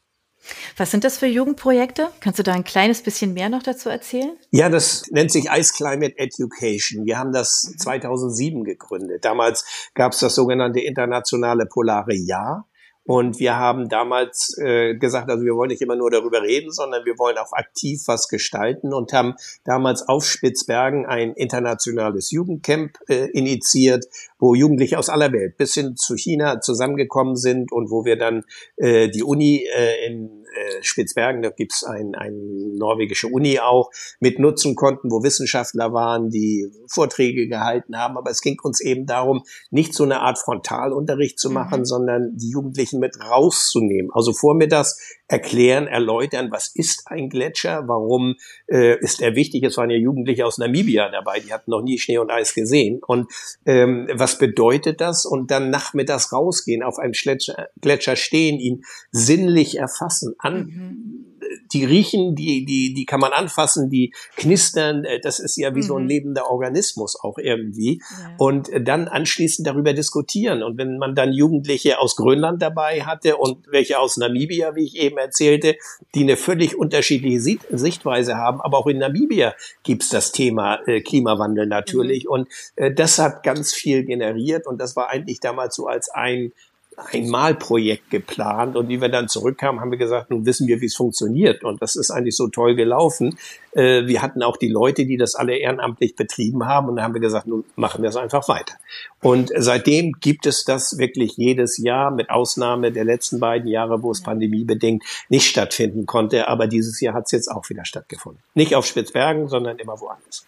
Was 0.76 0.90
sind 0.90 1.04
das 1.04 1.18
für 1.18 1.26
Jugendprojekte? 1.26 2.08
Kannst 2.20 2.38
du 2.38 2.42
da 2.42 2.52
ein 2.52 2.64
kleines 2.64 3.02
bisschen 3.02 3.32
mehr 3.32 3.48
noch 3.48 3.62
dazu 3.62 3.88
erzählen? 3.88 4.36
Ja, 4.50 4.68
das 4.68 5.04
nennt 5.10 5.32
sich 5.32 5.46
Ice 5.50 5.72
Climate 5.74 6.18
Education. 6.18 7.06
Wir 7.06 7.18
haben 7.18 7.32
das 7.32 7.74
2007 7.78 8.60
mhm. 8.60 8.64
gegründet. 8.64 9.24
Damals 9.24 9.64
gab 9.94 10.12
es 10.12 10.20
das 10.20 10.34
sogenannte 10.34 10.80
internationale 10.80 11.66
Polare 11.66 12.14
Jahr. 12.14 12.68
Und 13.06 13.38
wir 13.38 13.56
haben 13.56 13.88
damals 13.88 14.56
äh, 14.58 14.94
gesagt, 14.94 15.30
also 15.30 15.44
wir 15.44 15.54
wollen 15.54 15.68
nicht 15.68 15.82
immer 15.82 15.96
nur 15.96 16.10
darüber 16.10 16.42
reden, 16.42 16.72
sondern 16.72 17.04
wir 17.04 17.18
wollen 17.18 17.36
auch 17.36 17.52
aktiv 17.52 18.00
was 18.06 18.28
gestalten 18.28 18.94
und 18.94 19.12
haben 19.12 19.34
damals 19.64 20.08
auf 20.08 20.24
Spitzbergen 20.24 21.04
ein 21.04 21.34
internationales 21.34 22.30
Jugendcamp 22.30 22.98
äh, 23.08 23.30
initiiert, 23.30 24.06
wo 24.38 24.54
Jugendliche 24.54 24.98
aus 24.98 25.10
aller 25.10 25.32
Welt 25.32 25.58
bis 25.58 25.74
hin 25.74 25.96
zu 25.96 26.16
China 26.16 26.60
zusammengekommen 26.60 27.36
sind 27.36 27.72
und 27.72 27.90
wo 27.90 28.04
wir 28.04 28.16
dann 28.16 28.44
äh, 28.76 29.08
die 29.08 29.22
Uni 29.22 29.66
äh, 29.76 30.06
in 30.06 30.43
äh, 30.54 30.82
Spitzbergen, 30.82 31.42
da 31.42 31.50
gibt's 31.50 31.84
ein, 31.84 32.14
ein 32.14 32.76
norwegische 32.76 33.28
Uni 33.28 33.58
auch, 33.60 33.90
mit 34.20 34.38
nutzen 34.38 34.74
konnten, 34.74 35.10
wo 35.10 35.22
Wissenschaftler 35.22 35.92
waren, 35.92 36.30
die 36.30 36.70
Vorträge 36.88 37.48
gehalten 37.48 37.98
haben. 37.98 38.16
Aber 38.16 38.30
es 38.30 38.40
ging 38.40 38.58
uns 38.62 38.80
eben 38.80 39.06
darum, 39.06 39.44
nicht 39.70 39.94
so 39.94 40.04
eine 40.04 40.20
Art 40.20 40.38
Frontalunterricht 40.38 41.38
zu 41.38 41.50
machen, 41.50 41.80
mhm. 41.80 41.84
sondern 41.84 42.36
die 42.36 42.50
Jugendlichen 42.50 43.00
mit 43.00 43.20
rauszunehmen. 43.20 44.10
Also 44.12 44.32
vormittags 44.32 44.98
erklären, 45.28 45.86
erläutern, 45.86 46.50
was 46.50 46.68
ist 46.74 47.04
ein 47.06 47.28
Gletscher, 47.28 47.84
warum 47.86 48.36
äh, 48.70 48.98
ist 49.00 49.22
er 49.22 49.34
wichtig. 49.34 49.64
Es 49.64 49.76
waren 49.76 49.90
ja 49.90 49.96
Jugendliche 49.96 50.44
aus 50.44 50.58
Namibia 50.58 51.08
dabei, 51.10 51.40
die 51.40 51.52
hatten 51.52 51.70
noch 51.70 51.82
nie 51.82 51.98
Schnee 51.98 52.18
und 52.18 52.30
Eis 52.30 52.54
gesehen. 52.54 53.00
Und 53.06 53.30
ähm, 53.64 54.08
was 54.12 54.38
bedeutet 54.38 55.00
das? 55.00 55.24
Und 55.24 55.50
dann 55.50 55.70
nachmittags 55.70 56.32
rausgehen, 56.32 56.82
auf 56.82 56.98
einem 56.98 57.12
Gletscher, 57.12 57.68
Gletscher 57.80 58.16
stehen, 58.16 58.60
ihn 58.60 58.84
sinnlich 59.10 59.78
erfassen, 59.78 60.34
an 60.38 60.66
mhm 60.66 61.33
die 61.74 61.84
riechen, 61.84 62.34
die, 62.34 62.64
die, 62.64 62.94
die 62.94 63.04
kann 63.04 63.20
man 63.20 63.32
anfassen, 63.32 63.90
die 63.90 64.14
knistern. 64.36 65.04
Äh, 65.04 65.20
das 65.20 65.40
ist 65.40 65.56
ja 65.56 65.74
wie 65.74 65.80
mhm. 65.80 65.82
so 65.82 65.96
ein 65.96 66.04
mhm. 66.04 66.08
lebender 66.08 66.50
Organismus 66.50 67.18
auch 67.20 67.38
irgendwie. 67.38 68.00
Ja. 68.00 68.34
Und 68.38 68.70
dann 68.80 69.08
anschließend 69.08 69.66
darüber 69.66 69.92
diskutieren. 69.92 70.62
Und 70.62 70.78
wenn 70.78 70.98
man 70.98 71.14
dann 71.14 71.32
Jugendliche 71.32 71.98
aus 71.98 72.16
Grönland 72.16 72.62
dabei 72.62 73.02
hatte 73.02 73.36
und 73.36 73.66
welche 73.70 73.98
aus 73.98 74.16
Namibia, 74.16 74.74
wie 74.76 74.84
ich 74.84 74.96
eben 74.96 75.18
erzählte, 75.18 75.76
die 76.14 76.22
eine 76.22 76.36
völlig 76.36 76.78
unterschiedliche 76.78 77.40
Sichtweise 77.40 78.36
haben, 78.36 78.60
aber 78.60 78.78
auch 78.78 78.86
in 78.86 78.98
Namibia 78.98 79.54
gibt's 79.82 80.08
das 80.08 80.32
Thema 80.32 80.78
äh, 80.86 81.00
Klimawandel 81.00 81.66
natürlich. 81.66 82.24
Mhm. 82.24 82.30
Und 82.30 82.48
äh, 82.76 82.92
das 82.92 83.18
hat 83.18 83.42
ganz 83.42 83.74
viel 83.74 84.04
generiert. 84.04 84.66
Und 84.66 84.80
das 84.80 84.96
war 84.96 85.10
eigentlich 85.10 85.40
damals 85.40 85.74
so 85.74 85.86
als 85.86 86.08
ein 86.08 86.52
ein 86.96 87.28
Malprojekt 87.28 88.10
geplant 88.10 88.76
und 88.76 88.88
wie 88.88 89.00
wir 89.00 89.08
dann 89.08 89.28
zurückkamen, 89.28 89.80
haben 89.80 89.90
wir 89.90 89.98
gesagt, 89.98 90.30
nun 90.30 90.46
wissen 90.46 90.68
wir, 90.68 90.80
wie 90.80 90.86
es 90.86 90.96
funktioniert 90.96 91.64
und 91.64 91.80
das 91.82 91.96
ist 91.96 92.10
eigentlich 92.10 92.36
so 92.36 92.48
toll 92.48 92.74
gelaufen. 92.74 93.38
Äh, 93.72 94.06
wir 94.06 94.22
hatten 94.22 94.42
auch 94.42 94.56
die 94.56 94.68
Leute, 94.68 95.06
die 95.06 95.16
das 95.16 95.34
alle 95.34 95.56
ehrenamtlich 95.56 96.16
betrieben 96.16 96.66
haben 96.66 96.88
und 96.88 96.96
dann 96.96 97.04
haben 97.04 97.14
wir 97.14 97.20
gesagt, 97.20 97.46
nun 97.46 97.64
machen 97.76 98.02
wir 98.02 98.08
es 98.08 98.16
einfach 98.16 98.48
weiter. 98.48 98.74
Und 99.20 99.50
seitdem 99.56 100.12
gibt 100.20 100.46
es 100.46 100.64
das 100.64 100.98
wirklich 100.98 101.36
jedes 101.36 101.78
Jahr 101.78 102.10
mit 102.10 102.30
Ausnahme 102.30 102.92
der 102.92 103.04
letzten 103.04 103.40
beiden 103.40 103.68
Jahre, 103.68 104.02
wo 104.02 104.10
es 104.10 104.22
pandemiebedingt 104.22 105.02
nicht 105.28 105.46
stattfinden 105.46 106.06
konnte, 106.06 106.48
aber 106.48 106.66
dieses 106.66 107.00
Jahr 107.00 107.14
hat 107.14 107.24
es 107.26 107.32
jetzt 107.32 107.50
auch 107.50 107.68
wieder 107.70 107.84
stattgefunden. 107.84 108.42
Nicht 108.54 108.74
auf 108.74 108.86
Spitzbergen, 108.86 109.48
sondern 109.48 109.78
immer 109.78 110.00
woanders. 110.00 110.46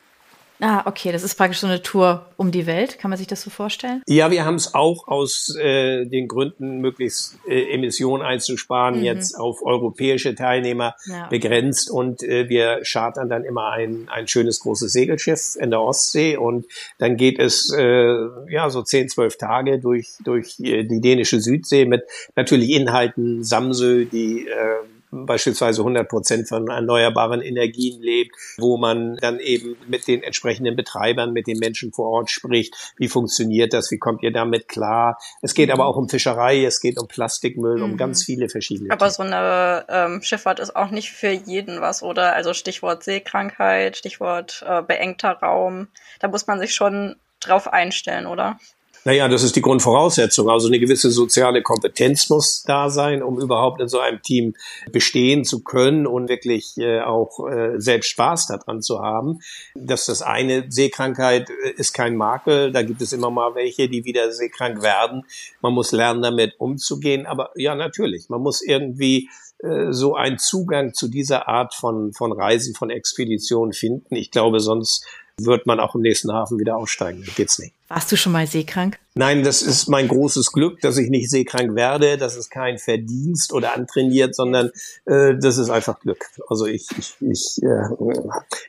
Ah, 0.60 0.82
okay, 0.86 1.12
das 1.12 1.22
ist 1.22 1.34
praktisch 1.34 1.60
so 1.60 1.66
eine 1.66 1.82
Tour 1.82 2.26
um 2.36 2.50
die 2.50 2.66
Welt. 2.66 2.98
Kann 2.98 3.10
man 3.10 3.18
sich 3.18 3.26
das 3.26 3.42
so 3.42 3.50
vorstellen? 3.50 4.02
Ja, 4.06 4.30
wir 4.30 4.44
haben 4.44 4.54
es 4.54 4.74
auch 4.74 5.06
aus 5.06 5.54
äh, 5.56 6.06
den 6.06 6.28
Gründen, 6.28 6.80
möglichst 6.80 7.38
äh, 7.46 7.74
Emissionen 7.74 8.22
einzusparen, 8.22 8.98
mhm. 8.98 9.04
jetzt 9.04 9.38
auf 9.38 9.62
europäische 9.62 10.34
Teilnehmer 10.34 10.94
ja. 11.06 11.26
begrenzt 11.28 11.90
und 11.90 12.22
äh, 12.22 12.48
wir 12.48 12.80
chartern 12.84 13.28
dann 13.28 13.44
immer 13.44 13.70
ein, 13.72 14.08
ein 14.10 14.28
schönes 14.28 14.60
großes 14.60 14.92
Segelschiff 14.92 15.56
in 15.60 15.70
der 15.70 15.82
Ostsee 15.82 16.36
und 16.36 16.66
dann 16.98 17.16
geht 17.16 17.38
es 17.38 17.72
äh, 17.76 18.14
ja 18.48 18.70
so 18.70 18.82
zehn, 18.82 19.08
zwölf 19.08 19.36
Tage 19.36 19.78
durch, 19.78 20.14
durch 20.24 20.58
äh, 20.60 20.84
die 20.84 21.00
dänische 21.00 21.40
Südsee 21.40 21.84
mit 21.84 22.02
natürlich 22.34 22.70
Inhalten, 22.70 23.44
Samsö, 23.44 24.06
die 24.06 24.48
äh, 24.48 24.76
beispielsweise 25.10 25.82
100 25.82 26.08
Prozent 26.08 26.48
von 26.48 26.68
erneuerbaren 26.68 27.40
Energien 27.40 28.00
lebt, 28.02 28.34
wo 28.58 28.76
man 28.76 29.16
dann 29.16 29.40
eben 29.40 29.76
mit 29.86 30.06
den 30.06 30.22
entsprechenden 30.22 30.76
Betreibern, 30.76 31.32
mit 31.32 31.46
den 31.46 31.58
Menschen 31.58 31.92
vor 31.92 32.08
Ort 32.10 32.30
spricht. 32.30 32.74
Wie 32.96 33.08
funktioniert 33.08 33.72
das? 33.72 33.90
Wie 33.90 33.98
kommt 33.98 34.22
ihr 34.22 34.32
damit 34.32 34.68
klar? 34.68 35.18
Es 35.42 35.54
geht 35.54 35.70
aber 35.70 35.86
auch 35.86 35.96
um 35.96 36.08
Fischerei, 36.08 36.64
es 36.64 36.80
geht 36.80 36.98
um 36.98 37.08
Plastikmüll, 37.08 37.78
mhm. 37.78 37.84
um 37.84 37.96
ganz 37.96 38.24
viele 38.24 38.48
verschiedene. 38.48 38.90
Aber 38.90 39.10
so 39.10 39.22
eine 39.22 39.86
ähm, 39.88 40.22
Schifffahrt 40.22 40.60
ist 40.60 40.74
auch 40.74 40.90
nicht 40.90 41.10
für 41.12 41.30
jeden 41.30 41.80
was, 41.80 42.02
oder? 42.02 42.34
Also 42.34 42.54
Stichwort 42.54 43.04
Seekrankheit, 43.04 43.96
Stichwort 43.96 44.64
äh, 44.66 44.82
beengter 44.82 45.32
Raum. 45.32 45.88
Da 46.20 46.28
muss 46.28 46.46
man 46.46 46.58
sich 46.58 46.74
schon 46.74 47.16
drauf 47.40 47.72
einstellen, 47.72 48.26
oder? 48.26 48.58
Naja, 49.06 49.28
das 49.28 49.44
ist 49.44 49.54
die 49.54 49.62
Grundvoraussetzung. 49.62 50.50
Also 50.50 50.66
eine 50.66 50.80
gewisse 50.80 51.12
soziale 51.12 51.62
Kompetenz 51.62 52.28
muss 52.28 52.64
da 52.64 52.90
sein, 52.90 53.22
um 53.22 53.40
überhaupt 53.40 53.80
in 53.80 53.86
so 53.86 54.00
einem 54.00 54.20
Team 54.20 54.56
bestehen 54.90 55.44
zu 55.44 55.62
können 55.62 56.08
und 56.08 56.28
wirklich 56.28 56.76
äh, 56.76 57.02
auch 57.02 57.46
äh, 57.46 57.80
selbst 57.80 58.08
Spaß 58.08 58.48
daran 58.48 58.82
zu 58.82 58.98
haben. 58.98 59.38
Das 59.76 60.06
das 60.06 60.22
eine. 60.22 60.64
Seekrankheit 60.70 61.50
äh, 61.50 61.70
ist 61.76 61.92
kein 61.94 62.16
Makel. 62.16 62.72
Da 62.72 62.82
gibt 62.82 63.00
es 63.00 63.12
immer 63.12 63.30
mal 63.30 63.54
welche, 63.54 63.88
die 63.88 64.04
wieder 64.04 64.32
seekrank 64.32 64.82
werden. 64.82 65.22
Man 65.60 65.72
muss 65.72 65.92
lernen, 65.92 66.22
damit 66.22 66.58
umzugehen. 66.58 67.26
Aber 67.26 67.50
ja, 67.54 67.76
natürlich. 67.76 68.28
Man 68.28 68.40
muss 68.40 68.60
irgendwie 68.60 69.30
äh, 69.60 69.92
so 69.92 70.16
einen 70.16 70.38
Zugang 70.38 70.94
zu 70.94 71.06
dieser 71.06 71.46
Art 71.46 71.76
von, 71.76 72.12
von 72.12 72.32
Reisen, 72.32 72.74
von 72.74 72.90
Expeditionen 72.90 73.72
finden. 73.72 74.16
Ich 74.16 74.32
glaube, 74.32 74.58
sonst 74.58 75.06
wird 75.40 75.64
man 75.64 75.78
auch 75.78 75.94
im 75.94 76.00
nächsten 76.00 76.32
Hafen 76.32 76.58
wieder 76.58 76.76
aussteigen. 76.76 77.24
Geht's 77.36 77.60
nicht. 77.60 77.75
Warst 77.88 78.10
du 78.10 78.16
schon 78.16 78.32
mal 78.32 78.46
seekrank? 78.46 78.98
Nein, 79.18 79.44
das 79.44 79.62
ist 79.62 79.88
mein 79.88 80.08
großes 80.08 80.52
Glück, 80.52 80.82
dass 80.82 80.98
ich 80.98 81.08
nicht 81.08 81.30
seekrank 81.30 81.74
werde. 81.74 82.18
Das 82.18 82.36
ist 82.36 82.50
kein 82.50 82.76
Verdienst 82.76 83.50
oder 83.54 83.74
antrainiert, 83.74 84.34
sondern 84.34 84.70
äh, 85.06 85.34
das 85.40 85.56
ist 85.56 85.70
einfach 85.70 85.98
Glück. 86.00 86.26
Also 86.48 86.66
ich, 86.66 86.86
ich, 86.98 87.14
ich, 87.20 87.62
äh, 87.62 87.88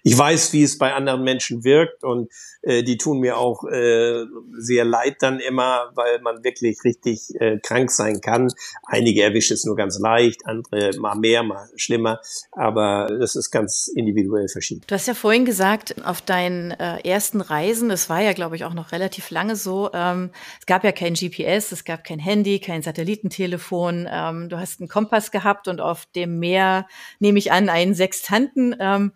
ich 0.04 0.18
weiß, 0.18 0.54
wie 0.54 0.64
es 0.64 0.78
bei 0.78 0.94
anderen 0.94 1.26
Menschen 1.26 1.66
wirkt 1.66 2.06
und 2.06 2.32
äh, 2.62 2.84
die 2.84 2.96
tun 2.96 3.20
mir 3.20 3.38
auch 3.38 3.66
äh, 3.66 4.24
sehr 4.58 4.86
leid 4.86 5.18
dann 5.20 5.42
immer, 5.42 5.92
weil 5.96 6.22
man 6.22 6.46
wirklich 6.46 6.82
richtig 6.86 7.30
äh, 7.42 7.60
krank 7.60 7.92
sein 7.92 8.22
kann. 8.22 8.50
Einige 8.86 9.24
erwischt 9.24 9.52
es 9.52 9.66
nur 9.66 9.76
ganz 9.76 10.00
leicht, 10.00 10.46
andere 10.46 10.98
mal 10.98 11.16
mehr, 11.16 11.44
mal 11.44 11.70
schlimmer, 11.76 12.22
aber 12.54 13.08
das 13.20 13.36
ist 13.36 13.52
ganz 13.52 13.90
individuell 13.94 14.48
verschieden. 14.48 14.82
Du 14.88 14.96
hast 14.96 15.08
ja 15.08 15.14
vorhin 15.14 15.44
gesagt, 15.44 15.96
auf 16.06 16.22
deinen 16.22 16.72
äh, 16.72 17.00
ersten 17.06 17.42
Reisen, 17.42 17.90
das 17.90 18.10
war 18.10 18.22
ja, 18.22 18.32
glaube 18.32 18.56
ich, 18.56 18.64
auch 18.64 18.74
noch 18.74 18.94
relativ 18.94 19.30
lange 19.30 19.58
so, 19.58 19.90
ähm, 19.94 20.30
es 20.60 20.66
gab 20.66 20.84
ja 20.84 20.92
kein 20.92 21.14
GPS, 21.14 21.72
es 21.72 21.84
gab 21.84 22.04
kein 22.04 22.20
Handy, 22.20 22.60
kein 22.60 22.82
Satellitentelefon. 22.82 24.08
Ähm, 24.10 24.50
du 24.50 24.58
hast 24.58 24.80
einen 24.80 24.90
Kompass 24.90 25.32
gehabt 25.32 25.68
und 25.68 25.82
auf 25.82 26.06
dem 26.08 26.40
Meer, 26.40 26.88
nehme 27.20 27.40
ich 27.40 27.52
an, 27.52 27.70
einen 27.70 27.96
Sextanten. 27.96 28.76
Ähm, 28.80 29.14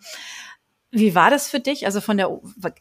wie 0.91 1.15
war 1.15 1.30
das 1.30 1.49
für 1.49 1.61
dich? 1.61 1.86
Also 1.86 2.01
von 2.01 2.17
der 2.17 2.30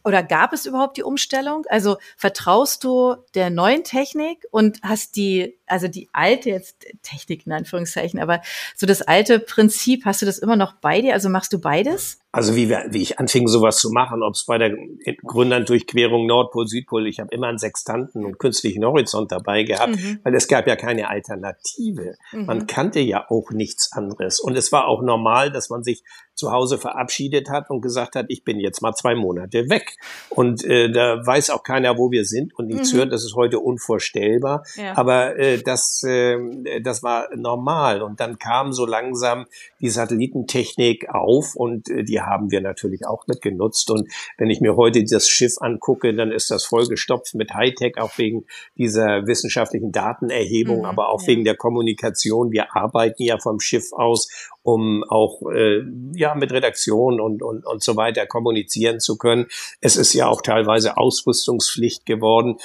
oder 0.05 0.23
gab 0.25 0.53
es 0.53 0.67
überhaupt 0.67 0.97
die 0.97 1.05
Umstellung? 1.05 1.65
Also 1.69 1.99
vertraust 2.17 2.83
du 2.83 3.15
der 3.35 3.51
neuen 3.51 3.85
Technik 3.85 4.47
und 4.51 4.81
hast 4.83 5.15
die 5.15 5.60
also 5.71 5.89
die 5.89 6.09
alte 6.13 6.51
jetzt 6.51 6.87
Technik 7.03 7.47
in 7.47 7.53
Anführungszeichen, 7.53 8.21
aber 8.21 8.43
so 8.77 8.87
das 8.87 9.03
alte 9.03 9.39
Prinzip, 9.39 10.05
hast 10.05 10.23
du 10.23 10.27
das 10.27 10.39
immer 10.39 10.57
noch 10.57 10.75
bei 10.75 11.01
dir? 11.01 11.15
Also 11.15 11.29
machst 11.29 11.53
du 11.53 11.61
beides? 11.61 12.21
Also 12.33 12.55
wie, 12.55 12.69
wir, 12.69 12.87
wie 12.91 13.03
ich 13.03 13.19
anfing, 13.19 13.49
sowas 13.49 13.79
zu 13.79 13.91
machen, 13.91 14.23
ob 14.23 14.35
es 14.35 14.45
bei 14.47 14.57
der 14.57 14.77
Grönland-Durchquerung 15.27 16.27
Nordpol, 16.27 16.69
Südpol, 16.69 17.09
ich 17.09 17.19
habe 17.19 17.35
immer 17.35 17.49
einen 17.49 17.59
Sextanten 17.59 18.25
und 18.25 18.39
künstlichen 18.39 18.85
Horizont 18.85 19.33
dabei 19.33 19.65
gehabt, 19.65 19.97
mhm. 19.97 20.21
weil 20.23 20.37
es 20.37 20.47
gab 20.47 20.69
ja 20.69 20.77
keine 20.77 21.09
Alternative. 21.09 22.15
Mhm. 22.31 22.47
Man 22.47 22.67
kannte 22.69 23.01
ja 23.01 23.27
auch 23.29 23.51
nichts 23.51 23.91
anderes. 23.91 24.39
Und 24.39 24.57
es 24.57 24.71
war 24.71 24.87
auch 24.87 25.03
normal, 25.03 25.51
dass 25.51 25.71
man 25.71 25.83
sich 25.83 26.05
zu 26.35 26.53
Hause 26.53 26.79
verabschiedet 26.79 27.51
hat 27.51 27.69
und 27.69 27.83
gesagt 27.83 28.15
hat, 28.15 28.27
ich 28.29 28.45
bin 28.45 28.61
jetzt 28.61 28.81
mal 28.81 28.95
zwei 28.95 29.15
Monate 29.15 29.69
weg. 29.69 29.97
Und 30.31 30.65
äh, 30.65 30.91
da 30.91 31.25
weiß 31.25 31.51
auch 31.51 31.65
keiner, 31.65 31.99
wo 31.99 32.13
wir 32.13 32.25
sind 32.25 32.55
und 32.57 32.69
nichts 32.69 32.93
mhm. 32.93 32.99
hört. 32.99 33.13
Das 33.13 33.25
ist 33.25 33.35
heute 33.35 33.59
unvorstellbar. 33.59 34.65
Ja. 34.77 34.97
Aber 34.97 35.37
äh, 35.39 35.60
das, 35.63 36.03
äh, 36.03 36.39
das 36.83 37.03
war 37.03 37.29
normal. 37.35 38.03
Und 38.03 38.21
dann 38.21 38.39
kam 38.39 38.73
so 38.73 38.87
langsam 38.87 39.47
die 39.81 39.91
Satellitentechnik 39.91 41.09
auf 41.11 41.55
und 41.55 41.89
äh, 41.89 42.05
die 42.05 42.21
haben 42.21 42.51
wir 42.51 42.61
natürlich 42.61 43.07
auch 43.07 43.27
mitgenutzt. 43.27 43.91
Und 43.91 44.09
wenn 44.39 44.51
ich 44.51 44.61
mir 44.61 44.77
heute 44.77 45.05
das 45.05 45.29
Schiff 45.29 45.55
angucke, 45.61 46.15
dann 46.15 46.33
ist 46.33 46.51
das 46.51 46.65
vollgestopft 46.65 47.35
mit 47.35 47.55
Hightech, 47.55 47.99
auch 47.99 48.17
wegen 48.19 48.45
dieser 48.77 49.27
wissenschaftlichen 49.27 49.93
Datenerhebung, 49.93 50.81
mhm, 50.81 50.85
aber 50.85 51.09
auch 51.09 51.23
ja. 51.23 51.29
wegen 51.29 51.45
der 51.45 51.57
Kommunikation. 51.57 52.53
Wir 52.53 52.77
arbeiten 52.77 53.23
ja 53.23 53.39
vom 53.39 53.61
Schiff 53.61 53.93
aus 53.93 54.29
um 54.63 55.05
auch 55.09 55.41
äh, 55.51 55.83
ja 56.15 56.35
mit 56.35 56.53
Redaktion 56.53 57.21
und, 57.21 57.43
und, 57.43 57.67
und 57.67 57.83
so 57.83 57.97
weiter 57.97 58.27
kommunizieren 58.27 59.01
zu 59.01 59.17
können. 59.17 59.47
Es 59.81 59.97
ist 59.97 60.13
ja 60.13 60.29
auch 60.29 60.43
teilweise 60.43 60.97
Ausrüstungspflicht 60.97 62.05
geworden. 62.05 62.59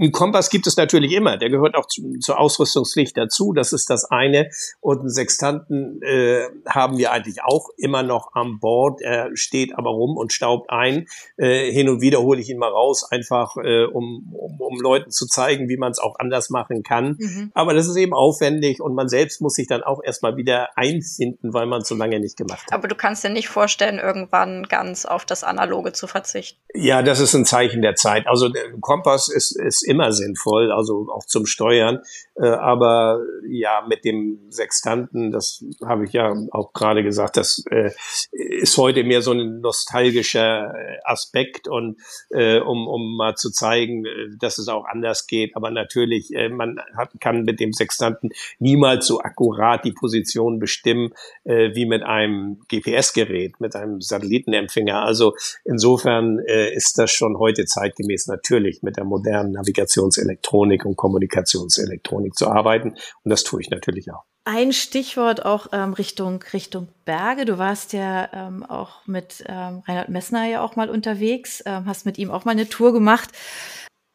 Ein 0.00 0.12
Kompass 0.12 0.50
gibt 0.50 0.66
es 0.66 0.76
natürlich 0.76 1.12
immer, 1.12 1.36
der 1.38 1.50
gehört 1.50 1.74
auch 1.74 1.86
zu, 1.86 2.18
zur 2.20 2.38
Ausrüstungspflicht 2.38 3.16
dazu. 3.16 3.52
Das 3.52 3.72
ist 3.72 3.90
das 3.90 4.04
eine. 4.04 4.50
Und 4.80 5.00
einen 5.00 5.10
Sextanten 5.10 6.00
äh, 6.02 6.44
haben 6.68 6.98
wir 6.98 7.12
eigentlich 7.12 7.42
auch 7.42 7.68
immer 7.76 8.02
noch 8.02 8.34
an 8.34 8.60
Bord. 8.60 9.00
Er 9.00 9.30
steht 9.34 9.76
aber 9.76 9.90
rum 9.90 10.16
und 10.16 10.32
staubt 10.32 10.70
ein. 10.70 11.06
Äh, 11.36 11.72
hin 11.72 11.88
und 11.88 12.00
wieder 12.00 12.20
hole 12.20 12.40
ich 12.40 12.48
ihn 12.48 12.58
mal 12.58 12.70
raus, 12.70 13.04
einfach 13.10 13.56
äh, 13.56 13.84
um, 13.84 14.32
um, 14.32 14.60
um 14.60 14.80
Leuten 14.80 15.10
zu 15.10 15.26
zeigen, 15.26 15.68
wie 15.68 15.76
man 15.76 15.90
es 15.90 15.98
auch 15.98 16.18
anders 16.18 16.50
machen 16.50 16.82
kann. 16.82 17.16
Mhm. 17.18 17.50
Aber 17.54 17.74
das 17.74 17.88
ist 17.88 17.96
eben 17.96 18.12
aufwendig 18.12 18.80
und 18.80 18.94
man 18.94 19.08
selbst 19.08 19.40
muss 19.40 19.54
sich 19.54 19.66
dann 19.66 19.82
auch 19.82 20.02
erstmal 20.02 20.36
wieder 20.36 20.76
einfinden 20.76 21.49
weil 21.52 21.66
man 21.66 21.82
es 21.82 21.88
so 21.88 21.94
lange 21.94 22.20
nicht 22.20 22.36
gemacht 22.36 22.66
hat. 22.66 22.72
Aber 22.72 22.88
du 22.88 22.94
kannst 22.94 23.24
dir 23.24 23.30
nicht 23.30 23.48
vorstellen, 23.48 23.98
irgendwann 23.98 24.64
ganz 24.64 25.06
auf 25.06 25.24
das 25.24 25.44
Analoge 25.44 25.92
zu 25.92 26.06
verzichten. 26.06 26.60
Ja, 26.74 27.02
das 27.02 27.20
ist 27.20 27.34
ein 27.34 27.44
Zeichen 27.44 27.82
der 27.82 27.94
Zeit. 27.94 28.26
Also 28.26 28.50
Kompass 28.80 29.28
ist, 29.28 29.56
ist 29.58 29.82
immer 29.82 30.12
sinnvoll, 30.12 30.72
also 30.72 31.08
auch 31.12 31.26
zum 31.26 31.46
Steuern. 31.46 32.00
Äh, 32.40 32.46
aber 32.46 33.20
ja, 33.48 33.84
mit 33.86 34.04
dem 34.04 34.38
Sextanten, 34.50 35.30
das 35.30 35.64
habe 35.84 36.04
ich 36.04 36.12
ja 36.12 36.34
auch 36.52 36.72
gerade 36.72 37.02
gesagt, 37.02 37.36
das 37.36 37.64
äh, 37.70 37.90
ist 38.32 38.76
heute 38.78 39.04
mehr 39.04 39.20
so 39.20 39.32
ein 39.32 39.60
nostalgischer 39.60 40.74
äh, 40.74 40.98
Aspekt 41.04 41.68
und 41.68 41.98
um, 42.30 42.86
um 42.86 43.16
mal 43.16 43.34
zu 43.34 43.50
zeigen, 43.50 44.04
dass 44.38 44.58
es 44.58 44.68
auch 44.68 44.84
anders 44.84 45.26
geht. 45.26 45.56
Aber 45.56 45.70
natürlich, 45.70 46.32
man 46.50 46.80
hat, 46.96 47.10
kann 47.20 47.42
mit 47.42 47.60
dem 47.60 47.72
Sextanten 47.72 48.30
niemals 48.58 49.06
so 49.06 49.20
akkurat 49.20 49.84
die 49.84 49.92
Position 49.92 50.58
bestimmen, 50.58 51.12
äh, 51.44 51.74
wie 51.74 51.86
mit 51.86 52.02
einem 52.02 52.60
GPS-Gerät, 52.68 53.60
mit 53.60 53.76
einem 53.76 54.00
Satellitenempfänger. 54.00 55.02
Also 55.02 55.34
insofern 55.64 56.38
äh, 56.40 56.72
ist 56.72 56.98
das 56.98 57.10
schon 57.10 57.38
heute 57.38 57.64
zeitgemäß 57.64 58.26
natürlich 58.26 58.82
mit 58.82 58.96
der 58.96 59.04
modernen 59.04 59.52
Navigationselektronik 59.52 60.84
und 60.84 60.96
Kommunikationselektronik 60.96 62.34
zu 62.34 62.48
arbeiten. 62.48 62.90
Und 62.90 63.30
das 63.30 63.44
tue 63.44 63.60
ich 63.60 63.70
natürlich 63.70 64.12
auch. 64.12 64.24
Ein 64.44 64.72
Stichwort 64.72 65.44
auch 65.44 65.66
ähm, 65.72 65.92
Richtung 65.92 66.42
Richtung 66.52 66.88
Berge. 67.04 67.44
Du 67.44 67.58
warst 67.58 67.92
ja 67.92 68.28
ähm, 68.32 68.64
auch 68.64 69.06
mit 69.06 69.44
ähm, 69.46 69.82
Reinhard 69.86 70.08
Messner 70.08 70.46
ja 70.46 70.62
auch 70.62 70.76
mal 70.76 70.88
unterwegs, 70.88 71.62
ähm, 71.66 71.84
hast 71.84 72.06
mit 72.06 72.16
ihm 72.16 72.30
auch 72.30 72.46
mal 72.46 72.52
eine 72.52 72.68
Tour 72.68 72.92
gemacht 72.92 73.30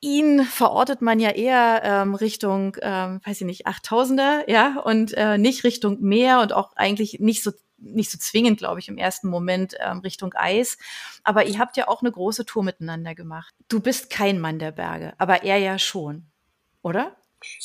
ihn 0.01 0.43
verortet 0.43 1.01
man 1.01 1.19
ja 1.19 1.31
eher 1.31 1.81
ähm, 1.83 2.15
Richtung, 2.15 2.77
ähm, 2.81 3.21
weiß 3.23 3.41
ich 3.41 3.47
nicht, 3.47 3.67
8000er, 3.67 4.49
ja, 4.49 4.79
und 4.79 5.13
äh, 5.13 5.37
nicht 5.37 5.63
Richtung 5.63 6.01
Meer 6.01 6.41
und 6.41 6.53
auch 6.53 6.75
eigentlich 6.75 7.19
nicht 7.19 7.43
so 7.43 7.51
nicht 7.77 8.09
so 8.09 8.17
zwingend, 8.17 8.57
glaube 8.57 8.79
ich, 8.79 8.87
im 8.87 8.97
ersten 8.97 9.27
Moment 9.27 9.75
ähm, 9.79 9.99
Richtung 9.99 10.33
Eis. 10.33 10.77
Aber 11.23 11.45
ihr 11.45 11.59
habt 11.59 11.77
ja 11.77 11.87
auch 11.87 12.01
eine 12.01 12.11
große 12.11 12.45
Tour 12.45 12.63
miteinander 12.63 13.15
gemacht. 13.15 13.53
Du 13.67 13.79
bist 13.79 14.09
kein 14.09 14.39
Mann 14.39 14.59
der 14.59 14.71
Berge, 14.71 15.13
aber 15.17 15.43
er 15.43 15.57
ja 15.57 15.77
schon, 15.77 16.25
oder? 16.81 17.15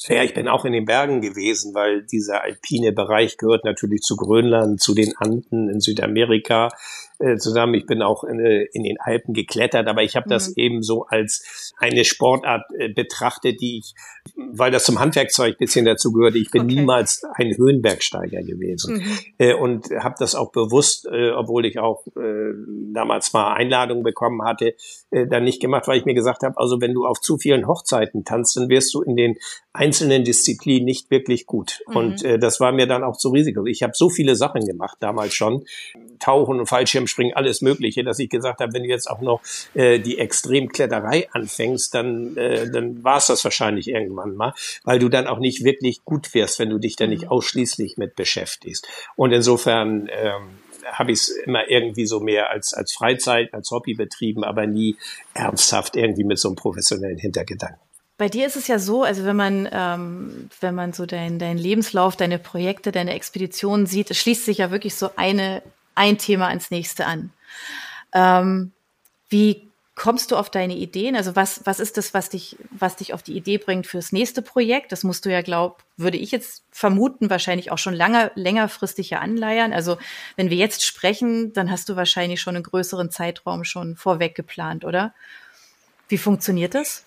Ja, 0.08 0.22
ich 0.22 0.34
bin 0.34 0.48
auch 0.48 0.64
in 0.64 0.72
den 0.72 0.84
Bergen 0.84 1.20
gewesen, 1.20 1.74
weil 1.74 2.04
dieser 2.04 2.42
alpine 2.42 2.92
Bereich 2.92 3.38
gehört 3.38 3.64
natürlich 3.64 4.02
zu 4.02 4.16
Grönland, 4.16 4.80
zu 4.82 4.94
den 4.94 5.16
Anden 5.16 5.70
in 5.70 5.80
Südamerika 5.80 6.68
äh, 7.20 7.36
zusammen. 7.36 7.74
Ich 7.74 7.86
bin 7.86 8.02
auch 8.02 8.24
in, 8.24 8.40
äh, 8.40 8.64
in, 8.72 8.84
den 8.84 8.96
Alpen 8.98 9.34
geklettert, 9.34 9.86
aber 9.88 10.02
ich 10.02 10.16
habe 10.16 10.26
mhm. 10.26 10.30
das 10.30 10.56
eben 10.56 10.82
so 10.82 11.04
als 11.04 11.74
eine 11.78 12.04
Sportart 12.04 12.62
äh, 12.78 12.88
betrachtet, 12.88 13.60
die 13.60 13.78
ich, 13.78 13.94
weil 14.34 14.70
das 14.70 14.84
zum 14.84 14.98
Handwerkzeug 14.98 15.58
bisschen 15.58 15.84
dazu 15.84 16.12
gehörte, 16.12 16.38
ich 16.38 16.50
bin 16.50 16.62
okay. 16.62 16.74
niemals 16.74 17.22
ein 17.34 17.54
Höhenbergsteiger 17.56 18.42
gewesen 18.42 18.96
mhm. 18.96 19.18
äh, 19.38 19.54
und 19.54 19.90
habe 19.90 20.14
das 20.18 20.34
auch 20.34 20.50
bewusst, 20.50 21.06
äh, 21.06 21.30
obwohl 21.30 21.66
ich 21.66 21.78
auch 21.78 22.06
äh, 22.16 22.52
damals 22.92 23.32
mal 23.32 23.52
Einladungen 23.52 24.02
bekommen 24.02 24.42
hatte, 24.42 24.74
äh, 25.10 25.26
dann 25.26 25.44
nicht 25.44 25.60
gemacht, 25.60 25.88
weil 25.88 25.98
ich 25.98 26.04
mir 26.04 26.14
gesagt 26.14 26.42
habe, 26.42 26.56
also 26.56 26.80
wenn 26.80 26.94
du 26.94 27.06
auf 27.06 27.20
zu 27.20 27.38
vielen 27.38 27.66
Hochzeiten 27.66 28.24
tanzt, 28.24 28.56
dann 28.56 28.68
wirst 28.68 28.94
du 28.94 29.02
in 29.02 29.16
den 29.16 29.36
einzelnen 29.72 30.24
Disziplinen 30.24 30.84
nicht 30.84 31.10
wirklich 31.10 31.46
gut. 31.46 31.80
Mhm. 31.88 31.96
Und 31.96 32.24
äh, 32.24 32.38
das 32.38 32.60
war 32.60 32.72
mir 32.72 32.86
dann 32.86 33.04
auch 33.04 33.16
zu 33.16 33.28
Risiko. 33.28 33.66
Ich 33.66 33.82
habe 33.82 33.92
so 33.94 34.08
viele 34.08 34.36
Sachen 34.36 34.64
gemacht 34.64 34.96
damals 35.00 35.34
schon, 35.34 35.64
Tauchen 36.20 36.60
und 36.60 36.66
Fallschirmspringen, 36.66 37.34
alles 37.34 37.60
Mögliche, 37.62 38.04
dass 38.04 38.18
ich 38.18 38.28
gesagt 38.28 38.60
habe, 38.60 38.72
wenn 38.72 38.82
du 38.82 38.88
jetzt 38.88 39.10
auch 39.10 39.20
noch 39.20 39.40
äh, 39.74 39.98
die 39.98 40.18
Extremkletterei 40.18 41.28
anfängst, 41.32 41.94
dann, 41.94 42.36
äh, 42.36 42.70
dann 42.70 43.02
war 43.02 43.18
es 43.18 43.26
das 43.26 43.42
wahrscheinlich 43.44 43.88
irgendwann 43.88 44.34
mal, 44.34 44.54
weil 44.84 44.98
du 44.98 45.08
dann 45.08 45.26
auch 45.26 45.38
nicht 45.38 45.64
wirklich 45.64 46.04
gut 46.04 46.32
wirst, 46.34 46.58
wenn 46.58 46.70
du 46.70 46.78
dich 46.78 46.96
da 46.96 47.06
nicht 47.06 47.24
mhm. 47.24 47.30
ausschließlich 47.30 47.96
mit 47.96 48.14
beschäftigst. 48.14 48.86
Und 49.16 49.32
insofern 49.32 50.08
ähm, 50.12 50.58
habe 50.92 51.12
ich 51.12 51.20
es 51.20 51.28
immer 51.28 51.68
irgendwie 51.68 52.06
so 52.06 52.20
mehr 52.20 52.50
als, 52.50 52.74
als 52.74 52.92
Freizeit, 52.92 53.52
als 53.54 53.70
Hobby 53.70 53.94
betrieben, 53.94 54.44
aber 54.44 54.66
nie 54.66 54.96
ernsthaft 55.34 55.96
irgendwie 55.96 56.24
mit 56.24 56.38
so 56.38 56.48
einem 56.48 56.56
professionellen 56.56 57.18
Hintergedanken. 57.18 57.80
Bei 58.20 58.28
dir 58.28 58.46
ist 58.46 58.56
es 58.56 58.68
ja 58.68 58.78
so, 58.78 59.02
also 59.02 59.24
wenn 59.24 59.36
man, 59.36 59.66
ähm, 59.72 60.50
wenn 60.60 60.74
man 60.74 60.92
so 60.92 61.06
deinen 61.06 61.38
dein 61.38 61.56
Lebenslauf, 61.56 62.16
deine 62.16 62.38
Projekte, 62.38 62.92
deine 62.92 63.14
Expeditionen 63.14 63.86
sieht, 63.86 64.10
es 64.10 64.18
schließt 64.18 64.44
sich 64.44 64.58
ja 64.58 64.70
wirklich 64.70 64.94
so 64.94 65.08
eine, 65.16 65.62
ein 66.00 66.16
Thema 66.16 66.48
ans 66.48 66.70
nächste 66.70 67.06
an. 67.06 67.30
Ähm, 68.12 68.72
wie 69.28 69.68
kommst 69.94 70.30
du 70.30 70.36
auf 70.36 70.48
deine 70.48 70.74
Ideen? 70.74 71.14
Also 71.14 71.36
was, 71.36 71.66
was 71.66 71.78
ist 71.78 71.98
das, 71.98 72.14
was 72.14 72.30
dich, 72.30 72.56
was 72.70 72.96
dich 72.96 73.12
auf 73.12 73.22
die 73.22 73.36
Idee 73.36 73.58
bringt 73.58 73.86
fürs 73.86 74.12
nächste 74.12 74.40
Projekt? 74.40 74.92
Das 74.92 75.04
musst 75.04 75.26
du 75.26 75.30
ja, 75.30 75.42
glaub, 75.42 75.84
würde 75.98 76.16
ich 76.16 76.30
jetzt 76.30 76.64
vermuten, 76.70 77.28
wahrscheinlich 77.28 77.70
auch 77.70 77.76
schon 77.76 77.92
lange, 77.92 78.32
längerfristig 78.34 79.10
ja 79.10 79.18
anleiern. 79.18 79.74
Also 79.74 79.98
wenn 80.36 80.48
wir 80.48 80.56
jetzt 80.56 80.86
sprechen, 80.86 81.52
dann 81.52 81.70
hast 81.70 81.90
du 81.90 81.96
wahrscheinlich 81.96 82.40
schon 82.40 82.56
einen 82.56 82.64
größeren 82.64 83.10
Zeitraum 83.10 83.64
schon 83.64 83.94
vorweg 83.94 84.34
geplant, 84.34 84.86
oder? 84.86 85.12
Wie 86.08 86.18
funktioniert 86.18 86.74
das? 86.74 87.04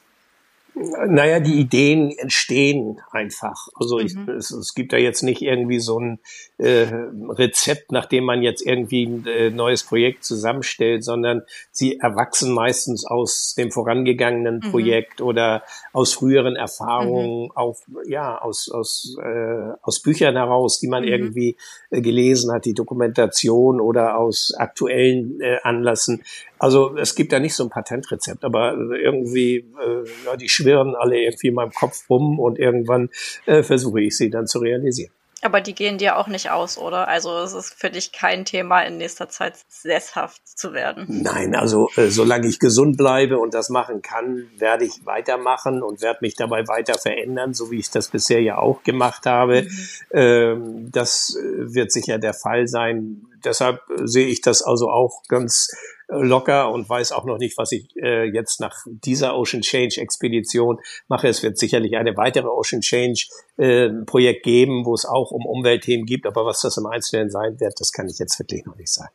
Naja, 0.76 1.39
die 1.39 1.59
Ideen 1.59 2.11
entstehen 2.17 2.99
einfach. 3.11 3.67
Also 3.76 3.99
ich, 3.99 4.15
mhm. 4.15 4.30
es, 4.30 4.49
es, 4.49 4.74
gibt 4.74 4.91
da 4.91 4.97
jetzt 4.97 5.21
nicht 5.21 5.43
irgendwie 5.43 5.80
so 5.80 5.99
ein 5.99 6.19
äh, 6.57 6.88
Rezept, 7.30 7.91
nach 7.91 8.07
dem 8.07 8.24
man 8.24 8.41
jetzt 8.41 8.65
irgendwie 8.65 9.05
ein 9.05 9.28
äh, 9.28 9.49
neues 9.51 9.84
Projekt 9.84 10.24
zusammenstellt, 10.24 11.03
sondern 11.03 11.43
sie 11.71 11.99
erwachsen 11.99 12.53
meistens 12.53 13.05
aus 13.05 13.53
dem 13.55 13.71
vorangegangenen 13.71 14.61
mhm. 14.63 14.71
Projekt 14.71 15.21
oder 15.21 15.63
aus 15.91 16.13
früheren 16.13 16.55
Erfahrungen, 16.55 17.45
mhm. 17.45 17.51
auf, 17.51 17.84
ja, 18.07 18.41
aus, 18.41 18.69
aus, 18.71 19.15
äh, 19.24 19.74
aus 19.84 20.01
Büchern 20.01 20.36
heraus, 20.36 20.80
die 20.80 20.88
man 20.88 21.03
mhm. 21.03 21.09
irgendwie 21.09 21.57
äh, 21.91 22.01
gelesen 22.01 22.51
hat, 22.51 22.65
die 22.65 22.74
Dokumentation 22.74 23.80
oder 23.80 24.17
aus 24.17 24.55
aktuellen 24.57 25.39
äh, 25.39 25.57
Anlassen. 25.61 26.24
Also 26.64 26.95
es 26.95 27.16
gibt 27.16 27.34
da 27.34 27.39
nicht 27.39 27.55
so 27.55 27.66
ein 27.66 27.70
Patentrezept, 27.70 28.45
aber 28.45 28.74
irgendwie, 28.93 29.57
äh, 29.57 30.05
ja, 30.26 30.38
die 30.38 30.47
schwirren 30.47 30.95
alle 30.95 31.18
irgendwie 31.18 31.49
in 31.49 31.55
meinem 31.55 31.74
Kopf 31.74 32.09
rum 32.09 32.39
und 32.39 32.57
irgendwann 32.57 33.09
äh, 33.45 33.64
versuche 33.64 33.99
ich 33.99 34.16
sie 34.16 34.30
dann 34.30 34.47
zu 34.47 34.59
realisieren. 34.59 35.11
Aber 35.41 35.59
die 35.59 35.76
gehen 35.76 35.97
dir 35.97 36.18
auch 36.18 36.28
nicht 36.28 36.51
aus, 36.51 36.78
oder? 36.78 37.09
Also 37.09 37.38
es 37.39 37.53
ist 37.53 37.74
für 37.74 37.89
dich 37.89 38.14
kein 38.14 38.45
Thema, 38.45 38.82
in 38.84 38.97
nächster 38.97 39.28
Zeit 39.28 39.55
sesshaft 39.68 40.41
zu 40.47 40.72
werden. 40.72 41.05
Nein, 41.09 41.53
also 41.53 41.89
äh, 41.97 42.07
solange 42.07 42.47
ich 42.47 42.59
gesund 42.59 42.95
bleibe 42.95 43.39
und 43.39 43.53
das 43.53 43.68
machen 43.68 44.01
kann, 44.01 44.47
werde 44.57 44.86
ich 44.86 45.05
weitermachen 45.05 45.84
und 45.84 46.01
werde 46.01 46.20
mich 46.22 46.36
dabei 46.36 46.66
weiter 46.70 46.93
verändern, 46.93 47.53
so 47.53 47.72
wie 47.72 47.80
ich 47.80 47.89
das 47.89 48.07
bisher 48.07 48.41
ja 48.41 48.57
auch 48.57 48.84
gemacht 48.84 49.26
habe. 49.26 49.64
Mhm. 49.64 49.89
Ähm, 50.11 50.91
das 50.93 51.36
äh, 51.38 51.74
wird 51.74 51.91
sicher 51.91 52.20
der 52.20 52.34
Fall 52.34 52.68
sein. 52.68 53.26
Deshalb 53.43 53.82
sehe 54.05 54.28
ich 54.28 54.39
das 54.39 54.61
also 54.61 54.89
auch 54.89 55.24
ganz 55.28 55.68
locker 56.07 56.71
und 56.71 56.87
weiß 56.87 57.11
auch 57.11 57.25
noch 57.25 57.37
nicht, 57.37 57.57
was 57.57 57.71
ich 57.71 57.95
äh, 57.95 58.25
jetzt 58.25 58.59
nach 58.59 58.75
dieser 58.85 59.37
Ocean 59.37 59.61
Change 59.61 60.01
Expedition 60.01 60.79
mache. 61.07 61.27
Es 61.27 61.43
wird 61.43 61.57
sicherlich 61.57 61.95
eine 61.95 62.15
weitere 62.17 62.47
Ocean 62.47 62.81
Change 62.81 63.27
äh, 63.57 63.89
Projekt 64.05 64.43
geben, 64.43 64.85
wo 64.85 64.93
es 64.93 65.05
auch 65.05 65.31
um 65.31 65.45
Umweltthemen 65.45 66.05
gibt, 66.05 66.25
aber 66.25 66.45
was 66.45 66.61
das 66.61 66.77
im 66.77 66.85
Einzelnen 66.85 67.29
sein 67.29 67.59
wird, 67.59 67.79
das 67.79 67.91
kann 67.91 68.07
ich 68.07 68.19
jetzt 68.19 68.37
wirklich 68.39 68.65
noch 68.65 68.75
nicht 68.75 68.91
sagen. 68.91 69.13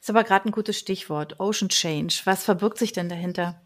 Ist 0.00 0.10
aber 0.10 0.24
gerade 0.24 0.48
ein 0.48 0.52
gutes 0.52 0.78
Stichwort. 0.78 1.38
Ocean 1.38 1.68
Change. 1.68 2.22
Was 2.24 2.44
verbirgt 2.44 2.78
sich 2.78 2.92
denn 2.92 3.08
dahinter? 3.08 3.60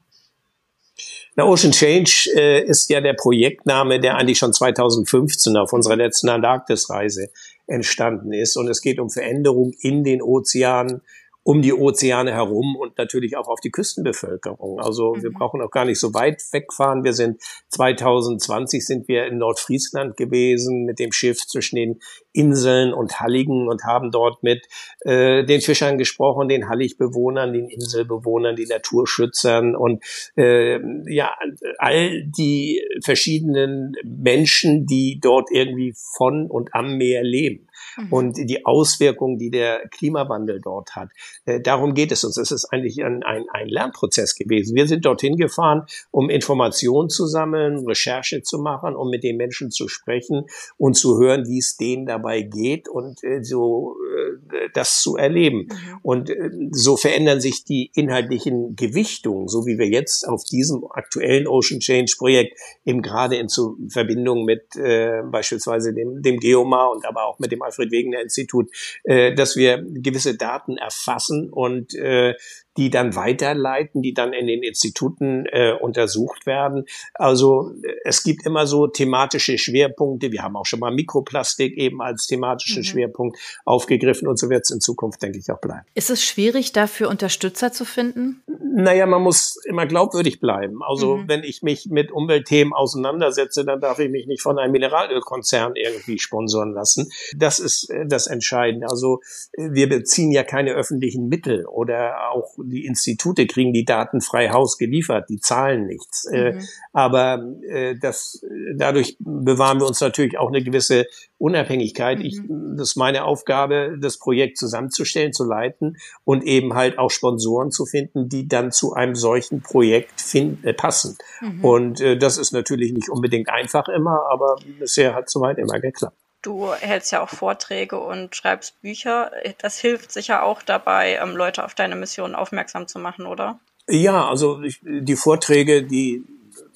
Na, 1.35 1.45
Ocean 1.45 1.73
Change 1.73 2.31
äh, 2.35 2.65
ist 2.65 2.89
ja 2.89 3.01
der 3.01 3.15
Projektname, 3.15 4.01
der 4.01 4.17
eigentlich 4.17 4.39
schon 4.39 4.53
2015 4.53 5.57
auf 5.57 5.73
unserer 5.73 5.97
letzten 5.97 6.29
Antarktisreise 6.29 7.29
entstanden 7.67 8.33
ist. 8.33 8.57
Und 8.57 8.69
es 8.69 8.81
geht 8.81 8.99
um 8.99 9.11
Veränderung 9.11 9.73
in 9.81 10.05
den 10.05 10.23
Ozeanen, 10.23 11.03
um 11.47 11.63
die 11.63 11.73
Ozeane 11.73 12.33
herum 12.33 12.75
und 12.75 12.99
natürlich 12.99 13.37
auch 13.37 13.47
auf 13.47 13.61
die 13.61 13.71
Küstenbevölkerung. 13.71 14.81
Also 14.81 15.15
mhm. 15.15 15.23
wir 15.23 15.31
brauchen 15.31 15.63
auch 15.63 15.71
gar 15.71 15.85
nicht 15.85 16.01
so 16.01 16.13
weit 16.13 16.43
wegfahren. 16.51 17.05
Wir 17.05 17.13
sind 17.13 17.41
2020 17.69 18.85
sind 18.85 19.07
wir 19.07 19.27
in 19.27 19.39
Nordfriesland 19.39 20.17
gewesen 20.17 20.85
mit 20.87 20.99
dem 20.99 21.13
Schiff 21.13 21.47
zwischen 21.47 21.77
den 21.77 22.01
Inseln 22.33 22.93
und 22.93 23.21
Halligen 23.21 23.69
und 23.69 23.85
haben 23.85 24.11
dort 24.11 24.43
mit 24.43 24.67
äh, 25.03 25.45
den 25.45 25.61
Fischern 25.61 25.99
gesprochen, 25.99 26.49
den 26.49 26.69
Halligbewohnern, 26.69 27.53
den 27.53 27.69
Inselbewohnern, 27.69 28.57
den 28.57 28.67
Naturschützern 28.67 29.77
und 29.77 30.03
äh, 30.37 30.81
ja 31.09 31.31
all 31.79 32.25
die 32.25 32.83
verschiedenen 33.05 33.93
Menschen, 34.05 34.85
die 34.87 35.21
dort 35.23 35.53
irgendwie 35.53 35.95
von 36.17 36.51
und 36.51 36.75
am 36.75 36.97
Meer 36.97 37.23
leben 37.23 37.69
mhm. 37.97 38.13
und 38.13 38.37
die 38.37 38.65
Auswirkungen, 38.67 39.39
die 39.39 39.51
der 39.51 39.89
Klimawandel 39.89 40.61
dort 40.63 40.97
hat. 40.97 41.11
Äh, 41.45 41.61
darum 41.61 41.95
geht 41.95 42.13
es 42.13 42.25
uns. 42.25 42.37
Es 42.37 42.51
ist 42.51 42.67
eigentlich 42.67 43.05
ein, 43.05 43.23
ein, 43.23 43.45
ein 43.53 43.69
Lernprozess 43.69 44.35
gewesen. 44.35 44.75
Wir 44.75 44.87
sind 44.87 45.05
dorthin 45.05 45.37
gefahren, 45.37 45.87
um 46.11 46.31
Informationen 46.31 47.09
zu 47.09 47.27
sammeln, 47.27 47.87
Recherche 47.87 48.43
zu 48.43 48.59
machen, 48.59 48.95
um 48.95 49.11
mit 49.11 49.23
den 49.23 49.37
Menschen 49.37 49.71
zu 49.71 49.89
sprechen 49.89 50.47
und 50.77 50.95
zu 50.95 51.19
hören, 51.19 51.47
wie 51.47 51.59
es 51.59 51.77
denen 51.77 52.07
dabei 52.07 52.43
geht 52.43 52.89
und 52.89 53.23
äh, 53.25 53.43
so 53.43 53.97
äh, 54.17 54.69
das 54.73 55.01
zu 55.01 55.17
erleben. 55.17 55.69
Mhm. 55.69 55.99
Und 56.03 56.31
äh, 56.31 56.51
so 56.71 56.97
verändern 56.97 57.41
sich 57.41 57.65
die 57.65 57.91
inhaltlichen 57.95 58.77
Gewichtungen, 58.77 59.49
so 59.49 59.67
wie 59.67 59.79
wir 59.79 59.89
jetzt 59.89 60.27
auf 60.29 60.45
diesem 60.45 60.85
aktuellen 60.91 61.47
Ocean 61.47 61.81
Change 61.81 62.15
Projekt 62.19 62.59
eben 62.85 63.03
gerade 63.03 63.37
in 63.37 63.49
Verbindung 63.89 64.45
mit 64.45 64.77
äh, 64.77 65.23
beispielsweise 65.31 65.95
dem, 65.95 66.23
dem 66.23 66.39
Geomar 66.39 66.91
und 66.91 67.05
aber 67.07 67.27
auch 67.27 67.39
mit 67.39 67.53
dem 67.53 67.63
Alfred 67.67 67.91
Wegener 67.91 68.21
Institut, 68.21 68.71
äh, 69.05 69.35
dass 69.35 69.57
wir 69.57 69.85
gewisse 69.85 70.37
Daten 70.37 70.79
erfassen 70.79 71.51
und 71.51 71.95
äh, 71.95 72.35
die 72.77 72.91
dann 72.91 73.17
weiterleiten, 73.17 74.03
die 74.03 74.15
dann 74.15 74.33
in 74.33 74.47
den 74.47 74.63
Instituten 74.63 75.47
äh, 75.47 75.73
untersucht 75.73 76.47
werden. 76.47 76.85
Also 77.15 77.73
es 78.05 78.23
gibt 78.23 78.45
immer 78.45 78.67
so 78.67 78.87
thematische 78.87 79.59
Schwerpunkte. 79.59 80.33
Wir 80.33 80.43
haben 80.43 80.57
auch 80.57 80.67
schon 80.67 80.81
mal 80.81 80.93
Mikroplastik 80.93 81.77
eben 81.77 82.03
als 82.03 82.27
thematischen 82.27 82.81
mhm. 82.81 82.85
Schwerpunkt 82.85 83.39
aufgegriffen 83.65 84.29
und 84.29 84.39
so 84.39 84.51
wird 84.51 84.65
es 84.65 84.71
in 84.71 84.81
Zukunft, 84.81 85.23
denke 85.23 85.39
ich, 85.39 85.51
auch 85.51 85.61
bleiben. 85.61 85.87
Ist 85.95 86.11
es 86.11 86.25
schwierig, 86.25 86.73
dafür 86.73 87.09
Unterstützer 87.09 87.73
zu 87.73 87.85
finden? 87.85 88.43
Naja, 88.79 89.07
man 89.07 89.23
muss 89.23 89.57
immer 89.65 89.87
glaubwürdig 89.87 90.41
bleiben. 90.41 90.83
Also 90.83 91.17
mhm. 91.17 91.29
wenn 91.29 91.43
ich 91.43 91.63
mich 91.63 91.87
mit 91.91 92.13
Umweltthemen 92.13 92.73
auseinandersetze, 92.75 93.65
dann 93.65 93.81
darf 93.81 93.99
ich 93.99 94.11
mich 94.11 94.27
nicht 94.27 94.43
von 94.43 94.59
einem 94.59 94.73
Mineralölkonzern 94.73 95.75
irgendwie 95.77 96.19
sponsoren 96.19 96.73
lassen. 96.73 97.11
Das 97.37 97.59
ist 97.59 97.91
äh, 97.91 98.07
das 98.07 98.27
Entscheidende. 98.27 98.89
Also 98.89 99.21
wir 99.57 99.89
beziehen 99.89 100.31
ja 100.31 100.45
keine 100.45 100.73
öffentlichen 100.73 101.29
Mittel 101.29 101.67
oder 101.67 102.31
auch 102.33 102.55
die 102.69 102.85
Institute 102.85 103.47
kriegen 103.47 103.73
die 103.73 103.85
Daten 103.85 104.21
frei 104.21 104.51
Haus 104.51 104.79
geliefert, 104.79 105.29
die 105.29 105.41
zahlen 105.41 105.87
nichts. 105.87 106.27
Äh, 106.27 106.53
mhm. 106.53 106.69
Aber 106.93 107.45
äh, 107.69 107.97
das, 107.99 108.45
dadurch 108.77 109.17
bewahren 109.21 109.81
wir 109.81 109.87
uns 109.87 110.01
natürlich 110.01 110.39
auch 110.39 110.49
eine 110.49 110.63
gewisse 110.63 111.07
Unabhängigkeit. 111.39 112.19
Mhm. 112.19 112.25
Ich, 112.25 112.41
das 112.77 112.91
ist 112.91 112.97
meine 112.97 113.25
Aufgabe, 113.25 113.97
das 114.01 114.19
Projekt 114.19 114.59
zusammenzustellen, 114.59 115.33
zu 115.33 115.45
leiten 115.45 115.97
und 116.25 116.45
eben 116.45 116.75
halt 116.75 116.99
auch 116.99 117.11
Sponsoren 117.11 117.71
zu 117.71 117.87
finden, 117.87 118.29
die 118.29 118.49
dann 118.49 118.73
zu 118.73 118.95
einem 118.95 119.15
solchen 119.15 119.61
Projekt 119.63 120.21
find, 120.21 120.65
äh, 120.65 120.73
passen. 120.73 121.17
Mhm. 121.41 121.65
Und 121.65 122.01
äh, 122.01 122.17
das 122.19 122.39
ist 122.39 122.53
natürlich 122.53 122.93
nicht 122.93 123.09
unbedingt 123.09 123.49
einfach 123.49 123.89
immer, 123.89 124.27
aber 124.31 124.57
bisher 124.79 125.15
hat 125.15 125.31
soweit 125.31 125.59
immer 125.59 125.79
geklappt. 125.81 126.17
Du 126.47 126.73
hältst 126.73 127.11
ja 127.11 127.25
auch 127.25 127.29
Vorträge 127.29 127.99
und 127.99 128.37
schreibst 128.37 128.81
Bücher. 128.81 129.33
Das 129.59 129.81
hilft 129.81 130.13
sicher 130.13 130.45
auch 130.45 130.63
dabei, 130.63 131.19
ähm, 131.21 131.37
Leute 131.37 131.65
auf 131.65 131.75
deine 131.75 131.97
Mission 131.97 132.37
aufmerksam 132.37 132.87
zu 132.87 133.01
machen, 133.01 133.27
oder? 133.27 133.59
Ja, 133.89 134.29
also 134.29 134.63
ich, 134.63 134.79
die 134.81 135.17
Vorträge, 135.17 135.83
die 135.83 136.23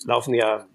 laufen 0.04 0.34
ja 0.34 0.66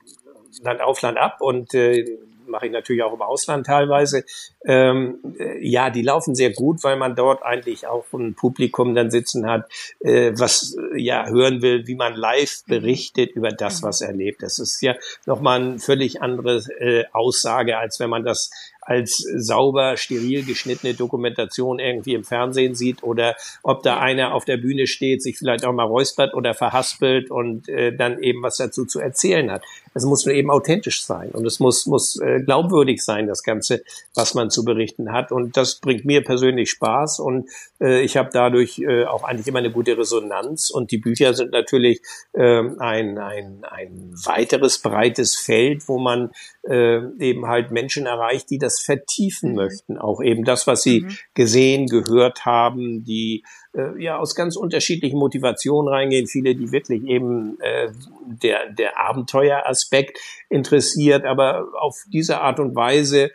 Land 0.62 0.80
auf 0.80 1.02
Land 1.02 1.18
ab 1.18 1.42
und 1.42 1.74
äh, 1.74 2.06
mache 2.48 2.68
ich 2.68 2.72
natürlich 2.72 3.04
auch 3.04 3.14
im 3.14 3.22
Ausland 3.22 3.66
teilweise. 3.66 4.24
Ähm, 4.64 5.20
äh, 5.38 5.58
ja, 5.68 5.90
die 5.90 6.02
laufen 6.02 6.36
sehr 6.36 6.52
gut, 6.52 6.84
weil 6.84 6.96
man 6.96 7.16
dort 7.16 7.44
eigentlich 7.44 7.88
auch 7.88 8.06
ein 8.14 8.34
Publikum 8.34 8.96
dann 8.96 9.12
sitzen 9.12 9.50
hat, 9.50 9.70
äh, 10.00 10.32
was 10.36 10.78
äh, 10.94 11.02
ja 11.02 11.28
hören 11.28 11.62
will, 11.62 11.88
wie 11.88 11.96
man 11.96 12.16
live 12.16 12.64
berichtet 12.66 13.32
über 13.32 13.50
das, 13.50 13.82
mhm. 13.82 13.88
was 13.88 14.02
erlebt. 14.02 14.42
Das 14.42 14.60
ist 14.60 14.82
ja 14.82 14.96
nochmal 15.26 15.62
eine 15.62 15.80
völlig 15.80 16.22
andere 16.22 16.64
äh, 16.80 17.04
Aussage, 17.12 17.78
als 17.78 18.00
wenn 18.00 18.10
man 18.10 18.24
das 18.24 18.52
als 18.86 19.18
sauber, 19.36 19.98
steril 19.98 20.46
geschnittene 20.46 20.94
Dokumentation 20.94 21.80
irgendwie 21.80 22.14
im 22.14 22.24
Fernsehen 22.24 22.76
sieht 22.76 23.04
oder 23.04 23.36
ob 23.64 23.84
da 23.84 24.00
einer 24.00 24.34
auf 24.34 24.46
der 24.46 24.58
Bühne 24.58 24.88
steht, 24.88 25.22
sich 25.22 25.38
vielleicht 25.38 25.66
auch 25.66 25.74
mal 25.74 25.84
räuspert 25.84 26.34
oder 26.34 26.54
verhaspelt 26.54 27.32
und 27.32 27.68
äh, 27.68 27.96
dann 27.96 28.22
eben 28.22 28.44
was 28.44 28.58
dazu 28.58 28.86
zu 28.86 29.00
erzählen 29.00 29.52
hat. 29.52 29.64
Es 29.96 30.04
muss 30.04 30.28
eben 30.28 30.52
authentisch 30.52 31.04
sein 31.04 31.32
und 31.32 31.46
es 31.48 31.62
muss, 31.62 31.86
muss 31.86 32.20
äh, 32.20 32.42
glaubwürdig 32.42 33.02
sein, 33.02 33.28
das 33.28 33.44
Ganze, 33.44 33.82
was 34.14 34.34
man 34.34 34.50
zu 34.50 34.66
berichten 34.66 35.14
hat. 35.14 35.32
Und 35.32 35.56
das 35.56 35.80
bringt 35.80 36.04
mir 36.04 36.22
persönlich 36.22 36.70
Spaß 36.70 37.20
und 37.20 37.50
äh, 37.80 38.02
ich 38.02 38.18
habe 38.18 38.30
dadurch 38.32 38.80
äh, 38.80 39.06
auch 39.06 39.24
eigentlich 39.24 39.48
immer 39.48 39.60
eine 39.60 39.72
gute 39.72 39.98
Resonanz. 39.98 40.70
Und 40.70 40.92
die 40.92 40.98
Bücher 40.98 41.34
sind 41.34 41.52
natürlich 41.52 42.02
äh, 42.34 42.60
ein, 42.78 43.18
ein, 43.18 43.64
ein 43.64 44.14
weiteres 44.26 44.80
breites 44.80 45.38
Feld, 45.38 45.88
wo 45.88 45.98
man 45.98 46.32
äh, 46.68 47.00
eben 47.20 47.48
halt 47.48 47.72
Menschen 47.72 48.06
erreicht, 48.06 48.50
die 48.50 48.58
das 48.58 48.82
vertiefen 48.82 49.52
mhm. 49.52 49.56
möchten. 49.56 49.98
Auch 49.98 50.22
eben 50.22 50.44
das, 50.44 50.68
was 50.68 50.84
sie 50.84 51.02
mhm. 51.02 51.18
gesehen, 51.36 51.88
gehört 51.88 52.46
haben, 52.46 53.06
die 53.06 53.44
äh, 53.76 54.02
ja 54.02 54.18
aus 54.18 54.36
ganz 54.36 54.56
unterschiedlichen 54.56 55.18
Motivationen 55.18 55.92
reingehen. 55.92 56.28
Viele, 56.28 56.56
die 56.56 56.72
wirklich 56.72 57.04
eben 57.06 57.60
äh, 57.60 57.90
der, 58.26 58.72
der 58.72 59.00
Abenteueraspekt 59.00 60.20
interessiert, 60.50 61.26
aber 61.26 61.68
auf 61.80 62.06
diese 62.12 62.42
Art 62.42 62.60
und 62.60 62.76
Weise 62.76 63.32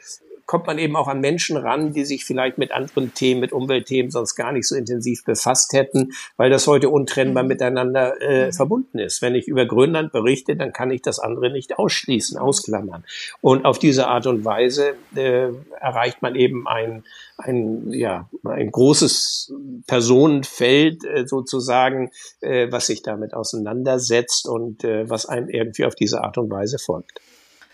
kommt 0.51 0.67
man 0.67 0.81
eben 0.81 0.97
auch 0.97 1.07
an 1.07 1.21
Menschen 1.21 1.57
ran, 1.57 1.93
die 1.93 2.05
sich 2.05 2.25
vielleicht 2.25 2.59
mit 2.59 2.73
anderen 2.73 3.15
Themen, 3.15 3.41
mit 3.41 3.53
Umweltthemen 3.53 4.11
sonst 4.11 4.35
gar 4.35 4.51
nicht 4.51 4.67
so 4.67 4.75
intensiv 4.75 5.25
befasst 5.25 5.73
hätten, 5.75 6.11
weil 6.37 6.51
das 6.51 6.67
heute 6.67 6.89
untrennbar 6.89 7.45
mhm. 7.45 7.51
miteinander 7.51 8.21
äh, 8.21 8.47
mhm. 8.47 8.53
verbunden 8.53 8.99
ist. 8.99 9.23
Wenn 9.23 9.37
ich 9.37 9.47
über 9.47 9.65
Grönland 9.65 10.11
berichte, 10.11 10.57
dann 10.57 10.73
kann 10.73 10.91
ich 10.91 11.03
das 11.03 11.21
andere 11.21 11.53
nicht 11.53 11.79
ausschließen, 11.79 12.37
ausklammern. 12.37 13.05
Und 13.41 13.65
auf 13.65 13.79
diese 13.79 14.09
Art 14.09 14.27
und 14.27 14.45
Weise 14.45 14.95
äh, 15.15 15.51
erreicht 15.81 16.21
man 16.21 16.35
eben 16.35 16.67
ein, 16.67 17.05
ein, 17.39 17.93
ja, 17.93 18.29
ein 18.43 18.73
großes 18.73 19.55
Personenfeld 19.91 21.05
äh, 21.05 21.27
sozusagen, 21.27 22.13
äh, 22.41 22.71
was 22.71 22.87
sich 22.87 23.03
damit 23.03 23.35
auseinandersetzt 23.35 24.49
und 24.49 24.85
äh, 24.85 25.11
was 25.11 25.27
einem 25.27 25.49
irgendwie 25.49 25.85
auf 25.85 25.97
diese 25.97 26.23
Art 26.23 26.39
und 26.39 26.49
Weise 26.49 26.79
folgt. 26.79 27.21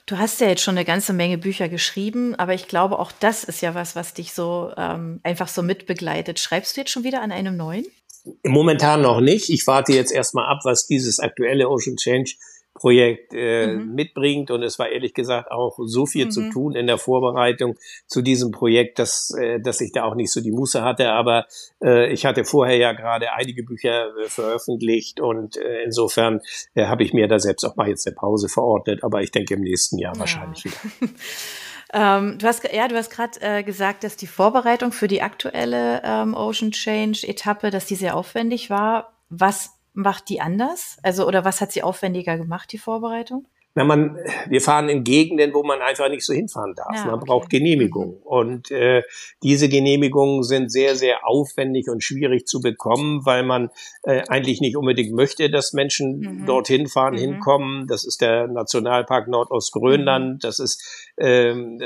Du 0.07 0.17
hast 0.17 0.41
ja 0.41 0.49
jetzt 0.49 0.63
schon 0.63 0.79
eine 0.79 0.87
ganze 0.87 1.13
Menge 1.13 1.37
Bücher 1.37 1.69
geschrieben, 1.69 2.35
aber 2.35 2.55
ich 2.55 2.69
glaube, 2.69 2.99
auch 3.01 3.13
das 3.13 3.45
ist 3.45 3.61
ja 3.61 3.75
was, 3.75 3.97
was 3.97 4.15
dich 4.15 4.33
so 4.33 4.73
ähm, 4.79 5.21
einfach 5.25 5.49
so 5.49 5.63
mitbegleitet. 5.63 6.41
Schreibst 6.41 6.75
du 6.75 6.81
jetzt 6.81 6.91
schon 6.91 7.05
wieder 7.05 7.21
an 7.21 7.33
einem 7.33 7.55
neuen? 7.55 7.85
Momentan 8.45 9.03
noch 9.03 9.21
nicht. 9.21 9.51
Ich 9.51 9.67
warte 9.67 9.93
jetzt 9.93 10.11
erstmal 10.11 10.47
ab, 10.47 10.61
was 10.65 10.87
dieses 10.87 11.21
aktuelle 11.21 11.69
Ocean 11.69 11.97
Change 11.97 12.33
Projekt 12.77 13.35
äh, 13.35 13.67
mhm. 13.67 13.95
mitbringt. 13.95 14.51
Und 14.51 14.63
es 14.63 14.79
war 14.79 14.89
ehrlich 14.89 15.15
gesagt 15.15 15.51
auch 15.51 15.79
so 15.85 16.07
viel 16.07 16.27
mhm. 16.27 16.31
zu 16.31 16.51
tun 16.51 16.75
in 16.75 16.87
der 16.87 16.99
Vorbereitung 16.99 17.77
zu 18.07 18.23
diesem 18.23 18.53
Projekt, 18.53 18.99
dass, 18.99 19.31
äh, 19.39 19.61
dass 19.61 19.81
ich 19.81 19.93
da 19.93 20.05
auch 20.05 20.15
nicht 20.15 20.31
so 20.31 20.41
die 20.41 20.53
Muße 20.53 20.83
hatte. 20.83 21.11
Aber 21.11 21.47
äh, 21.83 22.13
ich 22.13 22.25
hatte 22.27 22.45
vorher 22.45 22.77
ja 22.77 22.93
gerade 22.93 23.33
einige 23.33 23.63
Bücher 23.63 24.09
äh, 24.17 24.29
veröffentlicht 24.29 25.21
und 25.21 25.57
äh, 25.57 25.83
insofern 25.85 26.41
äh, 26.75 26.87
habe 26.87 27.03
ich 27.03 27.13
mir 27.13 27.27
da 27.29 27.39
selbst 27.39 27.65
auch 27.65 27.77
mal 27.77 27.89
jetzt 27.89 28.07
eine 28.07 28.15
Pause 28.15 28.49
verordnet. 28.49 29.03
Aber 29.03 29.23
ich 29.23 29.31
denke 29.31 29.55
im 29.55 29.63
nächsten 29.63 29.99
Jahr 29.99 30.15
ja. 30.15 30.21
wahrscheinlich 30.21 30.65
wieder. 30.65 30.77
Ähm, 31.93 32.39
du 32.39 32.47
hast 32.49 32.65
ja, 32.73 32.89
du 32.89 32.97
hast 32.97 33.11
gerade 33.11 33.41
äh, 33.41 33.63
gesagt, 33.63 34.03
dass 34.03 34.17
die 34.17 34.27
Vorbereitung 34.27 34.91
für 34.91 35.07
die 35.07 35.23
aktuelle 35.23 36.03
ähm, 36.05 36.35
Ocean 36.35 36.73
Change 36.73 37.27
Etappe, 37.27 37.71
dass 37.71 37.87
die 37.87 37.95
sehr 37.95 38.17
aufwendig 38.17 38.71
war. 38.71 39.13
Was 39.29 39.76
macht 39.97 40.29
die 40.29 40.41
anders? 40.41 40.99
Also, 41.03 41.27
oder 41.27 41.45
was 41.45 41.61
hat 41.61 41.73
sie 41.73 41.83
aufwendiger 41.83 42.37
gemacht, 42.39 42.71
die 42.73 42.79
Vorbereitung? 42.79 43.47
Na, 43.77 43.85
man, 43.85 44.17
wir 44.49 44.63
fahren 44.63 44.89
in 44.89 45.05
Gegenden, 45.05 45.53
wo 45.53 45.63
man 45.63 45.83
einfach 45.83 46.09
nicht 46.09 46.25
so 46.25 46.33
hinfahren 46.33 46.75
darf. 46.75 46.97
Ja, 46.97 47.05
man 47.05 47.15
okay. 47.17 47.25
braucht 47.27 47.51
Genehmigung. 47.51 48.13
Mhm. 48.13 48.23
Und 48.23 48.71
äh, 48.71 49.03
diese 49.43 49.69
Genehmigungen 49.69 50.45
sind 50.45 50.73
sehr, 50.73 50.97
sehr 50.97 51.29
aufwendig 51.29 51.91
und 51.91 52.03
schwierig 52.03 52.47
zu 52.47 52.61
bekommen, 52.61 53.27
weil 53.27 53.43
man 53.43 53.69
äh, 54.05 54.23
eigentlich 54.29 54.63
nicht 54.63 54.79
unbedingt 54.79 55.13
möchte, 55.13 55.51
dass 55.51 55.75
Menschen 55.75 56.21
mhm. 56.21 56.47
dorthin 56.47 56.87
fahren, 56.87 57.17
mhm. 57.17 57.19
hinkommen. 57.19 57.87
Das 57.87 58.07
ist 58.07 58.23
der 58.23 58.49
Nationalpark 58.49 59.29
Nordostgrönland. 59.29 60.37
Mhm. 60.37 60.39
Das 60.39 60.59
ist 60.59 60.83
ähm, 61.19 61.79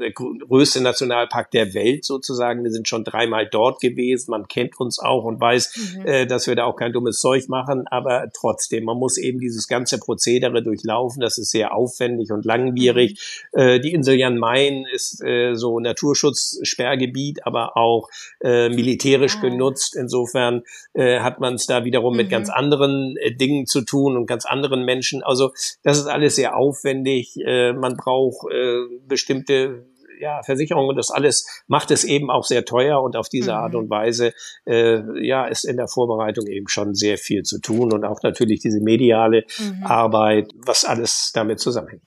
der 0.00 0.10
größte 0.10 0.80
Nationalpark 0.82 1.52
der 1.52 1.74
Welt 1.74 2.04
sozusagen. 2.04 2.64
Wir 2.64 2.72
sind 2.72 2.88
schon 2.88 3.04
dreimal 3.04 3.46
dort 3.48 3.80
gewesen. 3.80 4.32
Man 4.32 4.48
kennt 4.48 4.80
uns 4.80 4.98
auch 4.98 5.22
und 5.22 5.40
weiß, 5.40 5.94
mhm. 5.94 6.06
äh, 6.06 6.26
dass 6.26 6.48
wir 6.48 6.56
da 6.56 6.64
auch 6.64 6.74
kein 6.74 6.92
dummes 6.92 7.20
Zeug 7.20 7.48
machen. 7.48 7.86
Aber 7.86 8.32
trotzdem, 8.36 8.82
man 8.82 8.96
muss 8.96 9.16
eben 9.16 9.38
dieses 9.38 9.68
ganze 9.68 10.00
Prozedere 10.00 10.60
durchlaufen 10.64 11.19
laufen. 11.20 11.30
Das 11.30 11.38
ist 11.38 11.50
sehr 11.50 11.74
aufwendig 11.74 12.32
und 12.32 12.44
langwierig. 12.44 13.48
Mhm. 13.52 13.60
Äh, 13.60 13.80
die 13.80 13.92
Insel 13.92 14.16
Jan 14.16 14.38
Mayen 14.38 14.86
ist 14.86 15.22
äh, 15.22 15.54
so 15.54 15.78
Naturschutzsperrgebiet, 15.78 17.46
aber 17.46 17.76
auch 17.76 18.08
äh, 18.42 18.68
militärisch 18.68 19.36
ah. 19.38 19.42
genutzt. 19.42 19.96
Insofern 19.96 20.62
äh, 20.94 21.20
hat 21.20 21.40
man 21.40 21.54
es 21.54 21.66
da 21.66 21.84
wiederum 21.84 22.14
mhm. 22.14 22.18
mit 22.18 22.30
ganz 22.30 22.50
anderen 22.50 23.16
äh, 23.18 23.34
Dingen 23.34 23.66
zu 23.66 23.82
tun 23.82 24.16
und 24.16 24.26
ganz 24.26 24.44
anderen 24.46 24.84
Menschen. 24.84 25.22
Also 25.22 25.52
das 25.82 25.98
ist 25.98 26.06
alles 26.06 26.36
sehr 26.36 26.56
aufwendig. 26.56 27.36
Äh, 27.44 27.72
man 27.72 27.96
braucht 27.96 28.50
äh, 28.52 28.86
bestimmte 29.06 29.86
ja, 30.20 30.42
Versicherung 30.42 30.88
und 30.88 30.96
das 30.96 31.10
alles 31.10 31.46
macht 31.66 31.90
es 31.90 32.04
eben 32.04 32.30
auch 32.30 32.44
sehr 32.44 32.64
teuer 32.64 33.02
und 33.02 33.16
auf 33.16 33.28
diese 33.28 33.52
mhm. 33.52 33.56
Art 33.56 33.74
und 33.74 33.90
Weise 33.90 34.32
äh, 34.66 35.00
ja 35.26 35.46
ist 35.46 35.64
in 35.64 35.76
der 35.76 35.88
Vorbereitung 35.88 36.46
eben 36.46 36.68
schon 36.68 36.94
sehr 36.94 37.18
viel 37.18 37.42
zu 37.42 37.60
tun 37.60 37.92
und 37.92 38.04
auch 38.04 38.22
natürlich 38.22 38.60
diese 38.60 38.80
mediale 38.80 39.44
mhm. 39.58 39.84
Arbeit, 39.84 40.52
was 40.54 40.84
alles 40.84 41.32
damit 41.34 41.60
zusammenhängt. 41.60 42.04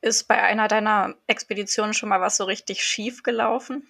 Ist 0.00 0.28
bei 0.28 0.42
einer 0.42 0.68
deiner 0.68 1.14
Expeditionen 1.26 1.94
schon 1.94 2.10
mal 2.10 2.20
was 2.20 2.36
so 2.36 2.44
richtig 2.44 2.82
schief 2.82 3.22
gelaufen? 3.22 3.88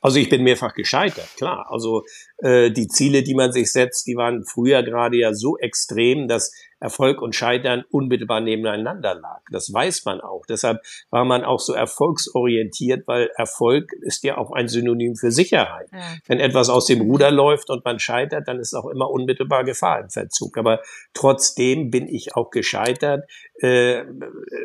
Also 0.00 0.18
ich 0.18 0.28
bin 0.28 0.42
mehrfach 0.42 0.74
gescheitert, 0.74 1.28
klar. 1.36 1.66
Also 1.70 2.04
äh, 2.38 2.70
die 2.70 2.88
Ziele, 2.88 3.22
die 3.22 3.34
man 3.34 3.52
sich 3.52 3.72
setzt, 3.72 4.06
die 4.06 4.16
waren 4.16 4.44
früher 4.44 4.82
gerade 4.82 5.16
ja 5.16 5.34
so 5.34 5.58
extrem, 5.58 6.28
dass 6.28 6.52
Erfolg 6.84 7.22
und 7.22 7.34
Scheitern 7.34 7.82
unmittelbar 7.90 8.42
nebeneinander 8.42 9.14
lag. 9.14 9.40
Das 9.50 9.72
weiß 9.72 10.04
man 10.04 10.20
auch. 10.20 10.42
Deshalb 10.46 10.82
war 11.08 11.24
man 11.24 11.42
auch 11.42 11.58
so 11.58 11.72
erfolgsorientiert, 11.72 13.08
weil 13.08 13.30
Erfolg 13.36 13.90
ist 14.02 14.22
ja 14.22 14.36
auch 14.36 14.52
ein 14.52 14.68
Synonym 14.68 15.16
für 15.16 15.30
Sicherheit. 15.30 15.88
Ja. 15.90 16.00
Wenn 16.26 16.40
etwas 16.40 16.68
aus 16.68 16.84
dem 16.84 17.00
Ruder 17.00 17.30
läuft 17.30 17.70
und 17.70 17.86
man 17.86 17.98
scheitert, 17.98 18.48
dann 18.48 18.58
ist 18.58 18.74
auch 18.74 18.86
immer 18.86 19.10
unmittelbar 19.10 19.64
Gefahr 19.64 20.00
im 20.00 20.10
Verzug. 20.10 20.58
Aber 20.58 20.80
trotzdem 21.14 21.90
bin 21.90 22.06
ich 22.06 22.36
auch 22.36 22.50
gescheitert, 22.50 23.24
äh, 23.60 24.04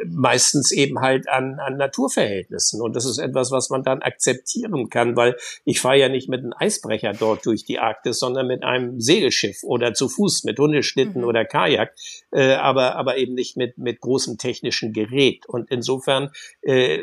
meistens 0.08 0.72
eben 0.72 1.00
halt 1.00 1.30
an, 1.30 1.60
an 1.60 1.78
Naturverhältnissen. 1.78 2.82
Und 2.82 2.96
das 2.96 3.06
ist 3.06 3.20
etwas, 3.20 3.52
was 3.52 3.70
man 3.70 3.84
dann 3.84 4.02
akzeptieren 4.02 4.90
kann, 4.90 5.16
weil 5.16 5.36
ich 5.64 5.80
fahre 5.80 5.98
ja 5.98 6.10
nicht 6.10 6.30
mit 6.30 6.42
einem 6.42 6.54
Eisbrecher 6.58 7.14
dort 7.14 7.46
durch 7.46 7.66
die 7.66 7.80
Arktis, 7.80 8.20
sondern 8.20 8.48
mit 8.48 8.64
einem 8.64 9.00
Segelschiff 9.00 9.64
oder 9.64 9.94
zu 9.94 10.10
Fuß 10.10 10.44
mit 10.44 10.58
Hundeschlitten 10.58 11.22
mhm. 11.22 11.28
oder 11.28 11.46
Kajak 11.46 11.94
äh, 12.32 12.54
aber, 12.54 12.96
aber 12.96 13.18
eben 13.18 13.34
nicht 13.34 13.58
mit, 13.58 13.78
mit 13.78 14.02
großem 14.02 14.38
technischen 14.38 14.94
Gerät. 14.94 15.46
Und 15.48 15.70
insofern 15.72 16.32
äh, 16.62 17.00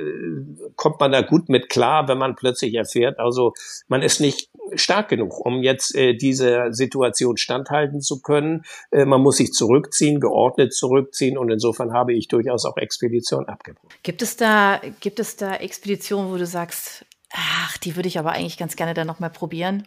kommt 0.76 1.00
man 1.00 1.12
da 1.12 1.22
gut 1.22 1.48
mit 1.48 1.68
klar, 1.68 2.08
wenn 2.08 2.18
man 2.18 2.36
plötzlich 2.36 2.74
erfährt, 2.74 3.18
also 3.18 3.52
man 3.88 4.02
ist 4.02 4.20
nicht 4.20 4.50
stark 4.74 5.08
genug, 5.08 5.44
um 5.44 5.62
jetzt 5.62 5.94
äh, 5.94 6.14
diese 6.14 6.68
Situation 6.70 7.36
standhalten 7.36 8.00
zu 8.00 8.20
können. 8.20 8.64
Äh, 8.90 9.04
man 9.04 9.20
muss 9.20 9.36
sich 9.36 9.52
zurückziehen, 9.52 10.20
geordnet 10.20 10.74
zurückziehen 10.74 11.38
und 11.38 11.50
insofern 11.50 11.75
habe 11.92 12.14
ich 12.14 12.28
durchaus 12.28 12.64
auch 12.64 12.76
Expeditionen 12.76 13.48
abgebrochen. 13.48 13.88
Gibt 14.02 14.22
es 14.22 14.36
da, 14.36 14.80
gibt 15.00 15.20
es 15.20 15.36
da 15.36 15.54
Expeditionen, 15.54 16.32
wo 16.32 16.36
du 16.36 16.46
sagst, 16.46 17.06
ach, 17.30 17.78
die 17.78 17.96
würde 17.96 18.08
ich 18.08 18.18
aber 18.18 18.32
eigentlich 18.32 18.58
ganz 18.58 18.76
gerne 18.76 18.94
dann 18.94 19.06
nochmal 19.06 19.30
probieren? 19.30 19.86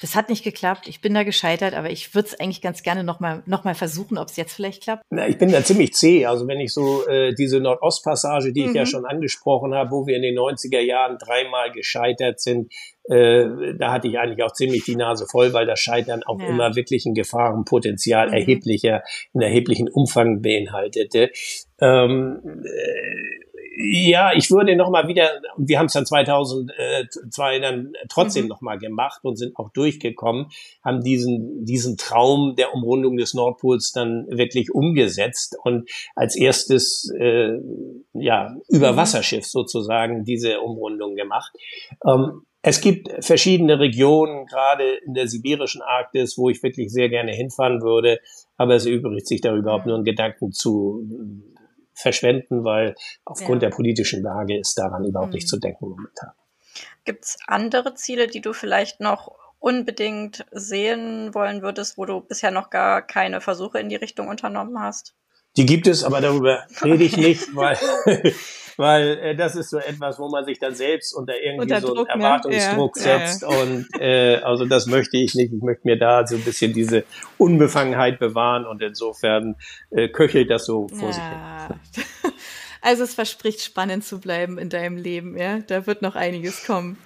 Das 0.00 0.14
hat 0.14 0.28
nicht 0.28 0.44
geklappt. 0.44 0.88
Ich 0.88 1.00
bin 1.00 1.14
da 1.14 1.22
gescheitert, 1.22 1.74
aber 1.74 1.90
ich 1.90 2.14
würde 2.14 2.28
es 2.28 2.38
eigentlich 2.38 2.60
ganz 2.60 2.82
gerne 2.82 3.04
nochmal 3.04 3.42
noch 3.46 3.64
mal 3.64 3.74
versuchen, 3.74 4.18
ob 4.18 4.28
es 4.28 4.36
jetzt 4.36 4.52
vielleicht 4.52 4.82
klappt. 4.82 5.02
Na, 5.10 5.26
ich 5.28 5.38
bin 5.38 5.50
da 5.50 5.64
ziemlich 5.64 5.94
zäh. 5.94 6.26
Also 6.26 6.46
wenn 6.46 6.60
ich 6.60 6.72
so 6.72 7.06
äh, 7.06 7.34
diese 7.34 7.60
Nordostpassage, 7.60 8.52
die 8.52 8.62
mhm. 8.62 8.68
ich 8.68 8.74
ja 8.74 8.82
mhm. 8.82 8.86
schon 8.86 9.06
angesprochen 9.06 9.74
habe, 9.74 9.90
wo 9.90 10.06
wir 10.06 10.16
in 10.16 10.22
den 10.22 10.38
90er 10.38 10.80
Jahren 10.80 11.18
dreimal 11.18 11.72
gescheitert 11.72 12.40
sind, 12.40 12.72
äh, 13.08 13.74
da 13.78 13.92
hatte 13.92 14.08
ich 14.08 14.18
eigentlich 14.18 14.42
auch 14.42 14.52
ziemlich 14.52 14.84
die 14.84 14.96
Nase 14.96 15.26
voll, 15.30 15.52
weil 15.52 15.66
das 15.66 15.80
Scheitern 15.80 16.22
auch 16.24 16.40
ja. 16.40 16.48
immer 16.48 16.74
wirklich 16.74 17.06
ein 17.06 17.14
Gefahrenpotenzial 17.14 18.28
mhm. 18.28 18.34
erheblicher, 18.34 19.02
in 19.32 19.40
erheblichen 19.40 19.88
Umfang 19.88 20.42
beinhaltete. 20.42 21.30
Ähm, 21.80 22.62
äh, 22.64 23.45
ja, 23.78 24.32
ich 24.34 24.50
würde 24.50 24.76
noch 24.76 24.90
mal 24.90 25.08
wieder, 25.08 25.30
wir 25.56 25.78
haben 25.78 25.86
es 25.86 25.92
dann 25.92 26.06
2002 26.06 27.58
dann 27.60 27.92
trotzdem 28.08 28.44
mhm. 28.44 28.48
noch 28.48 28.60
mal 28.60 28.78
gemacht 28.78 29.20
und 29.22 29.36
sind 29.36 29.56
auch 29.56 29.70
durchgekommen, 29.70 30.46
haben 30.84 31.02
diesen, 31.02 31.64
diesen 31.64 31.96
Traum 31.96 32.54
der 32.56 32.74
Umrundung 32.74 33.16
des 33.16 33.34
Nordpols 33.34 33.92
dann 33.92 34.26
wirklich 34.28 34.74
umgesetzt 34.74 35.56
und 35.62 35.88
als 36.14 36.36
erstes, 36.36 37.12
äh, 37.18 37.58
ja, 38.14 38.56
Überwasserschiff 38.68 39.44
mhm. 39.44 39.48
sozusagen 39.48 40.24
diese 40.24 40.60
Umrundung 40.60 41.14
gemacht. 41.14 41.52
Ähm, 42.06 42.42
es 42.62 42.80
gibt 42.80 43.24
verschiedene 43.24 43.78
Regionen, 43.78 44.46
gerade 44.46 44.96
in 45.06 45.14
der 45.14 45.28
sibirischen 45.28 45.82
Arktis, 45.82 46.36
wo 46.36 46.50
ich 46.50 46.60
wirklich 46.64 46.92
sehr 46.92 47.08
gerne 47.08 47.30
hinfahren 47.30 47.80
würde, 47.80 48.18
aber 48.56 48.74
es 48.74 48.86
übrigt 48.86 49.28
sich 49.28 49.40
da 49.40 49.54
überhaupt 49.54 49.86
nur 49.86 49.94
einen 49.94 50.04
Gedanken 50.04 50.50
zu 50.50 51.06
verschwenden, 51.96 52.64
weil 52.64 52.94
aufgrund 53.24 53.62
ja. 53.62 53.68
der 53.68 53.74
politischen 53.74 54.22
Lage 54.22 54.58
ist 54.58 54.78
daran 54.78 55.04
überhaupt 55.04 55.30
mhm. 55.30 55.36
nicht 55.36 55.48
zu 55.48 55.58
denken 55.58 55.88
momentan. 55.88 56.30
Gibt 57.04 57.24
es 57.24 57.38
andere 57.46 57.94
Ziele, 57.94 58.26
die 58.26 58.40
du 58.40 58.52
vielleicht 58.52 59.00
noch 59.00 59.32
unbedingt 59.58 60.44
sehen 60.52 61.34
wollen 61.34 61.62
würdest, 61.62 61.96
wo 61.98 62.04
du 62.04 62.20
bisher 62.20 62.50
noch 62.50 62.70
gar 62.70 63.02
keine 63.02 63.40
Versuche 63.40 63.78
in 63.78 63.88
die 63.88 63.96
Richtung 63.96 64.28
unternommen 64.28 64.78
hast? 64.80 65.14
Die 65.56 65.64
gibt 65.64 65.86
es, 65.86 66.04
aber 66.04 66.20
darüber 66.20 66.66
rede 66.82 67.04
ich 67.04 67.16
nicht, 67.16 67.48
weil, 67.56 67.78
weil 68.76 69.18
äh, 69.18 69.36
das 69.36 69.56
ist 69.56 69.70
so 69.70 69.78
etwas, 69.78 70.18
wo 70.18 70.28
man 70.28 70.44
sich 70.44 70.58
dann 70.58 70.74
selbst 70.74 71.14
unter 71.14 71.34
irgendwie 71.40 71.62
unter 71.62 71.80
so 71.80 71.94
einen 71.94 72.04
ne? 72.04 72.24
Erwartungsdruck 72.24 72.96
ne? 72.96 73.02
setzt. 73.02 73.42
Ja, 73.42 73.50
ja. 73.50 73.62
Und 73.62 73.86
äh, 74.00 74.36
also 74.36 74.64
das 74.64 74.86
möchte 74.86 75.16
ich 75.16 75.34
nicht. 75.34 75.52
Ich 75.52 75.62
möchte 75.62 75.86
mir 75.86 75.98
da 75.98 76.26
so 76.26 76.36
ein 76.36 76.42
bisschen 76.42 76.72
diese 76.72 77.04
Unbefangenheit 77.38 78.18
bewahren 78.18 78.66
und 78.66 78.82
insofern 78.82 79.56
äh, 79.90 80.08
köchelt 80.08 80.50
das 80.50 80.66
so 80.66 80.88
vor 80.88 81.08
ja. 81.08 81.12
sich 81.12 81.22
hin. 81.22 82.32
Also 82.82 83.02
es 83.02 83.14
verspricht 83.14 83.62
spannend 83.62 84.04
zu 84.04 84.20
bleiben 84.20 84.58
in 84.58 84.68
deinem 84.68 84.96
Leben, 84.96 85.36
ja. 85.36 85.58
Da 85.58 85.88
wird 85.88 86.02
noch 86.02 86.14
einiges 86.14 86.64
kommen 86.64 86.98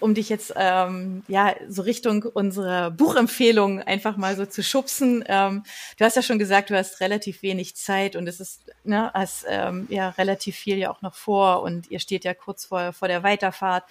um 0.00 0.14
dich 0.14 0.28
jetzt 0.28 0.52
ähm, 0.56 1.22
ja 1.28 1.54
so 1.68 1.82
Richtung 1.82 2.22
unserer 2.22 2.90
Buchempfehlung 2.90 3.80
einfach 3.80 4.16
mal 4.16 4.36
so 4.36 4.46
zu 4.46 4.62
schubsen. 4.62 5.24
Ähm, 5.26 5.64
du 5.98 6.04
hast 6.04 6.16
ja 6.16 6.22
schon 6.22 6.38
gesagt, 6.38 6.70
du 6.70 6.76
hast 6.76 7.00
relativ 7.00 7.42
wenig 7.42 7.76
Zeit 7.76 8.16
und 8.16 8.26
es 8.26 8.40
ist 8.40 8.62
ne, 8.84 9.10
hast 9.14 9.44
ähm, 9.48 9.86
ja 9.90 10.10
relativ 10.10 10.56
viel 10.56 10.76
ja 10.78 10.90
auch 10.90 11.02
noch 11.02 11.14
vor 11.14 11.62
und 11.62 11.90
ihr 11.90 12.00
steht 12.00 12.24
ja 12.24 12.34
kurz 12.34 12.66
vor 12.66 12.92
vor 12.92 13.08
der 13.08 13.22
Weiterfahrt. 13.22 13.84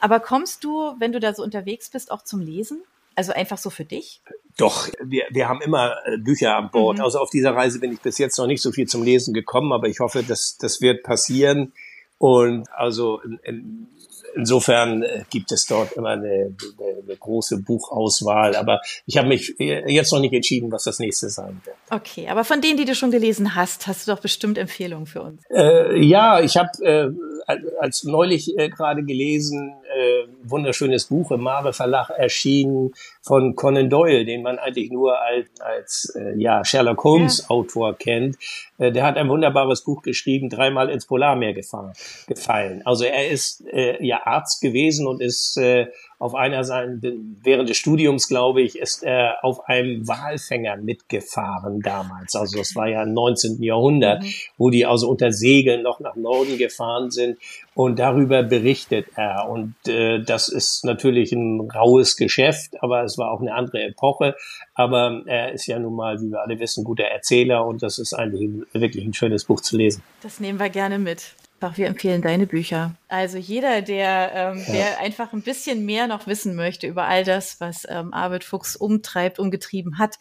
Aber 0.00 0.20
kommst 0.20 0.64
du, 0.64 0.94
wenn 0.98 1.12
du 1.12 1.20
da 1.20 1.34
so 1.34 1.42
unterwegs 1.42 1.90
bist, 1.90 2.10
auch 2.10 2.22
zum 2.22 2.40
Lesen? 2.40 2.82
Also 3.18 3.32
einfach 3.32 3.58
so 3.58 3.68
für 3.68 3.84
dich? 3.84 4.20
Doch, 4.58 4.88
wir, 5.02 5.24
wir 5.30 5.48
haben 5.48 5.60
immer 5.60 5.96
äh, 6.06 6.18
Bücher 6.18 6.56
an 6.56 6.70
Bord. 6.70 6.98
Mhm. 6.98 7.04
Also 7.04 7.18
auf 7.18 7.30
dieser 7.30 7.52
Reise 7.52 7.80
bin 7.80 7.92
ich 7.92 8.00
bis 8.00 8.16
jetzt 8.18 8.38
noch 8.38 8.46
nicht 8.46 8.62
so 8.62 8.70
viel 8.70 8.86
zum 8.86 9.02
Lesen 9.02 9.34
gekommen, 9.34 9.72
aber 9.72 9.88
ich 9.88 9.98
hoffe, 9.98 10.22
dass 10.22 10.56
das 10.56 10.80
wird 10.80 11.02
passieren. 11.02 11.72
Und 12.18 12.68
also 12.72 13.20
in, 13.20 13.40
in, 13.42 13.88
insofern 14.34 15.02
äh, 15.02 15.24
gibt 15.30 15.52
es 15.52 15.66
dort 15.66 15.92
immer 15.92 16.10
eine, 16.10 16.54
eine, 17.06 17.16
große 17.16 17.58
Buchauswahl. 17.58 18.56
Aber 18.56 18.80
ich 19.06 19.16
habe 19.16 19.28
mich 19.28 19.58
äh, 19.60 19.90
jetzt 19.90 20.12
noch 20.12 20.20
nicht 20.20 20.32
entschieden, 20.32 20.70
was 20.70 20.84
das 20.84 20.98
nächste 20.98 21.30
sein 21.30 21.60
wird. 21.64 21.76
Okay, 21.90 22.28
aber 22.28 22.44
von 22.44 22.60
denen, 22.60 22.76
die 22.76 22.84
du 22.84 22.94
schon 22.94 23.10
gelesen 23.10 23.54
hast, 23.54 23.86
hast 23.86 24.06
du 24.06 24.12
doch 24.12 24.20
bestimmt 24.20 24.58
Empfehlungen 24.58 25.06
für 25.06 25.22
uns. 25.22 25.42
Äh, 25.50 25.98
ja, 26.04 26.40
ich 26.40 26.56
habe 26.56 26.70
äh, 26.84 27.10
als 27.78 28.04
neulich 28.04 28.56
äh, 28.58 28.68
gerade 28.68 29.02
gelesen, 29.04 29.72
wunderschönes 30.50 31.06
Buch 31.06 31.30
im 31.30 31.42
Mare 31.42 31.72
Verlag 31.72 32.10
erschienen 32.10 32.92
von 33.22 33.54
Conan 33.54 33.90
Doyle, 33.90 34.24
den 34.24 34.42
man 34.42 34.58
eigentlich 34.58 34.90
nur 34.90 35.20
als, 35.20 35.48
als 35.60 36.14
äh, 36.16 36.38
ja, 36.38 36.64
Sherlock 36.64 37.02
Holmes 37.04 37.38
ja. 37.42 37.50
Autor 37.50 37.96
kennt. 37.96 38.36
Äh, 38.78 38.92
der 38.92 39.04
hat 39.04 39.16
ein 39.16 39.28
wunderbares 39.28 39.84
Buch 39.84 40.02
geschrieben, 40.02 40.48
dreimal 40.48 40.88
ins 40.90 41.06
Polarmeer 41.06 41.54
gefahren, 41.54 41.92
gefallen. 42.26 42.82
Also 42.84 43.04
er 43.04 43.28
ist 43.28 43.64
äh, 43.72 44.04
ja 44.04 44.26
Arzt 44.26 44.60
gewesen 44.60 45.06
und 45.06 45.20
ist 45.20 45.56
äh, 45.56 45.86
auf 46.18 46.34
einer 46.34 46.64
Seite, 46.64 47.14
während 47.42 47.68
des 47.68 47.76
Studiums, 47.76 48.28
glaube 48.28 48.60
ich, 48.62 48.76
ist 48.78 49.04
er 49.04 49.44
auf 49.44 49.68
einem 49.68 50.06
Walfänger 50.08 50.76
mitgefahren 50.76 51.80
damals. 51.80 52.34
Also 52.34 52.58
das 52.58 52.74
war 52.74 52.88
ja 52.88 53.04
im 53.04 53.14
19. 53.14 53.62
Jahrhundert, 53.62 54.22
mhm. 54.22 54.32
wo 54.56 54.70
die 54.70 54.84
also 54.84 55.08
unter 55.08 55.30
Segeln 55.30 55.82
noch 55.82 56.00
nach 56.00 56.16
Norden 56.16 56.58
gefahren 56.58 57.10
sind. 57.12 57.38
Und 57.74 58.00
darüber 58.00 58.42
berichtet 58.42 59.06
er. 59.14 59.48
Und 59.48 59.74
äh, 59.86 60.20
das 60.20 60.48
ist 60.48 60.84
natürlich 60.84 61.30
ein 61.30 61.70
raues 61.70 62.16
Geschäft, 62.16 62.82
aber 62.82 63.04
es 63.04 63.16
war 63.16 63.30
auch 63.30 63.40
eine 63.40 63.54
andere 63.54 63.82
Epoche. 63.84 64.34
Aber 64.74 65.22
er 65.26 65.52
ist 65.52 65.66
ja 65.66 65.78
nun 65.78 65.94
mal, 65.94 66.20
wie 66.20 66.30
wir 66.30 66.40
alle 66.40 66.58
wissen, 66.58 66.82
guter 66.82 67.04
Erzähler 67.04 67.64
und 67.64 67.82
das 67.82 67.98
ist 67.98 68.12
eigentlich 68.14 68.50
wirklich 68.72 69.04
ein 69.04 69.14
schönes 69.14 69.44
Buch 69.44 69.60
zu 69.60 69.76
lesen. 69.76 70.02
Das 70.22 70.40
nehmen 70.40 70.58
wir 70.58 70.70
gerne 70.70 70.98
mit. 70.98 71.34
Ach, 71.60 71.76
wir 71.76 71.88
empfehlen 71.88 72.22
deine 72.22 72.46
Bücher. 72.46 72.94
Also 73.08 73.36
jeder, 73.36 73.82
der, 73.82 74.30
ähm, 74.32 74.64
ja. 74.66 74.72
der 74.72 75.00
einfach 75.00 75.32
ein 75.32 75.42
bisschen 75.42 75.84
mehr 75.84 76.06
noch 76.06 76.26
wissen 76.26 76.54
möchte 76.54 76.86
über 76.86 77.04
all 77.04 77.24
das, 77.24 77.60
was 77.60 77.84
ähm, 77.88 78.14
Arvid 78.14 78.44
Fuchs 78.44 78.76
umtreibt, 78.76 79.38
umgetrieben 79.40 79.98
hat, 79.98 80.18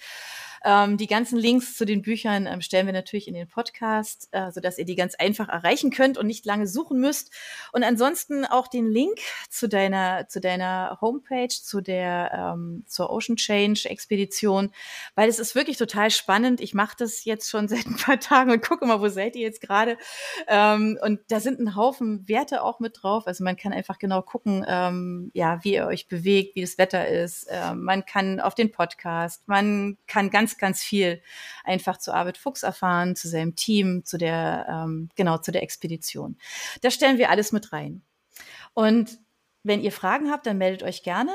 ähm, 0.64 0.98
die 0.98 1.08
ganzen 1.08 1.38
Links 1.38 1.76
zu 1.76 1.86
den 1.86 2.02
Büchern 2.02 2.48
ähm, 2.48 2.62
stellen 2.62 2.86
wir 2.86 2.94
natürlich 2.94 3.28
in 3.28 3.34
den 3.34 3.48
Podcast, 3.48 4.30
äh, 4.32 4.52
sodass 4.52 4.78
ihr 4.78 4.86
die 4.86 4.96
ganz 4.96 5.16
einfach 5.16 5.50
erreichen 5.50 5.92
könnt 5.92 6.18
und 6.18 6.28
nicht 6.28 6.46
lange 6.46 6.68
suchen 6.68 7.00
müsst. 7.00 7.32
Und 7.72 7.84
ansonsten 7.84 8.46
auch 8.46 8.68
den 8.68 8.88
Link 8.88 9.20
zu 9.50 9.68
deiner, 9.68 10.28
zu 10.28 10.42
deiner 10.42 10.98
Homepage, 11.02 11.50
zu 11.50 11.82
der, 11.82 12.54
ähm, 12.56 12.84
zur 12.88 13.10
Ocean 13.10 13.36
Change 13.36 13.90
Expedition, 13.90 14.72
weil 15.16 15.30
es 15.30 15.40
ist 15.40 15.56
wirklich 15.56 15.78
total 15.78 16.12
spannend. 16.12 16.62
Ich 16.62 16.74
mache 16.74 16.96
das 16.98 17.26
jetzt 17.26 17.50
schon 17.50 17.68
seit 17.68 17.86
ein 17.86 17.98
paar 17.98 18.20
Tagen 18.20 18.52
und 18.52 18.62
gucke 18.62 18.86
mal, 18.86 19.02
wo 19.02 19.08
seid 19.10 19.36
ihr 19.36 19.44
jetzt 19.44 19.62
gerade? 19.62 19.98
Ähm, 20.48 20.98
und 21.02 21.20
da 21.30 21.40
sind 21.40 21.60
ein 21.60 21.76
Haufen 21.76 22.28
Werte 22.28 22.64
auch 22.64 22.80
mit 22.80 23.02
drauf. 23.02 23.28
Also 23.28 23.44
man 23.44 23.58
kann 23.58 23.74
einfach 23.74 24.00
genau 24.00 24.22
gucken, 24.22 24.66
ähm, 24.68 25.32
ja, 25.34 25.64
wie 25.64 25.74
ihr 25.74 25.88
euch 25.88 26.08
bewegt, 26.08 26.56
wie 26.56 26.62
das 26.62 26.78
Wetter 26.78 27.08
ist. 27.08 27.48
Ähm, 27.50 27.84
man 27.84 28.06
kann 28.06 28.40
auf 28.40 28.56
den 28.56 28.72
Podcast, 28.72 29.48
man 29.48 29.98
kann 30.08 30.30
ganz 30.56 30.78
ganz, 30.78 30.84
viel 30.84 31.22
einfach 31.64 31.98
zu 31.98 32.14
Arvid 32.14 32.38
Fuchs 32.38 32.64
erfahren, 32.64 33.16
zu 33.16 33.28
seinem 33.28 33.56
Team, 33.56 34.04
zu 34.04 34.18
der, 34.18 34.68
ähm, 34.70 35.10
genau, 35.16 35.38
zu 35.38 35.52
der 35.52 35.64
Expedition. 35.64 36.38
Da 36.82 36.92
stellen 36.92 37.18
wir 37.18 37.30
alles 37.30 37.52
mit 37.52 37.72
rein. 37.72 38.02
Und 38.74 39.18
wenn 39.64 39.82
ihr 39.82 39.92
Fragen 39.92 40.30
habt, 40.30 40.46
dann 40.46 40.58
meldet 40.58 40.84
euch 40.84 41.04
gerne. 41.04 41.32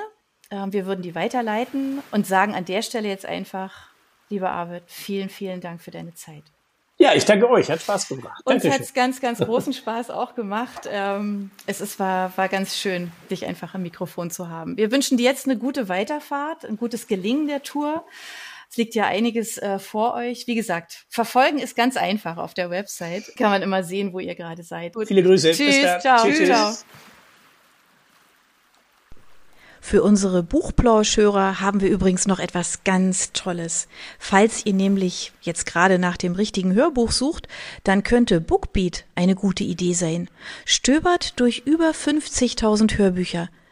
Ähm, 0.51 0.73
wir 0.73 0.87
würden 0.87 1.03
die 1.03 1.15
weiterleiten 1.15 2.03
und 2.11 2.27
sagen 2.27 2.55
an 2.55 2.65
der 2.65 2.83
Stelle 2.83 3.09
jetzt 3.09 3.25
einfach, 3.25 3.89
lieber 4.29 4.51
Arvid, 4.51 4.85
vielen, 4.87 5.29
vielen 5.29 5.61
Dank 5.61 5.81
für 5.81 5.91
deine 5.91 6.15
Zeit. 6.15 6.45
Ja, 6.99 7.15
ich 7.15 7.25
danke 7.25 7.49
euch, 7.49 7.69
hat 7.69 7.81
Spaß 7.81 8.09
gemacht. 8.09 8.43
Uns 8.45 8.65
hat 8.65 8.81
es 8.81 8.95
ganz, 8.95 9.21
ganz 9.21 9.39
großen 9.41 9.73
Spaß 9.73 10.11
auch 10.11 10.35
gemacht. 10.37 10.89
Ähm, 10.89 11.51
es 11.67 11.81
ist, 11.81 11.99
war, 11.99 12.37
war 12.37 12.49
ganz 12.49 12.77
schön, 12.77 13.11
dich 13.29 13.45
einfach 13.47 13.75
am 13.75 13.83
Mikrofon 13.83 14.31
zu 14.31 14.49
haben. 14.49 14.77
Wir 14.77 14.93
wünschen 14.93 15.17
dir 15.17 15.25
jetzt 15.25 15.47
eine 15.47 15.59
gute 15.59 15.89
Weiterfahrt, 15.89 16.65
ein 16.65 16.77
gutes 16.77 17.09
Gelingen 17.09 17.49
der 17.49 17.63
Tour. 17.63 18.05
Es 18.73 18.79
liegt 18.79 18.95
ja 18.95 19.05
einiges 19.05 19.59
äh, 19.59 19.79
vor 19.79 20.15
euch. 20.15 20.47
Wie 20.47 20.55
gesagt, 20.55 21.05
verfolgen 21.11 21.59
ist 21.59 21.77
ganz 21.77 21.99
einfach 21.99 22.39
auf 22.39 22.55
der 22.55 22.71
Website. 22.71 23.37
Kann 23.37 23.51
man 23.51 23.61
immer 23.61 23.85
sehen, 23.85 24.15
wo 24.15 24.19
ihr 24.19 24.35
gerade 24.35 24.63
seid. 24.63 24.95
Gut. 24.95 25.09
Viele 25.09 25.23
Grüße. 25.23 25.51
Tschüss. 25.51 26.01
Ciao. 26.01 26.25
Tschüss. 26.25 26.47
Ciao. 26.47 26.73
Für 29.83 30.03
unsere 30.03 30.43
Buchplauschhörer 30.43 31.61
haben 31.61 31.83
wir 31.83 31.91
übrigens 31.91 32.27
noch 32.27 32.39
etwas 32.39 32.83
ganz 32.83 33.33
Tolles. 33.33 33.89
Falls 34.19 34.65
ihr 34.65 34.73
nämlich 34.73 35.33
jetzt 35.43 35.67
gerade 35.67 35.99
nach 35.99 36.17
dem 36.17 36.33
richtigen 36.33 36.73
Hörbuch 36.73 37.13
sucht, 37.13 37.49
dann 37.85 38.03
könnte 38.03 38.41
Bookbeat 38.41 39.05
eine 39.15 39.35
gute 39.35 39.65
Idee 39.65 39.93
sein. 39.93 40.31
Stöbert 40.65 41.39
durch 41.39 41.65
über 41.67 41.91
50.000 41.91 42.97
Hörbücher 42.97 43.51